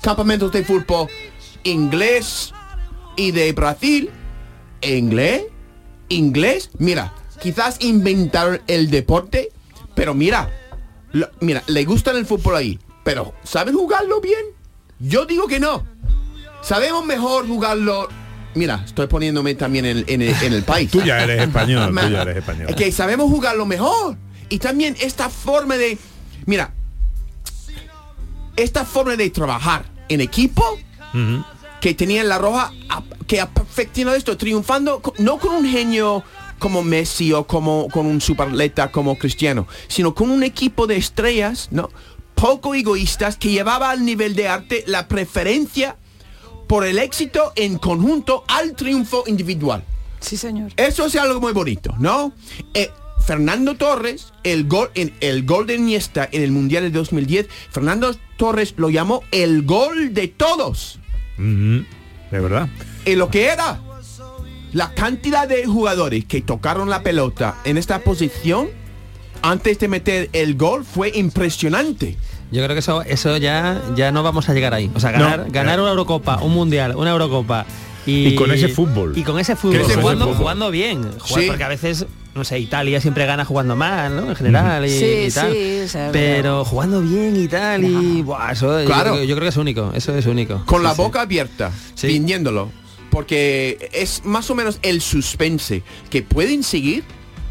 campamentos 0.02 0.52
de 0.52 0.64
fútbol 0.64 1.08
inglés 1.64 2.52
y 3.16 3.32
de 3.32 3.52
Brasil, 3.52 4.10
inglés, 4.80 5.42
inglés. 6.08 6.70
Mira, 6.78 7.12
quizás 7.42 7.76
inventaron 7.80 8.60
el 8.66 8.90
deporte, 8.90 9.50
pero 9.94 10.14
mira, 10.14 10.50
lo- 11.12 11.28
mira, 11.40 11.62
le 11.66 11.84
gustan 11.84 12.16
el 12.16 12.26
fútbol 12.26 12.56
ahí, 12.56 12.78
pero 13.04 13.34
¿saben 13.42 13.74
jugarlo 13.74 14.20
bien? 14.20 14.38
Yo 15.00 15.26
digo 15.26 15.46
que 15.46 15.60
no. 15.60 15.84
Sabemos 16.62 17.04
mejor 17.04 17.46
jugarlo. 17.46 18.08
Mira, 18.54 18.82
estoy 18.84 19.06
poniéndome 19.06 19.54
también 19.54 19.84
en, 19.84 20.04
en 20.08 20.22
el, 20.22 20.34
en 20.42 20.52
el 20.52 20.62
país. 20.62 20.90
Tú 20.92 21.02
ya 21.02 21.22
eres 21.22 21.42
español, 21.42 21.94
tú 21.94 22.08
ya 22.08 22.22
eres 22.22 22.36
español. 22.38 22.66
Es 22.70 22.76
que 22.76 22.90
sabemos 22.92 23.28
jugarlo 23.30 23.66
mejor. 23.66 24.16
Y 24.48 24.58
también 24.58 24.96
esta 25.00 25.28
forma 25.30 25.76
de... 25.76 25.98
Mira, 26.46 26.72
esta 28.56 28.84
forma 28.84 29.16
de 29.16 29.30
trabajar 29.30 29.84
en 30.08 30.20
equipo 30.20 30.64
que 31.80 31.94
tenía 31.94 32.20
en 32.22 32.28
la 32.28 32.38
roja 32.38 32.72
a- 32.88 33.02
que 33.26 33.40
ha 33.40 33.48
perfeccionado 33.48 34.16
esto, 34.16 34.36
triunfando 34.36 35.00
no 35.18 35.38
con 35.38 35.54
un 35.54 35.68
genio 35.68 36.22
como 36.58 36.82
Messi 36.82 37.32
o 37.32 37.46
como 37.46 37.88
con 37.88 38.06
un 38.06 38.20
superatleta 38.20 38.90
como 38.90 39.16
Cristiano, 39.16 39.68
sino 39.86 40.14
con 40.14 40.30
un 40.30 40.42
equipo 40.42 40.86
de 40.86 40.96
estrellas, 40.96 41.68
¿no? 41.70 41.90
Poco 42.34 42.74
egoístas 42.74 43.36
que 43.36 43.50
llevaba 43.50 43.90
al 43.90 44.04
nivel 44.04 44.34
de 44.34 44.48
arte 44.48 44.82
la 44.86 45.06
preferencia 45.08 45.96
por 46.66 46.84
el 46.84 46.98
éxito 46.98 47.52
en 47.56 47.78
conjunto 47.78 48.44
al 48.48 48.74
triunfo 48.74 49.24
individual. 49.26 49.84
Sí, 50.20 50.36
señor. 50.36 50.72
Eso 50.76 51.06
es 51.06 51.14
algo 51.16 51.40
muy 51.40 51.52
bonito, 51.52 51.94
¿no? 51.98 52.32
Eh, 52.74 52.90
Fernando 53.32 53.74
Torres, 53.74 54.32
el 54.42 54.66
gol 54.66 54.88
en 54.94 55.12
el 55.20 55.44
gol 55.44 55.66
de 55.66 55.74
Iniesta 55.74 56.26
en 56.32 56.42
el 56.42 56.50
Mundial 56.50 56.84
de 56.84 56.90
2010, 56.90 57.46
Fernando 57.70 58.16
Torres 58.38 58.72
lo 58.78 58.88
llamó 58.88 59.22
el 59.32 59.64
gol 59.64 60.14
de 60.14 60.28
todos. 60.28 60.98
De 61.36 61.84
verdad. 62.30 62.70
Y 63.04 63.16
lo 63.16 63.28
que 63.28 63.48
era 63.48 63.80
la 64.72 64.94
cantidad 64.94 65.46
de 65.46 65.66
jugadores 65.66 66.24
que 66.24 66.40
tocaron 66.40 66.88
la 66.88 67.02
pelota 67.02 67.56
en 67.64 67.76
esta 67.76 67.98
posición 67.98 68.68
antes 69.42 69.78
de 69.78 69.88
meter 69.88 70.30
el 70.32 70.54
gol 70.54 70.86
fue 70.86 71.12
impresionante. 71.14 72.16
Yo 72.50 72.62
creo 72.64 72.74
que 72.74 72.78
eso, 72.80 73.02
eso 73.02 73.36
ya, 73.36 73.82
ya 73.94 74.10
no 74.10 74.22
vamos 74.22 74.48
a 74.48 74.54
llegar 74.54 74.72
ahí. 74.72 74.90
O 74.94 75.00
sea, 75.00 75.12
No, 75.12 75.18
ganar, 75.24 75.50
ganar 75.50 75.80
una 75.82 75.90
Eurocopa, 75.90 76.38
un 76.40 76.54
Mundial, 76.54 76.96
una 76.96 77.10
Eurocopa. 77.10 77.66
Y, 78.06 78.28
Y 78.28 78.34
con 78.36 78.50
ese 78.52 78.68
fútbol. 78.68 79.12
Y 79.18 79.22
con 79.22 79.38
ese 79.38 79.54
fútbol, 79.54 79.82
Con 79.82 79.90
ese 79.90 80.00
jugando, 80.00 80.24
fútbol. 80.24 80.38
jugando 80.38 80.70
bien. 80.70 81.02
Jugar- 81.18 81.42
Sí. 81.42 81.46
Porque 81.48 81.64
a 81.64 81.68
veces, 81.68 82.06
no 82.38 82.44
sé, 82.44 82.58
Italia 82.58 83.00
siempre 83.00 83.26
gana 83.26 83.44
jugando 83.44 83.76
mal, 83.76 84.16
¿no? 84.16 84.30
En 84.30 84.36
general 84.36 84.86
y, 84.86 84.90
Sí, 84.90 85.04
y 85.26 85.30
tal. 85.30 85.52
sí, 85.52 85.80
o 85.84 85.88
sea, 85.88 86.10
Pero 86.12 86.64
jugando 86.64 87.00
bien 87.02 87.36
y 87.36 87.48
tal. 87.48 87.84
Y 87.84 88.22
buah, 88.22 88.52
eso 88.52 88.78
Claro. 88.86 89.16
yo, 89.22 89.34
creo 89.34 89.40
que 89.44 89.48
es 89.48 89.56
único. 89.56 89.92
Eso 89.94 90.16
es 90.16 90.26
único. 90.26 90.62
Con 90.64 90.80
Sí, 90.80 90.84
la 90.84 90.94
sí. 90.94 91.02
boca 91.02 91.20
abierta, 91.22 91.70
viéndolo. 92.02 92.70
Porque 93.10 93.88
es 93.92 94.22
más 94.24 94.50
o 94.50 94.54
menos 94.54 94.78
el 94.82 95.00
suspense 95.00 95.82
que 96.10 96.22
pueden 96.22 96.62
seguir 96.62 97.04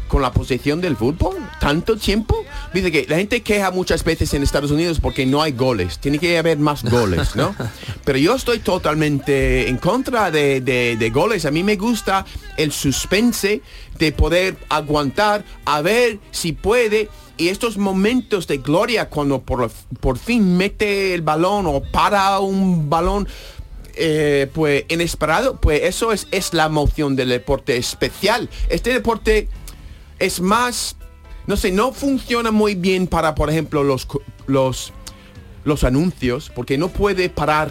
con 0.08 0.22
la 0.22 0.32
posición 0.32 0.80
del 0.80 0.96
fútbol? 0.96 1.36
¿Tanto 1.60 1.96
tiempo? 1.96 2.36
Dice 2.74 2.90
que 2.90 3.06
la 3.08 3.16
gente 3.16 3.42
queja 3.42 3.70
muchas 3.70 4.02
veces 4.02 4.34
en 4.34 4.42
Estados 4.42 4.70
Unidos 4.70 4.98
porque 5.00 5.24
no 5.26 5.40
hay 5.42 5.52
goles. 5.52 5.98
Tiene 5.98 6.18
que 6.18 6.36
haber 6.38 6.58
más 6.58 6.82
goles, 6.82 7.36
¿no? 7.36 7.54
Pero 8.04 8.18
yo 8.18 8.34
estoy 8.34 8.58
totalmente 8.58 9.68
en 9.68 9.76
contra 9.76 10.30
de, 10.30 10.60
de- 10.60 10.96
de 10.98 11.10
goles. 11.10 11.44
A 11.44 11.50
mí 11.50 11.62
me 11.62 11.76
gusta 11.76 12.24
el 12.56 12.72
suspense 12.72 13.62
de 13.98 14.12
poder 14.12 14.56
aguantar, 14.68 15.44
a 15.64 15.80
ver 15.82 16.18
si 16.30 16.52
puede. 16.52 17.08
Y 17.36 17.48
estos 17.50 17.76
momentos 17.78 18.48
de 18.48 18.58
gloria 18.58 19.08
cuando 19.08 19.40
por, 19.42 19.70
por 20.00 20.18
fin 20.18 20.56
mete 20.56 21.14
el 21.14 21.22
balón 21.22 21.66
o 21.66 21.80
para 21.82 22.40
un 22.40 22.90
balón 22.90 23.28
eh, 23.94 24.48
pues 24.52 24.84
inesperado, 24.88 25.56
pues 25.60 25.82
eso 25.84 26.12
es, 26.12 26.26
es 26.30 26.52
la 26.54 26.66
emoción 26.66 27.16
del 27.16 27.28
deporte 27.30 27.76
especial. 27.76 28.48
Este 28.68 28.92
deporte 28.92 29.48
es 30.18 30.40
más, 30.40 30.96
no 31.46 31.56
sé, 31.56 31.70
no 31.72 31.92
funciona 31.92 32.50
muy 32.50 32.74
bien 32.74 33.06
para, 33.06 33.34
por 33.34 33.50
ejemplo, 33.50 33.82
los, 33.84 34.06
los, 34.46 34.92
los 35.64 35.84
anuncios, 35.84 36.50
porque 36.54 36.78
no 36.78 36.88
puede 36.88 37.28
parar. 37.30 37.70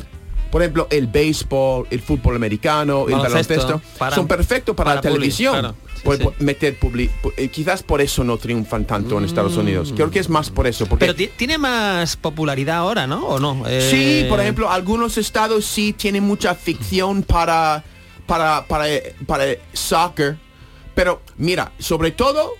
Por 0.51 0.61
ejemplo, 0.61 0.87
el 0.91 1.07
béisbol, 1.07 1.87
el 1.89 2.01
fútbol 2.01 2.37
americano, 2.37 3.05
el 3.09 3.15
Baloncesto, 3.15 3.81
son 4.15 4.27
perfectos 4.27 4.73
para, 4.77 4.91
para 4.91 4.95
la 4.95 5.01
televisión. 5.01 5.59
claro. 5.59 5.75
Sí, 5.93 5.93
sí. 5.97 6.01
pues, 6.05 6.19
meter 6.39 6.79
publi- 6.79 7.09
pu- 7.21 7.33
eh, 7.35 7.49
quizás 7.49 7.83
por 7.83 7.99
eso 7.99 8.23
no 8.23 8.37
triunfan 8.37 8.85
tanto 8.85 9.17
en 9.17 9.25
Estados 9.25 9.57
Unidos. 9.57 9.91
Creo 9.93 10.09
que 10.09 10.19
es 10.19 10.29
más 10.29 10.49
por 10.49 10.65
eso. 10.67 10.85
Porque 10.85 11.05
Pero 11.05 11.15
ti- 11.15 11.29
tiene 11.35 11.57
más 11.57 12.15
popularidad 12.15 12.77
ahora, 12.77 13.07
¿no? 13.07 13.25
¿O 13.27 13.39
no? 13.39 13.63
Eh, 13.67 13.89
Sí, 13.91 14.25
por 14.29 14.39
ejemplo, 14.39 14.71
algunos 14.71 15.17
estados 15.17 15.65
sí 15.65 15.91
tienen 15.91 16.23
mucha 16.23 16.55
ficción 16.55 17.23
para, 17.23 17.83
para, 18.25 18.65
para, 18.67 18.85
para 19.25 19.43
soccer. 19.73 20.37
Pero 20.97 21.21
mira, 21.37 21.73
sobre 21.77 22.09
todo 22.09 22.55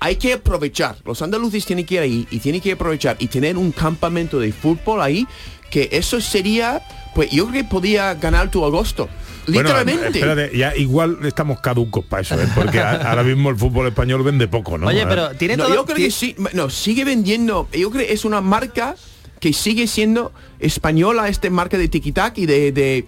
hay 0.00 0.16
que 0.16 0.34
aprovechar. 0.34 0.96
Los 1.06 1.22
andaluces 1.22 1.64
tienen 1.64 1.86
que 1.86 1.94
ir 1.94 2.00
ahí 2.00 2.28
y 2.30 2.40
tienen 2.40 2.60
que 2.60 2.72
aprovechar 2.72 3.16
y 3.20 3.28
tener 3.28 3.56
un 3.56 3.72
campamento 3.72 4.38
de 4.38 4.52
fútbol 4.52 5.00
ahí, 5.00 5.26
que 5.70 5.88
eso 5.92 6.20
sería, 6.20 6.82
pues 7.14 7.30
yo 7.30 7.46
creo 7.48 7.62
que 7.62 7.68
podía 7.70 8.12
ganar 8.14 8.50
tu 8.50 8.62
agosto. 8.66 9.08
Bueno, 9.46 9.62
Literalmente. 9.62 10.08
espérate, 10.18 10.54
ya 10.58 10.76
igual 10.76 11.20
estamos 11.24 11.58
caducos 11.60 12.04
para 12.04 12.20
eso, 12.20 12.38
¿eh? 12.38 12.46
porque 12.54 12.80
a- 12.80 13.08
ahora 13.10 13.22
mismo 13.22 13.48
el 13.48 13.56
fútbol 13.56 13.86
español 13.86 14.22
vende 14.22 14.46
poco, 14.46 14.76
¿no? 14.76 14.88
Oye, 14.88 15.06
pero 15.06 15.30
tiene 15.30 15.56
No, 15.56 15.64
todo... 15.64 15.74
yo 15.74 15.84
creo 15.86 15.96
que 15.96 16.10
sí, 16.10 16.36
no, 16.52 16.68
sigue 16.68 17.06
vendiendo. 17.06 17.66
Yo 17.72 17.90
creo 17.90 18.06
que 18.06 18.12
es 18.12 18.26
una 18.26 18.42
marca 18.42 18.94
que 19.40 19.54
sigue 19.54 19.86
siendo 19.86 20.32
española, 20.60 21.28
este 21.28 21.48
marca 21.48 21.78
de 21.78 21.88
tiki-tac 21.90 22.36
y 22.36 22.46
de, 22.46 22.70
de, 22.72 23.06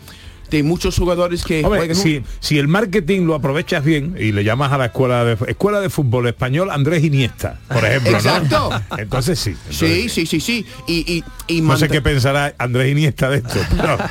de 0.55 0.63
muchos 0.63 0.97
jugadores 0.97 1.45
que 1.45 1.65
Hombre, 1.65 1.81
juegan. 1.81 1.97
si, 1.97 2.23
si 2.39 2.59
el 2.59 2.69
marketing 2.69 3.23
lo 3.23 3.35
aprovechas 3.35 3.85
bien 3.85 4.15
y 4.19 4.31
le 4.31 4.45
llamas 4.45 4.73
a 4.73 4.79
la 4.79 4.87
escuela 4.87 5.25
de 5.25 5.37
escuela 5.49 5.81
de 5.81 5.91
fútbol 5.91 6.29
español 6.29 6.71
Andrés 6.71 7.03
Iniesta, 7.03 7.59
por 7.69 7.85
ejemplo, 7.85 8.13
¿no? 8.13 8.19
Exacto. 8.19 8.71
Entonces 8.99 9.39
sí. 9.39 9.57
Sí, 9.71 10.09
sí, 10.09 10.27
sí, 10.27 10.39
sí. 10.39 10.65
Y, 10.87 11.25
y, 11.49 11.57
y 11.57 11.61
No 11.61 11.77
sé 11.77 11.89
qué 11.89 12.01
pensará 12.01 12.55
Andrés 12.59 12.93
Iniesta 12.93 13.29
de 13.31 13.39
esto. 13.39 13.59
pero- 13.77 13.99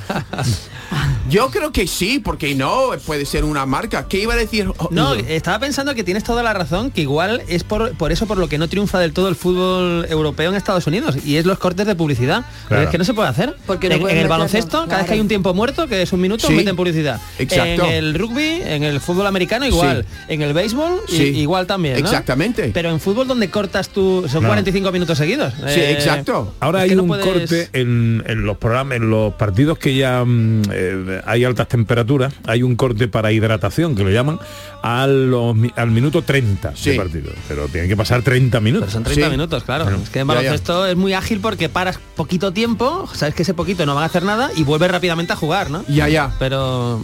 Yo 1.30 1.50
creo 1.50 1.72
que 1.72 1.88
sí, 1.88 2.20
porque 2.20 2.54
no 2.54 2.92
puede 3.06 3.26
ser 3.26 3.46
una 3.46 3.66
marca. 3.66 4.08
¿Qué 4.08 4.20
iba 4.20 4.34
a 4.34 4.38
decir? 4.38 4.66
No, 4.66 4.90
no. 4.92 5.14
estaba 5.16 5.58
pensando 5.60 5.96
que 5.96 6.04
tienes 6.04 6.24
toda 6.24 6.44
la 6.44 6.54
razón, 6.54 6.92
que 6.92 7.02
igual 7.02 7.42
es 7.48 7.64
por, 7.64 7.96
por 7.98 8.12
eso 8.12 8.28
por 8.28 8.38
lo 8.38 8.50
que 8.50 8.58
no 8.58 8.68
triunfa 8.68 9.00
del 9.00 9.14
todo 9.14 9.30
el 9.30 9.36
fútbol 9.36 10.06
europeo 10.10 10.50
en 10.50 10.56
Estados 10.56 10.86
Unidos, 10.86 11.18
y 11.26 11.38
es 11.38 11.46
los 11.46 11.58
cortes 11.58 11.88
de 11.88 11.96
publicidad. 11.96 12.46
Claro. 12.68 12.84
Es 12.84 12.90
que 12.90 12.98
no 12.98 13.06
se 13.06 13.14
puede 13.14 13.30
hacer. 13.30 13.56
Porque 13.66 13.90
no 13.90 14.08
en, 14.10 14.18
el 14.18 14.28
baloncesto, 14.28 14.86
cada 14.86 14.98
vez 15.00 15.08
que 15.08 15.14
hay 15.14 15.20
un 15.22 15.28
tiempo 15.28 15.54
muerto, 15.54 15.88
que 15.88 16.02
es 16.02 16.12
un 16.14 16.22
minuto, 16.22 16.33
Sí. 16.40 16.54
meten 16.54 16.76
publicidad. 16.76 17.20
Exacto. 17.40 17.86
En 17.86 17.92
el 17.92 18.14
rugby, 18.16 18.62
en 18.64 18.84
el 18.84 19.00
fútbol 19.00 19.28
americano 19.28 19.66
igual. 19.66 20.06
En 20.28 20.42
el 20.42 20.54
béisbol 20.54 21.02
Sí. 21.08 21.24
igual 21.24 21.68
también. 21.68 21.94
¿no? 21.96 22.00
Exactamente. 22.00 22.72
Pero 22.74 22.90
en 22.90 23.00
fútbol 23.00 23.28
donde 23.28 23.50
cortas 23.50 23.90
tú, 23.90 24.26
son 24.30 24.44
No. 24.44 24.50
45 24.50 24.92
minutos 24.92 25.18
seguidos. 25.18 25.54
Sí, 25.68 25.80
Eh, 25.80 25.92
exacto. 25.92 26.54
Ahora 26.60 26.82
hay 26.82 26.96
un 26.96 27.08
puedes- 27.08 27.26
corte 27.26 27.70
en, 27.74 28.24
en 28.28 28.46
los 28.46 28.58
programas, 28.58 28.98
en 28.98 29.10
los 29.10 29.34
partidos 29.36 29.78
que 29.78 29.96
ya 29.96 30.24
mm, 30.26 30.62
eh, 30.72 31.22
hay 31.26 31.44
altas 31.44 31.68
temperaturas, 31.68 32.34
hay 32.46 32.64
un 32.64 32.76
corte 32.76 33.08
para 33.08 33.32
hidratación 33.32 33.96
que 33.96 34.04
lo 34.04 34.10
llaman 34.12 34.40
a 34.82 35.08
los 35.08 35.56
al 35.76 35.92
minuto 35.92 36.22
30 36.22 36.74
Sí. 36.76 36.92
de 36.92 36.98
partido. 36.98 37.32
Pero 37.48 37.68
tienen 37.68 37.90
que 37.90 37.96
pasar 37.98 38.22
30 38.22 38.60
minutos. 38.60 38.88
Pero 38.88 38.92
son 38.92 39.04
30 39.04 39.26
Sí. 39.28 39.32
minutos, 39.32 39.64
claro. 39.64 39.90
es 39.90 40.10
que 40.10 40.20
en 40.20 40.28
baloncesto 40.28 40.86
es 40.86 40.96
muy 40.96 41.14
ágil 41.14 41.40
porque 41.40 41.70
paras 41.70 42.00
poquito 42.16 42.52
tiempo, 42.52 43.10
sabes 43.14 43.34
que 43.36 43.44
ese 43.44 43.54
poquito 43.54 43.86
no 43.86 43.96
van 43.96 44.04
a 44.04 44.08
hacer 44.08 44.24
nada 44.24 44.50
y 44.56 44.64
vuelves 44.64 44.92
rápidamente 44.92 45.34
a 45.34 45.36
jugar, 45.36 45.70
¿no? 45.70 45.84
Ya, 45.88 46.08
ya. 46.14 46.36
Pero 46.40 47.02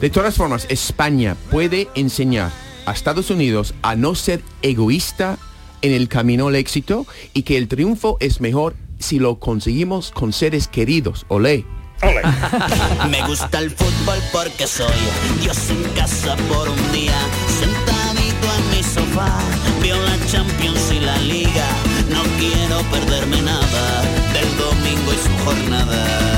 De 0.00 0.10
todas 0.10 0.34
formas, 0.34 0.66
España 0.68 1.36
puede 1.50 1.88
enseñar 1.94 2.50
a 2.86 2.92
Estados 2.92 3.30
Unidos 3.30 3.74
a 3.82 3.96
no 3.96 4.14
ser 4.14 4.42
egoísta 4.62 5.38
en 5.82 5.92
el 5.92 6.08
camino 6.08 6.48
al 6.48 6.56
éxito 6.56 7.06
y 7.34 7.42
que 7.42 7.56
el 7.56 7.68
triunfo 7.68 8.16
es 8.20 8.40
mejor 8.40 8.74
si 8.98 9.18
lo 9.18 9.38
conseguimos 9.38 10.10
con 10.10 10.32
seres 10.32 10.68
queridos. 10.68 11.24
Olé. 11.28 11.64
Me 13.10 13.26
gusta 13.26 13.58
el 13.58 13.70
fútbol 13.70 14.18
porque 14.32 14.66
soy 14.66 15.00
Dios 15.40 15.58
en 15.70 15.82
casa 15.94 16.36
por 16.48 16.68
un 16.68 16.92
día, 16.92 17.18
sentadito 17.58 18.46
en 18.56 18.76
mi 18.76 18.82
sofá, 18.84 19.40
veo 19.82 20.00
la 20.00 20.16
Champions 20.30 20.92
y 20.92 21.00
la 21.00 21.18
Liga, 21.18 21.66
no 22.10 22.22
quiero 22.38 22.82
perderme 22.92 23.42
nada 23.42 24.02
del 24.32 24.56
domingo 24.56 25.12
y 25.12 25.16
su 25.16 25.44
jornada, 25.44 26.37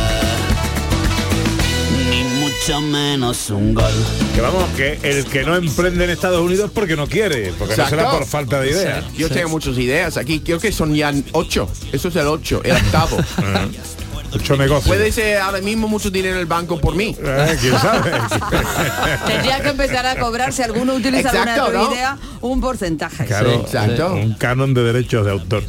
mucho 2.70 2.80
menos 2.82 3.50
un 3.50 3.74
gol. 3.74 3.92
Que 4.34 4.40
vamos, 4.40 4.64
que 4.76 4.98
el 5.02 5.24
que 5.24 5.42
no 5.42 5.56
emprende 5.56 6.04
en 6.04 6.10
Estados 6.10 6.40
Unidos 6.40 6.70
porque 6.72 6.94
no 6.94 7.08
quiere, 7.08 7.52
porque 7.58 7.76
no 7.76 7.88
será 7.88 8.10
por 8.10 8.24
falta 8.26 8.60
de 8.60 8.70
ideas. 8.70 9.04
Yo 9.16 9.28
tengo 9.28 9.48
muchas 9.48 9.76
ideas 9.76 10.16
aquí. 10.16 10.40
Creo 10.40 10.60
que 10.60 10.70
son 10.70 10.94
ya 10.94 11.12
ocho. 11.32 11.68
Eso 11.92 12.08
es 12.08 12.16
el 12.16 12.26
ocho, 12.28 12.62
el 12.62 12.76
octavo. 12.76 13.16
Mucho 14.32 14.56
negocio. 14.56 14.88
Puede 14.88 15.10
ser 15.12 15.38
ahora 15.38 15.60
mismo 15.60 15.88
mucho 15.88 16.10
dinero 16.10 16.34
en 16.36 16.40
el 16.40 16.46
banco 16.46 16.80
por 16.80 16.94
mí. 16.94 17.16
Eh, 17.20 17.56
¿Quién 17.60 17.78
sabe? 17.78 18.12
Tendría 19.26 19.60
que 19.60 19.68
empezar 19.70 20.06
a 20.06 20.16
cobrar 20.16 20.52
si 20.52 20.62
alguno 20.62 20.94
utiliza 20.94 21.30
Exacto, 21.30 21.64
alguna 21.64 21.84
¿no? 21.84 21.92
idea 21.92 22.18
un 22.40 22.60
porcentaje. 22.60 23.26
Claro, 23.26 23.52
exacto. 23.52 24.14
un 24.14 24.34
canon 24.34 24.72
de 24.72 24.82
derechos 24.84 25.24
de 25.24 25.32
autor. 25.32 25.62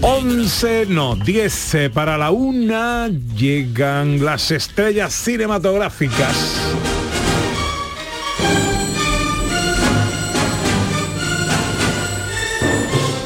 11, 0.00 0.86
no, 0.88 1.16
10 1.16 1.74
eh, 1.74 1.90
para 1.90 2.16
la 2.16 2.30
una 2.30 3.08
llegan 3.36 4.24
las 4.24 4.50
estrellas 4.50 5.12
cinematográficas. 5.12 6.36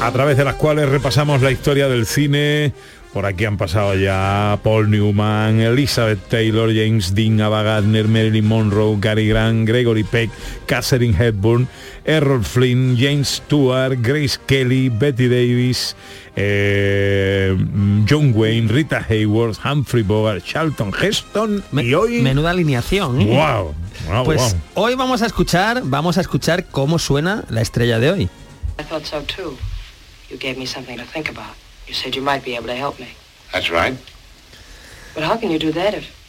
A 0.01 0.11
través 0.11 0.35
de 0.35 0.43
las 0.43 0.55
cuales 0.55 0.89
repasamos 0.89 1.41
la 1.41 1.51
historia 1.51 1.87
del 1.87 2.07
cine. 2.07 2.73
Por 3.13 3.25
aquí 3.25 3.43
han 3.43 3.57
pasado 3.57 3.93
ya 3.95 4.57
Paul 4.63 4.89
Newman, 4.89 5.59
Elizabeth 5.59 6.19
Taylor, 6.29 6.69
James 6.73 7.13
Dean, 7.13 7.41
Ava 7.41 7.61
Gardner, 7.61 8.07
Marilyn 8.07 8.47
Monroe, 8.47 8.95
Gary 9.01 9.27
Grant, 9.27 9.67
Gregory 9.67 10.05
Peck, 10.05 10.29
Catherine 10.65 11.13
Hepburn, 11.13 11.67
Errol 12.05 12.41
Flynn, 12.45 12.95
James 12.97 13.27
Stewart, 13.27 13.97
Grace 14.01 14.39
Kelly, 14.47 14.87
Betty 14.87 15.27
Davis, 15.27 15.93
eh, 16.37 17.53
John 18.09 18.31
Wayne, 18.33 18.69
Rita 18.69 19.05
Hayworth, 19.09 19.59
Humphrey 19.65 20.03
Bogart, 20.03 20.41
Charlton 20.45 20.93
Heston 20.97 21.61
me- 21.73 21.83
y 21.83 21.93
hoy... 21.93 22.21
menuda 22.21 22.51
alineación. 22.51 23.19
¿eh? 23.19 23.25
¡Wow! 23.25 23.75
wow, 24.07 24.23
Pues 24.23 24.53
wow. 24.75 24.85
hoy 24.85 24.95
vamos 24.95 25.21
a 25.21 25.25
escuchar, 25.25 25.81
vamos 25.83 26.17
a 26.17 26.21
escuchar 26.21 26.67
cómo 26.69 26.97
suena 26.97 27.43
la 27.49 27.59
estrella 27.61 27.99
de 27.99 28.09
hoy. 28.09 28.29
I 28.79 28.83
thought 28.87 29.03
so 29.03 29.21
too. 29.23 29.57
You 31.91 31.97
gave 31.97 32.05
me 32.05 32.11
something 32.11 32.11
to 32.11 32.11
think 32.11 32.11
about. 32.11 32.11
You 32.11 32.11
said 32.11 32.15
you 32.15 32.21
might 32.21 32.43
be 32.45 32.55
able 32.55 32.67
to 32.67 32.75
help 32.75 32.99
me. 32.99 33.09
That's 33.51 33.69
right. 33.69 33.97
But 35.13 35.23
how 35.23 35.37
can 35.37 35.51
you 35.51 35.59
do 35.59 35.71
that 35.73 35.93
if 35.93 36.20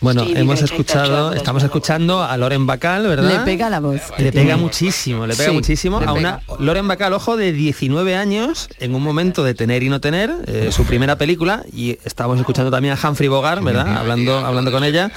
Bueno, 0.00 0.22
hemos 0.32 0.62
escuchado, 0.62 1.32
estamos 1.32 1.64
escuchando 1.64 2.22
a 2.22 2.36
Loren 2.36 2.66
Bacall, 2.66 3.08
¿verdad? 3.08 3.38
Le 3.40 3.44
pega 3.44 3.68
la 3.68 3.80
voz. 3.80 4.00
Le 4.16 4.30
pega 4.30 4.56
muchísimo, 4.56 5.26
le 5.26 5.34
pega 5.34 5.48
Sí, 5.48 5.54
muchísimo 5.54 5.98
le 5.98 6.06
a 6.06 6.12
una 6.12 6.40
Loren 6.60 6.86
Bacall, 6.86 7.12
ojo, 7.14 7.36
de 7.36 7.52
19 7.52 8.14
años, 8.14 8.68
en 8.78 8.94
un 8.94 9.02
momento 9.02 9.42
de 9.42 9.54
tener 9.54 9.82
y 9.82 9.88
no 9.88 10.00
tener, 10.00 10.30
eh, 10.46 10.70
su 10.70 10.84
primera 10.84 11.16
película, 11.18 11.64
y 11.72 11.98
estamos 12.04 12.38
escuchando 12.38 12.70
también 12.70 12.96
a 12.96 13.08
Humphrey 13.08 13.28
Bogart, 13.28 13.62
¿verdad? 13.64 13.96
Hablando, 13.96 14.38
hablando 14.38 14.70
con 14.70 14.84
ella. 14.84 15.10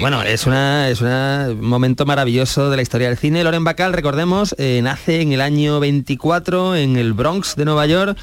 Bueno, 0.00 0.22
es 0.22 0.46
una 0.46 0.88
es 0.88 1.02
una- 1.02 1.48
un 1.50 1.60
momento 1.66 2.06
maravilloso 2.06 2.70
de 2.70 2.76
la 2.76 2.82
historia 2.82 3.08
del 3.08 3.18
cine. 3.18 3.44
Loren 3.44 3.64
Bacall, 3.64 3.92
recordemos, 3.92 4.54
eh, 4.56 4.80
nace 4.82 5.20
en 5.20 5.32
el 5.32 5.42
año 5.42 5.80
24 5.80 6.76
en 6.76 6.96
el 6.96 7.12
Bronx 7.12 7.56
de 7.56 7.66
Nueva 7.66 7.84
York, 7.84 8.16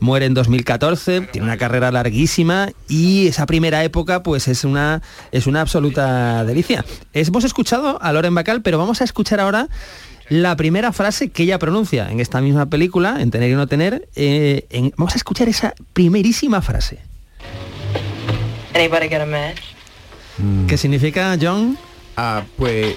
muere 0.00 0.26
en 0.26 0.34
2014, 0.34 1.22
tiene 1.22 1.46
una 1.46 1.56
carrera 1.56 1.90
larguísima 1.90 2.68
y 2.88 3.28
esa 3.28 3.46
primera 3.46 3.82
época 3.84 4.22
pues 4.22 4.48
es 4.48 4.64
una 4.64 5.00
es 5.32 5.45
una 5.46 5.60
absoluta 5.60 6.44
delicia. 6.44 6.84
Hemos 7.12 7.44
escuchado 7.44 7.98
a 8.02 8.12
Loren 8.12 8.34
Bacall, 8.34 8.62
pero 8.62 8.78
vamos 8.78 9.00
a 9.00 9.04
escuchar 9.04 9.40
ahora 9.40 9.68
la 10.28 10.56
primera 10.56 10.92
frase 10.92 11.30
que 11.30 11.44
ella 11.44 11.58
pronuncia 11.58 12.10
en 12.10 12.18
esta 12.20 12.40
misma 12.40 12.66
película, 12.66 13.16
en 13.20 13.30
Tener 13.30 13.50
y 13.50 13.54
no 13.54 13.66
tener. 13.66 14.08
eh, 14.16 14.66
en- 14.70 14.92
vamos 14.96 15.14
a 15.14 15.16
escuchar 15.18 15.48
esa 15.48 15.74
primerísima 15.92 16.60
frase. 16.62 16.98
anybody 18.74 19.08
get 19.08 19.20
a 19.22 19.26
match? 19.26 19.60
¿Qué 20.68 20.76
significa, 20.76 21.36
John? 21.40 21.78
Ah, 22.16 22.42
pues 22.56 22.96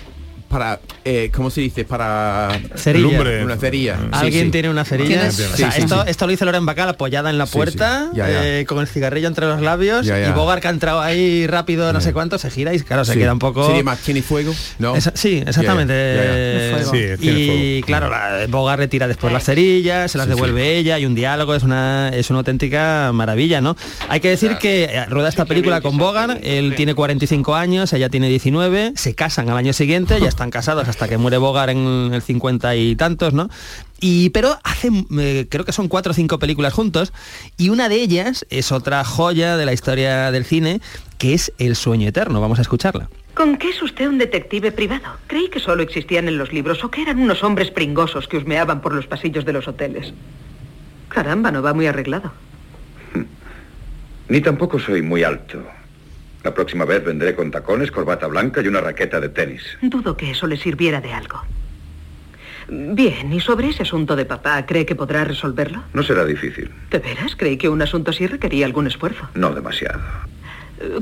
para 0.49 0.79
eh, 1.05 1.31
¿cómo 1.33 1.49
se 1.49 1.61
dice? 1.61 1.85
Para 1.85 2.49
Cerilla. 2.75 3.03
Lumbre. 3.07 3.43
una 3.45 3.55
cerilla. 3.57 3.97
Sí, 3.97 4.07
Alguien 4.11 4.45
sí. 4.45 4.51
tiene 4.51 4.69
una 4.69 4.83
cerilla. 4.85 5.07
¿Tienes? 5.29 5.39
O 5.39 5.55
sea, 5.55 5.71
Sí, 5.71 5.77
sí, 5.77 5.81
esto, 5.83 6.03
sí. 6.03 6.09
esto 6.09 6.25
lo 6.27 6.33
hizo 6.33 6.45
Loren 6.45 6.65
Bacall 6.65 6.89
apoyada 6.89 7.29
en 7.29 7.37
la 7.37 7.45
Sí, 7.45 7.53
puerta, 7.53 8.07
sí. 8.11 8.17
Ya, 8.17 8.29
ya. 8.29 8.45
eh, 8.59 8.65
con 8.65 8.79
el 8.79 8.87
cigarrillo 8.87 9.27
entre 9.27 9.45
los 9.45 9.61
labios 9.61 10.05
Ya, 10.05 10.19
ya. 10.19 10.29
y 10.29 10.31
Bogart 10.31 10.61
que 10.61 10.67
ha 10.67 10.71
entrado 10.71 10.99
ahí 11.01 11.47
rápido, 11.47 11.93
no 11.93 12.01
sé 12.01 12.11
cuánto, 12.13 12.37
se 12.37 12.49
gira 12.49 12.73
y 12.73 12.79
claro, 12.81 13.05
se 13.05 13.13
Sí. 13.13 13.19
queda 13.19 13.33
un 13.33 13.39
poco. 13.39 13.65
¿Sería 13.67 13.83
más 13.83 13.99
tiene 13.99 14.21
fuego? 14.21 14.53
No. 14.79 14.95
Esa- 14.95 15.13
sí, 15.15 15.43
exactamente. 15.45 15.93
Ya, 15.93 16.23
ya, 16.23 16.29
ya. 16.29 16.33
Eh, 16.35 16.69
Fuego. 16.73 16.91
Sí, 16.91 17.21
tiene 17.21 17.39
y 17.39 17.81
fuego. 17.81 17.85
claro, 17.85 18.09
la, 18.09 18.45
Bogart 18.49 18.79
retira 18.79 19.07
después 19.07 19.31
las 19.31 19.43
cerillas, 19.45 20.11
se 20.11 20.17
las 20.17 20.27
Sí, 20.27 20.33
devuelve 20.33 20.77
ella, 20.77 20.95
hay 20.95 21.05
un 21.05 21.15
diálogo, 21.15 21.55
es 21.55 21.63
una, 21.63 22.09
es 22.09 22.29
una 22.29 22.39
auténtica 22.39 23.11
maravilla, 23.13 23.61
¿no? 23.61 23.75
Hay 24.09 24.19
que 24.19 24.29
decir 24.29 24.57
que 24.57 24.85
eh, 24.85 25.05
rueda 25.05 25.29
esta 25.29 25.45
película 25.45 25.81
con 25.81 25.97
Bogart, 25.97 26.39
él 26.43 26.73
tiene 26.75 26.93
45 26.95 27.55
años, 27.55 27.93
ella 27.93 28.09
tiene 28.09 28.29
19, 28.29 28.93
se 28.95 29.13
casan 29.15 29.49
al 29.49 29.57
año 29.57 29.73
siguiente, 29.73 30.19
ya 30.19 30.27
están 30.39 30.51
casados 30.51 30.87
hasta 30.87 31.09
que 31.09 31.17
muere 31.17 31.37
Bogart 31.37 31.69
en 31.69 32.13
el 32.13 32.21
50 32.21 32.73
y 32.77 32.95
tantos, 32.95 33.33
¿no? 33.33 33.49
Y, 33.99 34.29
pero 34.29 34.57
hacen, 34.63 35.05
eh, 35.19 35.47
creo 35.49 35.65
que 35.65 35.73
son 35.73 35.89
cuatro 35.89 36.11
o 36.11 36.15
cinco 36.15 36.39
películas 36.39 36.71
juntos, 36.71 37.11
y 37.57 37.67
una 37.67 37.89
de 37.89 37.95
ellas 37.95 38.45
es 38.49 38.71
otra 38.71 39.03
joya 39.03 39.57
de 39.57 39.65
la 39.65 39.73
historia 39.73 40.31
del 40.31 40.45
cine, 40.45 40.79
que 41.17 41.33
es 41.33 41.51
El 41.57 41.75
sueño 41.75 42.07
eterno. 42.07 42.39
Vamos 42.39 42.57
a 42.57 42.61
escucharla. 42.61 43.09
¿Con 43.33 43.57
qué 43.57 43.71
es 43.71 43.81
usted 43.83 44.07
un 44.07 44.17
detective 44.17 44.71
privado? 44.71 45.17
Creí 45.27 45.49
que 45.49 45.59
solo 45.59 45.83
existían 45.83 46.29
en 46.29 46.37
los 46.37 46.53
libros 46.53 46.81
o 46.85 46.89
que 46.89 47.01
eran 47.01 47.19
unos 47.19 47.43
hombres 47.43 47.69
pringosos 47.69 48.29
que 48.29 48.37
husmeaban 48.37 48.79
por 48.79 48.93
los 48.93 49.07
pasillos 49.07 49.43
de 49.43 49.51
los 49.51 49.67
hoteles. 49.67 50.13
Caramba, 51.09 51.51
no 51.51 51.61
va 51.61 51.73
muy 51.73 51.87
arreglado. 51.87 52.31
Ni 54.29 54.39
tampoco 54.39 54.79
soy 54.79 55.01
muy 55.01 55.21
alto. 55.21 55.61
La 56.43 56.53
próxima 56.53 56.85
vez 56.85 57.03
vendré 57.03 57.35
con 57.35 57.51
tacones, 57.51 57.91
corbata 57.91 58.27
blanca 58.27 58.61
y 58.61 58.67
una 58.67 58.81
raqueta 58.81 59.19
de 59.19 59.29
tenis. 59.29 59.61
Dudo 59.81 60.15
que 60.15 60.31
eso 60.31 60.47
le 60.47 60.57
sirviera 60.57 61.01
de 61.01 61.13
algo. 61.13 61.41
Bien, 62.69 63.33
¿y 63.33 63.39
sobre 63.39 63.69
ese 63.69 63.83
asunto 63.83 64.15
de 64.15 64.25
papá, 64.25 64.65
cree 64.65 64.85
que 64.85 64.95
podrá 64.95 65.23
resolverlo? 65.23 65.83
No 65.93 66.03
será 66.03 66.23
difícil. 66.23 66.69
¿De 66.91 66.99
veras? 66.99 67.35
Creí 67.35 67.57
que 67.57 67.67
un 67.67 67.81
asunto 67.81 68.11
así 68.11 68.27
requería 68.27 68.65
algún 68.65 68.87
esfuerzo. 68.87 69.27
No 69.33 69.53
demasiado. 69.53 69.99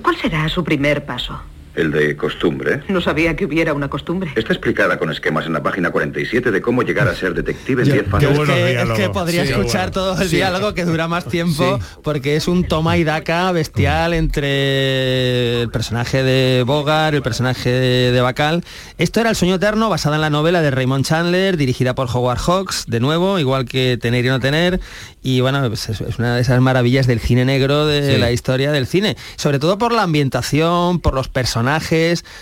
¿Cuál 0.01 0.15
será 0.15 0.47
su 0.49 0.63
primer 0.63 1.05
paso? 1.05 1.39
El 1.78 1.91
de 1.91 2.17
costumbre. 2.17 2.82
No 2.89 2.99
sabía 3.01 3.36
que 3.36 3.45
hubiera 3.45 3.73
una 3.73 3.88
costumbre. 3.89 4.32
Está 4.36 4.51
explicada 4.51 4.97
con 4.97 5.11
esquemas 5.11 5.45
en 5.45 5.53
la 5.53 5.63
página 5.63 5.91
47 5.91 6.51
de 6.51 6.61
cómo 6.61 6.82
llegar 6.82 7.07
a 7.07 7.15
ser 7.15 7.34
detective 7.34 7.84
en 7.84 7.88
Yo- 7.88 7.93
10 7.93 8.05
yo 8.05 8.11
pasos. 8.11 8.32
es, 8.32 8.47
que, 8.49 8.82
es 8.82 8.89
que 8.99 9.09
podría 9.09 9.45
Sí. 9.45 9.51
escuchar 9.51 9.91
todo 9.91 10.19
el 10.21 10.28
Sí. 10.28 10.36
diálogo 10.38 10.73
que 10.73 10.84
dura 10.86 11.07
más 11.07 11.25
tiempo 11.25 11.80
porque 12.03 12.36
es 12.36 12.47
un 12.47 12.63
toma 12.67 12.97
y 12.97 13.03
daca 13.03 13.51
bestial 13.51 14.13
entre 14.15 15.61
el 15.61 15.69
personaje 15.69 16.23
de 16.23 16.63
Bogart, 16.65 17.13
el 17.15 17.21
personaje 17.21 17.69
de, 17.69 18.21
Bacall. 18.21 18.63
Esto 18.97 19.19
era 19.19 19.30
El 19.30 19.36
sueño 19.36 19.55
eterno, 19.55 19.89
basada 19.89 20.15
en 20.15 20.21
la 20.21 20.30
novela 20.32 20.61
de 20.63 20.71
Raymond 20.71 21.05
Chandler, 21.05 21.55
dirigida 21.57 21.93
por 21.93 22.07
Howard 22.11 22.39
Hawks, 22.39 22.86
de 22.88 22.99
nuevo, 22.99 23.38
igual 23.39 23.65
que 23.65 23.97
Tener 24.01 24.25
y 24.25 24.30
no 24.30 24.39
tener. 24.39 24.80
Y 25.21 25.41
bueno, 25.41 25.65
pues 25.67 25.89
es, 25.89 26.01
es 26.01 26.17
una 26.19 26.36
de 26.36 26.41
esas 26.41 26.59
maravillas 26.61 27.05
del 27.07 27.19
cine 27.19 27.45
negro 27.45 27.86
de 27.86 28.15
Sí. 28.15 28.19
la 28.19 28.32
historia 28.32 28.71
del 28.71 28.88
cine. 28.88 29.15
Sobre 29.36 29.59
todo 29.59 29.78
por 29.78 29.91
la 29.91 30.03
ambientación, 30.03 30.99
por 30.99 31.13
los 31.13 31.28
personajes, 31.28 31.66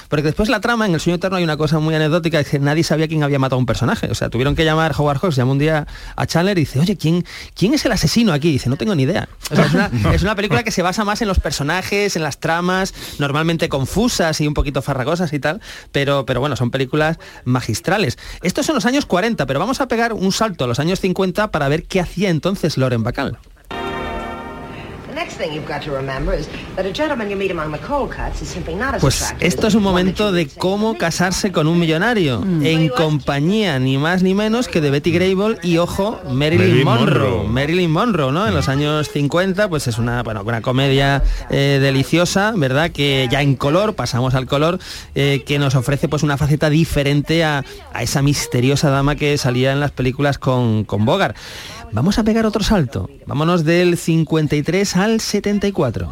porque 0.08 0.24
después 0.24 0.50
la 0.50 0.62
trama 0.62 0.86
en 0.86 0.94
El 0.94 1.00
sueño 1.00 1.16
eterno 1.16 1.38
hay 1.38 1.44
una 1.44 1.58
cosa 1.58 1.80
muy 1.80 1.96
anecdótica, 1.96 2.40
es 2.40 2.50
que 2.50 2.60
nadie 2.60 2.84
sabía 2.84 3.08
quién 3.08 3.24
había 3.24 3.40
matado 3.40 3.58
a 3.58 3.60
un 3.60 3.66
personaje. 3.66 4.08
O 4.10 4.16
sea, 4.16 4.30
tuvieron 4.30 4.56
que 4.56 4.66
llamar 4.66 4.94
Howard 4.98 5.20
Hawks, 5.20 5.36
llamó 5.36 5.52
un 5.52 5.60
día 5.60 5.88
a 6.16 6.26
Chandler 6.26 6.58
y 6.58 6.62
dice, 6.62 6.80
oye, 6.80 6.98
¿quién, 6.98 7.26
¿quién 7.56 7.74
es 7.74 7.86
el 7.86 7.92
asesino 7.92 8.34
aquí? 8.34 8.52
dice, 8.52 8.70
no 8.70 8.78
tengo 8.78 8.96
ni 8.96 9.04
idea. 9.04 9.28
O 9.52 9.56
sea, 9.56 9.66
es, 9.66 9.74
una, 9.74 9.92
es 10.14 10.24
una 10.24 10.36
película 10.36 10.64
que 10.64 10.72
se 10.72 10.82
basa 10.82 11.04
más 11.04 11.22
en 11.22 11.28
los 11.28 11.40
personajes, 11.40 12.16
en 12.16 12.24
las 12.24 12.40
tramas, 12.40 12.94
normalmente 13.20 13.70
confusas 13.70 14.40
y 14.42 14.48
un 14.48 14.54
poquito 14.54 14.82
farragosas 14.82 15.34
y 15.34 15.40
tal, 15.40 15.62
pero, 15.92 16.26
pero 16.26 16.40
bueno, 16.40 16.56
son 16.56 16.72
películas 16.72 17.18
magistrales. 17.44 18.18
Estos 18.42 18.66
son 18.66 18.76
los 18.76 18.86
años 18.86 19.06
40, 19.06 19.46
pero 19.46 19.60
vamos 19.60 19.82
a 19.82 19.88
pegar 19.88 20.14
un 20.14 20.32
salto 20.32 20.66
a 20.66 20.68
los 20.68 20.80
años 20.80 21.00
50 21.00 21.52
para 21.52 21.68
ver 21.68 21.84
qué 21.84 22.00
hacía 22.00 22.30
entonces 22.30 22.78
Loren 22.78 23.04
Bacall. 23.04 23.38
Pues 29.00 29.34
esto 29.40 29.68
es 29.68 29.76
un 29.76 29.84
momento 29.84 30.32
de 30.32 30.48
cómo 30.48 30.98
casarse 30.98 31.52
con 31.52 31.68
un 31.68 31.80
millonario, 31.80 32.44
en 32.62 32.90
compañía 32.90 33.80
ni 33.80 33.98
más 33.98 34.24
ni 34.24 34.34
menos 34.34 34.68
que 34.68 34.82
de 34.82 34.92
Betty 34.92 35.12
Grable 35.12 35.58
y 35.64 35.78
ojo, 35.78 36.20
Marilyn, 36.30 36.60
Marilyn 36.60 36.84
Monroe. 36.86 37.30
Monroe. 37.30 37.48
Marilyn 37.48 37.92
Monroe, 37.92 38.32
¿no? 38.32 38.48
En 38.48 38.54
los 38.54 38.68
años 38.68 39.10
50, 39.10 39.70
pues 39.70 39.88
es 39.88 39.98
una, 39.98 40.22
bueno, 40.24 40.44
una 40.46 40.62
comedia 40.62 41.24
eh, 41.50 41.80
deliciosa, 41.82 42.54
¿verdad? 42.56 42.92
Que 42.92 43.28
ya 43.32 43.42
en 43.42 43.56
color, 43.56 43.96
pasamos 43.96 44.36
al 44.36 44.46
color, 44.48 44.80
eh, 45.16 45.44
que 45.46 45.60
nos 45.60 45.76
ofrece 45.76 46.10
pues 46.10 46.24
una 46.24 46.38
faceta 46.38 46.70
diferente 46.70 47.44
a, 47.44 47.64
a 47.94 48.04
esa 48.04 48.22
misteriosa 48.22 48.90
dama 48.90 49.16
que 49.16 49.38
salía 49.38 49.72
en 49.72 49.80
las 49.80 49.92
películas 49.92 50.38
con, 50.38 50.84
con 50.84 51.06
Bogart. 51.06 51.38
Vamos 51.92 52.20
a 52.20 52.24
pegar 52.24 52.46
otro 52.46 52.62
salto. 52.62 53.10
Vámonos 53.26 53.64
del 53.64 53.98
53 53.98 54.98
al 55.06 55.22
74. 55.22 56.10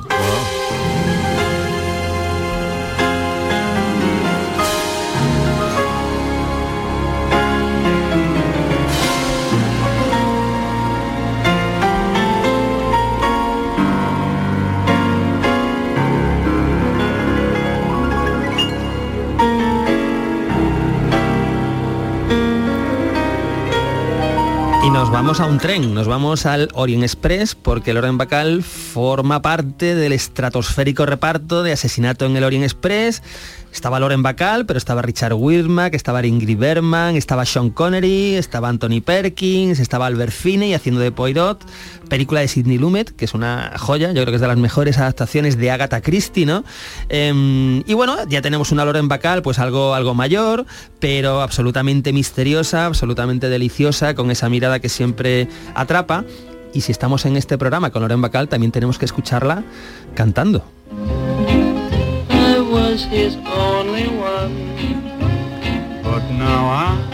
Y 24.83 24.89
nos 24.89 25.09
vamos 25.09 25.39
a 25.39 25.45
un 25.45 25.59
tren, 25.59 25.93
nos 25.93 26.09
vamos 26.09 26.45
al 26.45 26.67
Orient 26.73 27.03
Express 27.03 27.55
porque 27.55 27.93
Loren 27.93 28.17
Bacall 28.17 28.63
forma 28.63 29.41
parte 29.41 29.95
del 29.95 30.11
estratosférico 30.11 31.05
reparto 31.05 31.63
de 31.63 31.71
Asesinato 31.71 32.25
en 32.25 32.35
el 32.35 32.43
Orient 32.43 32.65
Express. 32.65 33.23
Estaba 33.73 33.99
Loren 33.99 34.21
Bacall, 34.21 34.67
pero 34.67 34.77
estaba 34.77 35.01
Richard 35.01 35.33
Widmark, 35.33 35.95
estaba 35.95 36.23
Ingrid 36.23 36.59
Bergman, 36.59 37.15
estaba 37.15 37.43
Sean 37.43 37.71
Connery, 37.71 38.35
estaba 38.35 38.69
Anthony 38.69 39.01
Perkins, 39.03 39.79
estaba 39.79 40.05
Albert 40.05 40.31
Finney 40.31 40.75
haciendo 40.75 41.01
de 41.01 41.11
Poirot, 41.11 41.65
película 42.07 42.41
de 42.41 42.47
Sidney 42.47 42.77
Lumet, 42.77 43.15
que 43.15 43.25
es 43.25 43.33
una 43.33 43.73
joya, 43.77 44.09
yo 44.09 44.21
creo 44.21 44.27
que 44.27 44.35
es 44.35 44.41
de 44.41 44.47
las 44.47 44.57
mejores 44.57 44.99
adaptaciones 44.99 45.57
de 45.57 45.71
Agatha 45.71 46.01
Christie, 46.01 46.45
¿no? 46.45 46.63
Em, 47.09 47.79
y 47.87 47.95
bueno, 47.95 48.15
ya 48.29 48.43
tenemos 48.43 48.71
una 48.71 48.85
Loren 48.85 49.07
Bacall, 49.07 49.41
pues 49.41 49.57
algo, 49.57 49.95
algo 49.95 50.13
mayor, 50.13 50.67
pero 50.99 51.41
absolutamente 51.41 52.13
misteriosa, 52.13 52.85
absolutamente 52.85 53.49
deliciosa, 53.49 54.13
con 54.13 54.29
esa 54.29 54.49
mirada 54.49 54.79
que 54.79 54.89
siempre 54.89 55.47
atrapa. 55.73 56.23
Y 56.75 56.81
si 56.81 56.91
estamos 56.91 57.25
en 57.25 57.37
este 57.37 57.57
programa 57.57 57.89
con 57.89 58.03
Loren 58.03 58.21
Bacall, 58.21 58.49
también 58.49 58.71
tenemos 58.71 58.99
que 58.99 59.05
escucharla 59.05 59.63
cantando. 60.13 60.63
Was 62.93 63.05
his 63.05 63.35
only 63.37 64.07
one. 64.07 64.53
But 66.03 66.29
now 66.29 66.63
I'm 66.85 67.09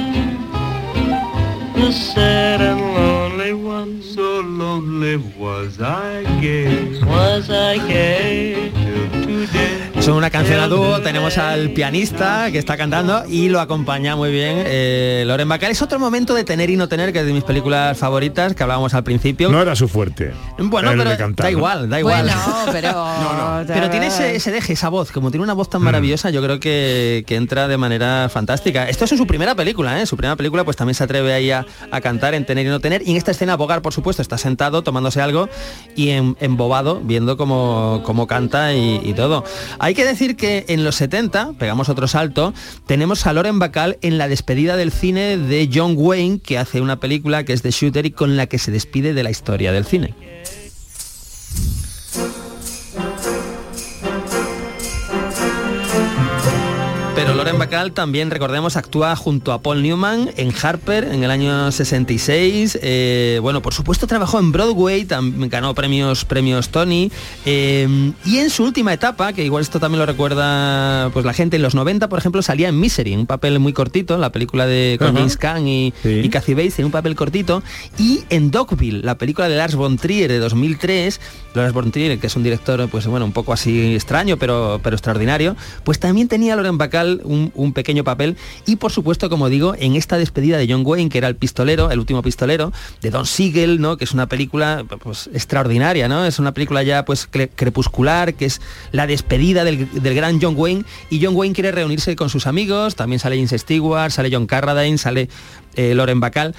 the 1.74 1.90
sad 1.94 2.60
and 2.60 2.82
lonely 2.82 3.54
one. 3.54 4.02
So 4.02 4.42
lonely 4.42 5.16
was 5.38 5.80
I 5.80 6.24
gay. 6.42 7.00
Was 7.04 7.50
I 7.50 7.78
gay 7.88 8.72
till 8.72 9.10
today? 9.24 9.89
Son 10.10 10.18
una 10.18 10.32
canción 10.32 10.60
a 10.60 10.68
dúo, 10.68 11.02
tenemos 11.02 11.38
al 11.38 11.70
pianista 11.70 12.52
que 12.52 12.58
está 12.58 12.78
cantando 12.78 13.26
y 13.30 13.48
lo 13.48 13.60
acompaña 13.60 14.16
muy 14.16 14.32
bien 14.32 14.64
eh, 14.66 15.24
Loren 15.28 15.48
Bacall. 15.48 15.70
Es 15.70 15.84
otro 15.84 16.00
momento 16.00 16.34
de 16.34 16.44
tener 16.44 16.72
y 16.72 16.78
no 16.78 16.88
tener, 16.90 17.14
que 17.14 17.20
es 17.20 17.28
de 17.28 17.32
mis 17.32 17.44
películas 17.44 17.96
favoritas 17.96 18.56
que 18.56 18.64
hablábamos 18.64 18.96
al 18.96 19.04
principio. 19.04 19.52
No 19.52 19.62
era 19.62 19.76
su 19.76 19.88
fuerte. 19.88 20.34
Bueno, 20.58 20.90
pero 20.98 21.08
de 21.12 21.16
cantar, 21.16 21.44
da 21.46 21.52
¿no? 21.52 21.58
igual, 21.60 21.90
da 21.92 22.00
igual. 22.00 22.24
Bueno, 22.24 22.42
pero... 22.72 23.06
Pero 23.68 23.90
tiene 23.90 24.08
ese, 24.08 24.36
ese 24.36 24.52
deje, 24.52 24.74
esa 24.74 24.90
voz, 24.90 25.12
como 25.12 25.30
tiene 25.32 25.44
una 25.44 25.54
voz 25.54 25.70
tan 25.70 25.82
maravillosa, 25.82 26.30
yo 26.32 26.42
creo 26.42 26.60
que, 26.60 27.24
que 27.28 27.36
entra 27.36 27.68
de 27.68 27.78
manera 27.78 28.30
fantástica. 28.30 28.88
Esto 28.90 29.06
es 29.06 29.12
en 29.12 29.18
su 29.18 29.28
primera 29.28 29.54
película, 29.54 30.02
¿eh? 30.02 30.06
Su 30.06 30.16
primera 30.18 30.36
película 30.38 30.64
pues 30.64 30.76
también 30.78 30.96
se 30.96 31.04
atreve 31.04 31.34
ahí 31.34 31.52
a, 31.52 31.66
a 31.92 32.02
cantar 32.02 32.34
en 32.34 32.46
Tener 32.46 32.66
y 32.66 32.70
No 32.70 32.80
Tener. 32.80 33.04
Y 33.06 33.12
en 33.12 33.18
esta 33.18 33.32
escena 33.32 33.56
Bogart, 33.58 33.84
por 33.84 33.94
supuesto, 33.94 34.22
está 34.22 34.38
sentado 34.38 34.82
tomándose 34.82 35.22
algo 35.22 35.50
y 35.96 36.10
en- 36.10 36.36
embobado 36.40 37.00
viendo 37.04 37.38
cómo, 37.38 38.02
cómo 38.06 38.26
canta 38.28 38.74
y, 38.74 39.02
y 39.04 39.14
todo. 39.14 39.44
Hay 39.78 39.94
que 39.94 39.99
decir 40.06 40.36
que 40.36 40.66
en 40.68 40.84
los 40.84 40.96
70, 40.96 41.54
pegamos 41.60 41.90
otro 41.90 42.08
salto, 42.08 42.54
tenemos 42.86 43.26
a 43.26 43.34
Loren 43.34 43.60
Bacall 43.60 43.98
en 44.02 44.18
la 44.18 44.28
despedida 44.28 44.78
del 44.78 44.92
cine 44.92 45.38
de 45.38 45.70
John 45.74 45.94
Wayne, 45.98 46.40
que 46.40 46.58
hace 46.58 46.82
una 46.82 47.00
película 47.00 47.44
que 47.44 47.54
es 47.54 47.62
The 47.62 47.72
Shooter 47.72 48.06
y 48.06 48.12
con 48.12 48.38
la 48.38 48.48
que 48.48 48.60
se 48.60 48.72
despide 48.72 49.14
de 49.14 49.24
la 49.24 49.32
historia 49.32 49.72
del 49.72 49.86
cine. 49.86 50.14
Loren 57.40 57.58
Bacall 57.58 57.94
también, 57.94 58.32
recordemos, 58.32 58.76
actúa 58.76 59.16
junto 59.16 59.54
a 59.54 59.62
Paul 59.62 59.82
Newman 59.82 60.30
en 60.36 60.54
Harper 60.62 61.06
en 61.06 61.24
el 61.24 61.32
año 61.32 61.72
66. 61.72 62.78
Eh, 62.82 63.40
bueno, 63.42 63.62
por 63.62 63.74
supuesto 63.74 64.08
trabajó 64.08 64.40
en 64.40 64.52
Broadway, 64.52 65.06
también 65.06 65.50
ganó 65.50 65.74
premios, 65.74 66.26
premios 66.26 66.68
Tony. 66.70 67.10
eh, 67.46 68.12
y 68.26 68.38
en 68.40 68.50
su 68.50 68.64
última 68.66 68.92
etapa, 68.94 69.32
que 69.32 69.46
igual 69.46 69.62
esto 69.62 69.80
también 69.80 70.00
lo 70.00 70.06
recuerda 70.06 71.10
pues 71.14 71.24
la 71.26 71.32
gente, 71.34 71.56
en 71.56 71.62
los 71.62 71.76
90, 71.76 72.10
por 72.10 72.20
ejemplo, 72.20 72.42
salía 72.42 72.68
en 72.68 72.78
Misery, 72.80 73.16
un 73.16 73.26
papel 73.26 73.58
muy 73.60 73.72
cortito, 73.72 74.18
la 74.18 74.32
película 74.34 74.66
de 74.66 74.98
con. 75.00 75.16
James 75.16 75.38
Caan 75.38 75.66
y, 75.68 75.94
Sí. 76.04 76.22
y 76.24 76.30
Kathy 76.30 76.54
Bates, 76.56 76.80
en 76.80 76.86
un 76.86 76.92
papel 76.92 77.16
cortito. 77.16 77.64
Y 77.98 78.22
en 78.30 78.52
Dogville, 78.52 79.02
la 79.02 79.18
película 79.18 79.48
de 79.48 79.56
Lars 79.56 79.76
von 79.76 79.98
Trier 79.98 80.30
de 80.30 80.40
2003, 80.40 81.22
Lars 81.54 81.74
von 81.74 81.92
Trier, 81.92 82.20
que 82.20 82.28
es 82.28 82.36
un 82.36 82.44
director, 82.44 82.88
pues 82.90 83.08
bueno, 83.08 83.26
un 83.26 83.32
poco 83.32 83.54
así 83.54 83.96
extraño, 83.96 84.38
pero, 84.38 84.80
pero 84.84 84.96
extraordinario, 84.96 85.56
pues 85.86 86.00
también 86.00 86.28
tenía 86.28 86.56
Loren 86.58 86.78
Bacall 86.78 87.22
un, 87.30 87.74
pequeño 87.74 88.04
papel. 88.04 88.36
Y 88.66 88.78
por 88.78 88.92
supuesto, 88.92 89.30
como 89.30 89.50
digo, 89.50 89.76
en 89.78 89.96
esta 89.96 90.18
despedida 90.18 90.58
de 90.58 90.68
John 90.70 90.84
Wayne, 90.86 91.10
que 91.10 91.18
era 91.20 91.28
el 91.28 91.36
pistolero, 91.36 91.92
el 91.92 92.00
último 92.00 92.22
pistolero, 92.22 92.74
de 93.02 93.10
Don 93.12 93.26
Siegel, 93.26 93.80
¿no? 93.80 93.98
Que 93.98 94.06
es 94.06 94.12
una 94.12 94.28
película 94.28 94.86
pues 95.02 95.30
extraordinaria, 95.34 96.08
¿no? 96.08 96.26
Es 96.26 96.40
una 96.40 96.54
película 96.54 96.84
ya 96.84 97.06
pues 97.06 97.30
cre- 97.32 97.50
crepuscular, 97.56 98.34
que 98.34 98.46
es 98.46 98.62
la 98.92 99.08
despedida 99.08 99.64
del, 99.64 99.88
del 100.02 100.16
gran 100.16 100.42
John 100.42 100.56
Wayne. 100.58 100.84
Y 101.10 101.24
John 101.24 101.36
Wayne 101.36 101.54
quiere 101.54 101.72
reunirse 101.72 102.16
con 102.16 102.30
sus 102.30 102.48
amigos, 102.48 102.96
también 102.96 103.20
sale 103.20 103.36
James 103.36 103.62
Stewart, 103.62 104.12
sale 104.12 104.30
John 104.32 104.48
Carradine, 104.48 104.98
sale 104.98 105.30
eh, 105.76 105.94
Loren 105.94 106.20
Bacall. 106.20 106.56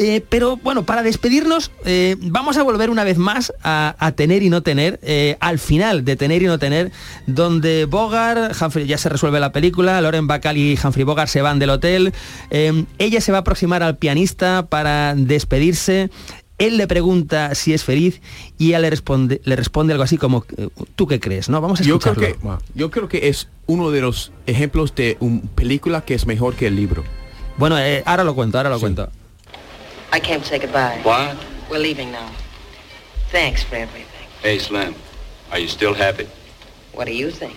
Eh, 0.00 0.24
pero 0.28 0.56
bueno, 0.56 0.84
para 0.84 1.02
despedirnos, 1.02 1.72
eh, 1.84 2.14
vamos 2.20 2.56
a 2.56 2.62
volver 2.62 2.88
una 2.88 3.02
vez 3.02 3.18
más 3.18 3.52
a, 3.64 3.96
a 3.98 4.12
tener 4.12 4.44
y 4.44 4.48
no 4.48 4.62
tener, 4.62 5.00
eh, 5.02 5.36
al 5.40 5.58
final 5.58 6.04
de 6.04 6.14
tener 6.14 6.40
y 6.40 6.46
no 6.46 6.60
tener, 6.60 6.92
donde 7.26 7.84
Bogart, 7.84 8.54
Humphrey, 8.62 8.86
ya 8.86 8.96
se 8.96 9.08
resuelve 9.08 9.40
la 9.40 9.50
película, 9.50 10.00
Loren 10.00 10.28
Bacall 10.28 10.56
y 10.56 10.78
Humphrey 10.82 11.04
Bogart 11.04 11.28
se 11.28 11.42
van 11.42 11.58
del 11.58 11.70
hotel, 11.70 12.12
ella 12.50 13.20
se 13.20 13.32
va 13.32 13.38
a 13.38 13.40
aproximar 13.40 13.82
al 13.82 13.96
pianista 13.96 14.66
para 14.66 15.16
despedirse, 15.16 16.10
él 16.58 16.76
le 16.76 16.86
pregunta 16.86 17.56
si 17.56 17.74
es 17.74 17.82
feliz 17.82 18.20
y 18.56 18.68
ella 18.68 18.78
le 18.78 18.90
responde, 18.90 19.40
le 19.42 19.56
responde 19.56 19.94
algo 19.94 20.04
así 20.04 20.16
como, 20.16 20.44
¿tú 20.94 21.08
qué 21.08 21.18
crees? 21.18 21.48
¿No? 21.48 21.60
Vamos 21.60 21.80
a 21.80 21.84
Yo 21.84 21.98
creo, 21.98 22.12
escucharlo. 22.12 22.58
que, 22.58 22.78
yo 22.78 22.90
creo 22.92 23.08
que 23.08 23.28
es 23.28 23.48
uno 23.66 23.90
de 23.90 24.00
los 24.00 24.30
ejemplos 24.46 24.94
de 24.94 25.16
una 25.18 25.42
película 25.56 26.02
que 26.02 26.14
es 26.14 26.26
mejor 26.26 26.54
que 26.54 26.68
el 26.68 26.76
libro. 26.76 27.02
Bueno, 27.56 27.76
eh, 27.78 28.04
ahora 28.06 28.22
lo 28.22 28.36
cuento, 28.36 28.58
ahora 28.58 28.70
lo 28.70 28.78
cuento. 28.78 29.10
I 30.10 30.20
came 30.20 30.40
to 30.40 30.46
say 30.46 30.58
goodbye. 30.58 31.00
What? 31.02 31.36
We're 31.70 31.78
leaving 31.78 32.10
now. 32.12 32.30
Thanks 33.30 33.62
for 33.62 33.76
everything. 33.76 34.28
Hey, 34.42 34.58
Slim, 34.58 34.94
are 35.50 35.58
you 35.58 35.68
still 35.68 35.92
happy? 35.94 36.28
What 36.92 37.06
do 37.06 37.14
you 37.14 37.30
think? 37.30 37.56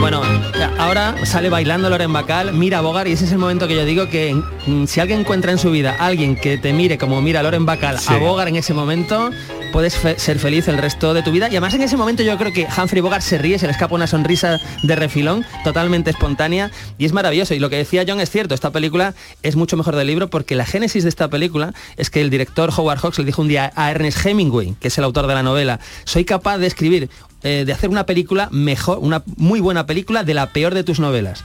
Bueno, 0.00 0.22
ahora 0.62 1.14
sale 1.24 1.48
bailando 1.50 1.88
Loren 1.88 2.12
Bacall, 2.12 2.52
mira 2.52 2.78
a 2.78 2.80
Bogart 2.80 3.08
y 3.08 3.12
ese 3.12 3.24
es 3.26 3.32
el 3.32 3.38
momento 3.38 3.68
que 3.68 3.76
yo 3.76 3.84
digo 3.84 4.08
que 4.08 4.34
mm, 4.66 4.86
si 4.86 5.00
alguien 5.00 5.20
encuentra 5.20 5.52
en 5.52 5.58
su 5.58 5.70
vida 5.70 5.96
a 5.98 6.06
alguien 6.06 6.36
que 6.36 6.58
te 6.58 6.72
mire 6.72 6.98
como 6.98 7.20
mira 7.22 7.42
Loren 7.42 7.64
Bacall 7.64 7.98
Sí. 7.98 8.12
a 8.12 8.16
Bogart 8.18 8.48
en 8.48 8.56
ese 8.56 8.74
momento, 8.74 9.30
puedes 9.72 9.96
fe- 9.96 10.18
ser 10.18 10.38
feliz 10.38 10.66
el 10.68 10.78
resto 10.78 11.14
de 11.14 11.22
tu 11.22 11.30
vida. 11.30 11.46
Y 11.46 11.50
además 11.52 11.74
en 11.74 11.82
ese 11.82 11.96
momento 11.96 12.22
yo 12.22 12.36
creo 12.38 12.52
que 12.52 12.66
Humphrey 12.76 13.00
Bogart 13.02 13.22
se 13.22 13.38
ríe, 13.38 13.58
se 13.58 13.66
le 13.66 13.72
escapa 13.72 13.94
una 13.94 14.06
sonrisa 14.06 14.58
de 14.82 14.96
refilón, 14.96 15.44
totalmente 15.64 16.10
espontánea 16.10 16.70
y 16.98 17.04
es 17.04 17.12
maravilloso. 17.12 17.54
Y 17.54 17.58
lo 17.60 17.70
que 17.70 17.76
decía 17.76 18.04
John 18.06 18.20
es 18.20 18.30
cierto, 18.30 18.54
esta 18.54 18.70
película 18.70 19.14
es 19.42 19.54
mucho 19.56 19.76
mejor 19.76 19.94
del 19.96 20.06
libro 20.06 20.28
porque 20.28 20.54
la 20.56 20.64
génesis 20.64 21.04
de 21.04 21.08
esta 21.08 21.28
película 21.28 21.72
es 21.96 22.10
que 22.10 22.20
el 22.20 22.30
director 22.30 22.70
Howard 22.76 22.98
Hawks 23.00 23.18
le 23.18 23.24
dijo 23.24 23.42
un 23.42 23.48
día 23.48 23.72
a 23.76 23.90
Ernest 23.90 24.24
Hemingway, 24.26 24.74
que 24.80 24.88
es 24.88 24.98
el 24.98 25.04
autor 25.04 25.26
de 25.28 25.34
la 25.34 25.42
novela, 25.42 25.78
soy 26.04 26.24
capaz 26.24 26.58
de 26.58 26.66
escribir 26.66 27.10
eh, 27.42 27.64
de 27.66 27.72
hacer 27.72 27.90
una 27.90 28.06
película 28.06 28.48
mejor, 28.50 28.98
una 29.00 29.22
muy 29.36 29.60
buena 29.60 29.86
película 29.86 30.24
de 30.24 30.34
la 30.34 30.52
peor 30.52 30.74
de 30.74 30.84
tus 30.84 31.00
novelas. 31.00 31.44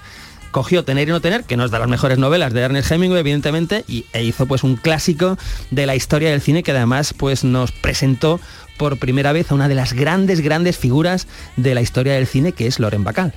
Cogió 0.51 0.83
Tener 0.83 1.07
y 1.07 1.11
no 1.11 1.19
tener, 1.19 1.45
que 1.45 1.57
no 1.57 1.65
es 1.65 1.71
de 1.71 1.79
las 1.79 1.87
mejores 1.87 2.19
novelas 2.19 2.53
de 2.53 2.61
Ernest 2.61 2.91
Hemingway, 2.91 3.21
evidentemente, 3.21 3.83
y, 3.87 4.05
e 4.13 4.23
hizo 4.23 4.45
pues 4.45 4.63
un 4.63 4.75
clásico 4.75 5.37
de 5.71 5.87
la 5.87 5.95
historia 5.95 6.29
del 6.29 6.41
cine 6.41 6.61
que 6.61 6.71
además 6.71 7.13
pues 7.17 7.43
nos 7.43 7.71
presentó 7.71 8.39
por 8.77 8.97
primera 8.97 9.31
vez 9.31 9.51
a 9.51 9.55
una 9.55 9.67
de 9.67 9.75
las 9.75 9.93
grandes, 9.93 10.41
grandes 10.41 10.77
figuras 10.77 11.27
de 11.57 11.73
la 11.73 11.81
historia 11.81 12.13
del 12.13 12.27
cine, 12.27 12.51
que 12.51 12.67
es 12.67 12.79
Loren 12.79 13.03
Bacall. 13.03 13.33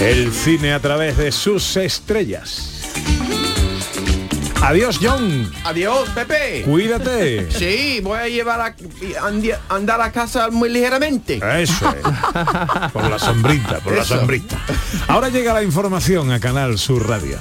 El 0.00 0.32
cine 0.32 0.72
a 0.72 0.80
través 0.80 1.18
de 1.18 1.30
sus 1.30 1.76
estrellas. 1.76 2.69
Adiós, 4.62 4.98
John. 5.00 5.50
Adiós, 5.64 6.08
Pepe. 6.10 6.62
Cuídate. 6.64 7.48
Sí, 7.60 8.00
voy 8.02 8.18
a 8.18 8.28
llevar 8.28 8.60
a 8.60 8.74
andar 9.74 10.00
a 10.00 10.12
casa 10.12 10.50
muy 10.50 10.68
ligeramente. 10.68 11.40
Eso 11.60 11.88
es. 11.90 12.02
Por 12.92 13.08
la 13.10 13.18
sombrita, 13.18 13.78
por 13.80 13.96
la 13.96 14.04
sombrita. 14.04 14.58
Ahora 15.08 15.28
llega 15.28 15.52
la 15.52 15.62
información 15.62 16.30
a 16.32 16.40
Canal 16.40 16.78
Sur 16.78 17.08
Radio. 17.08 17.38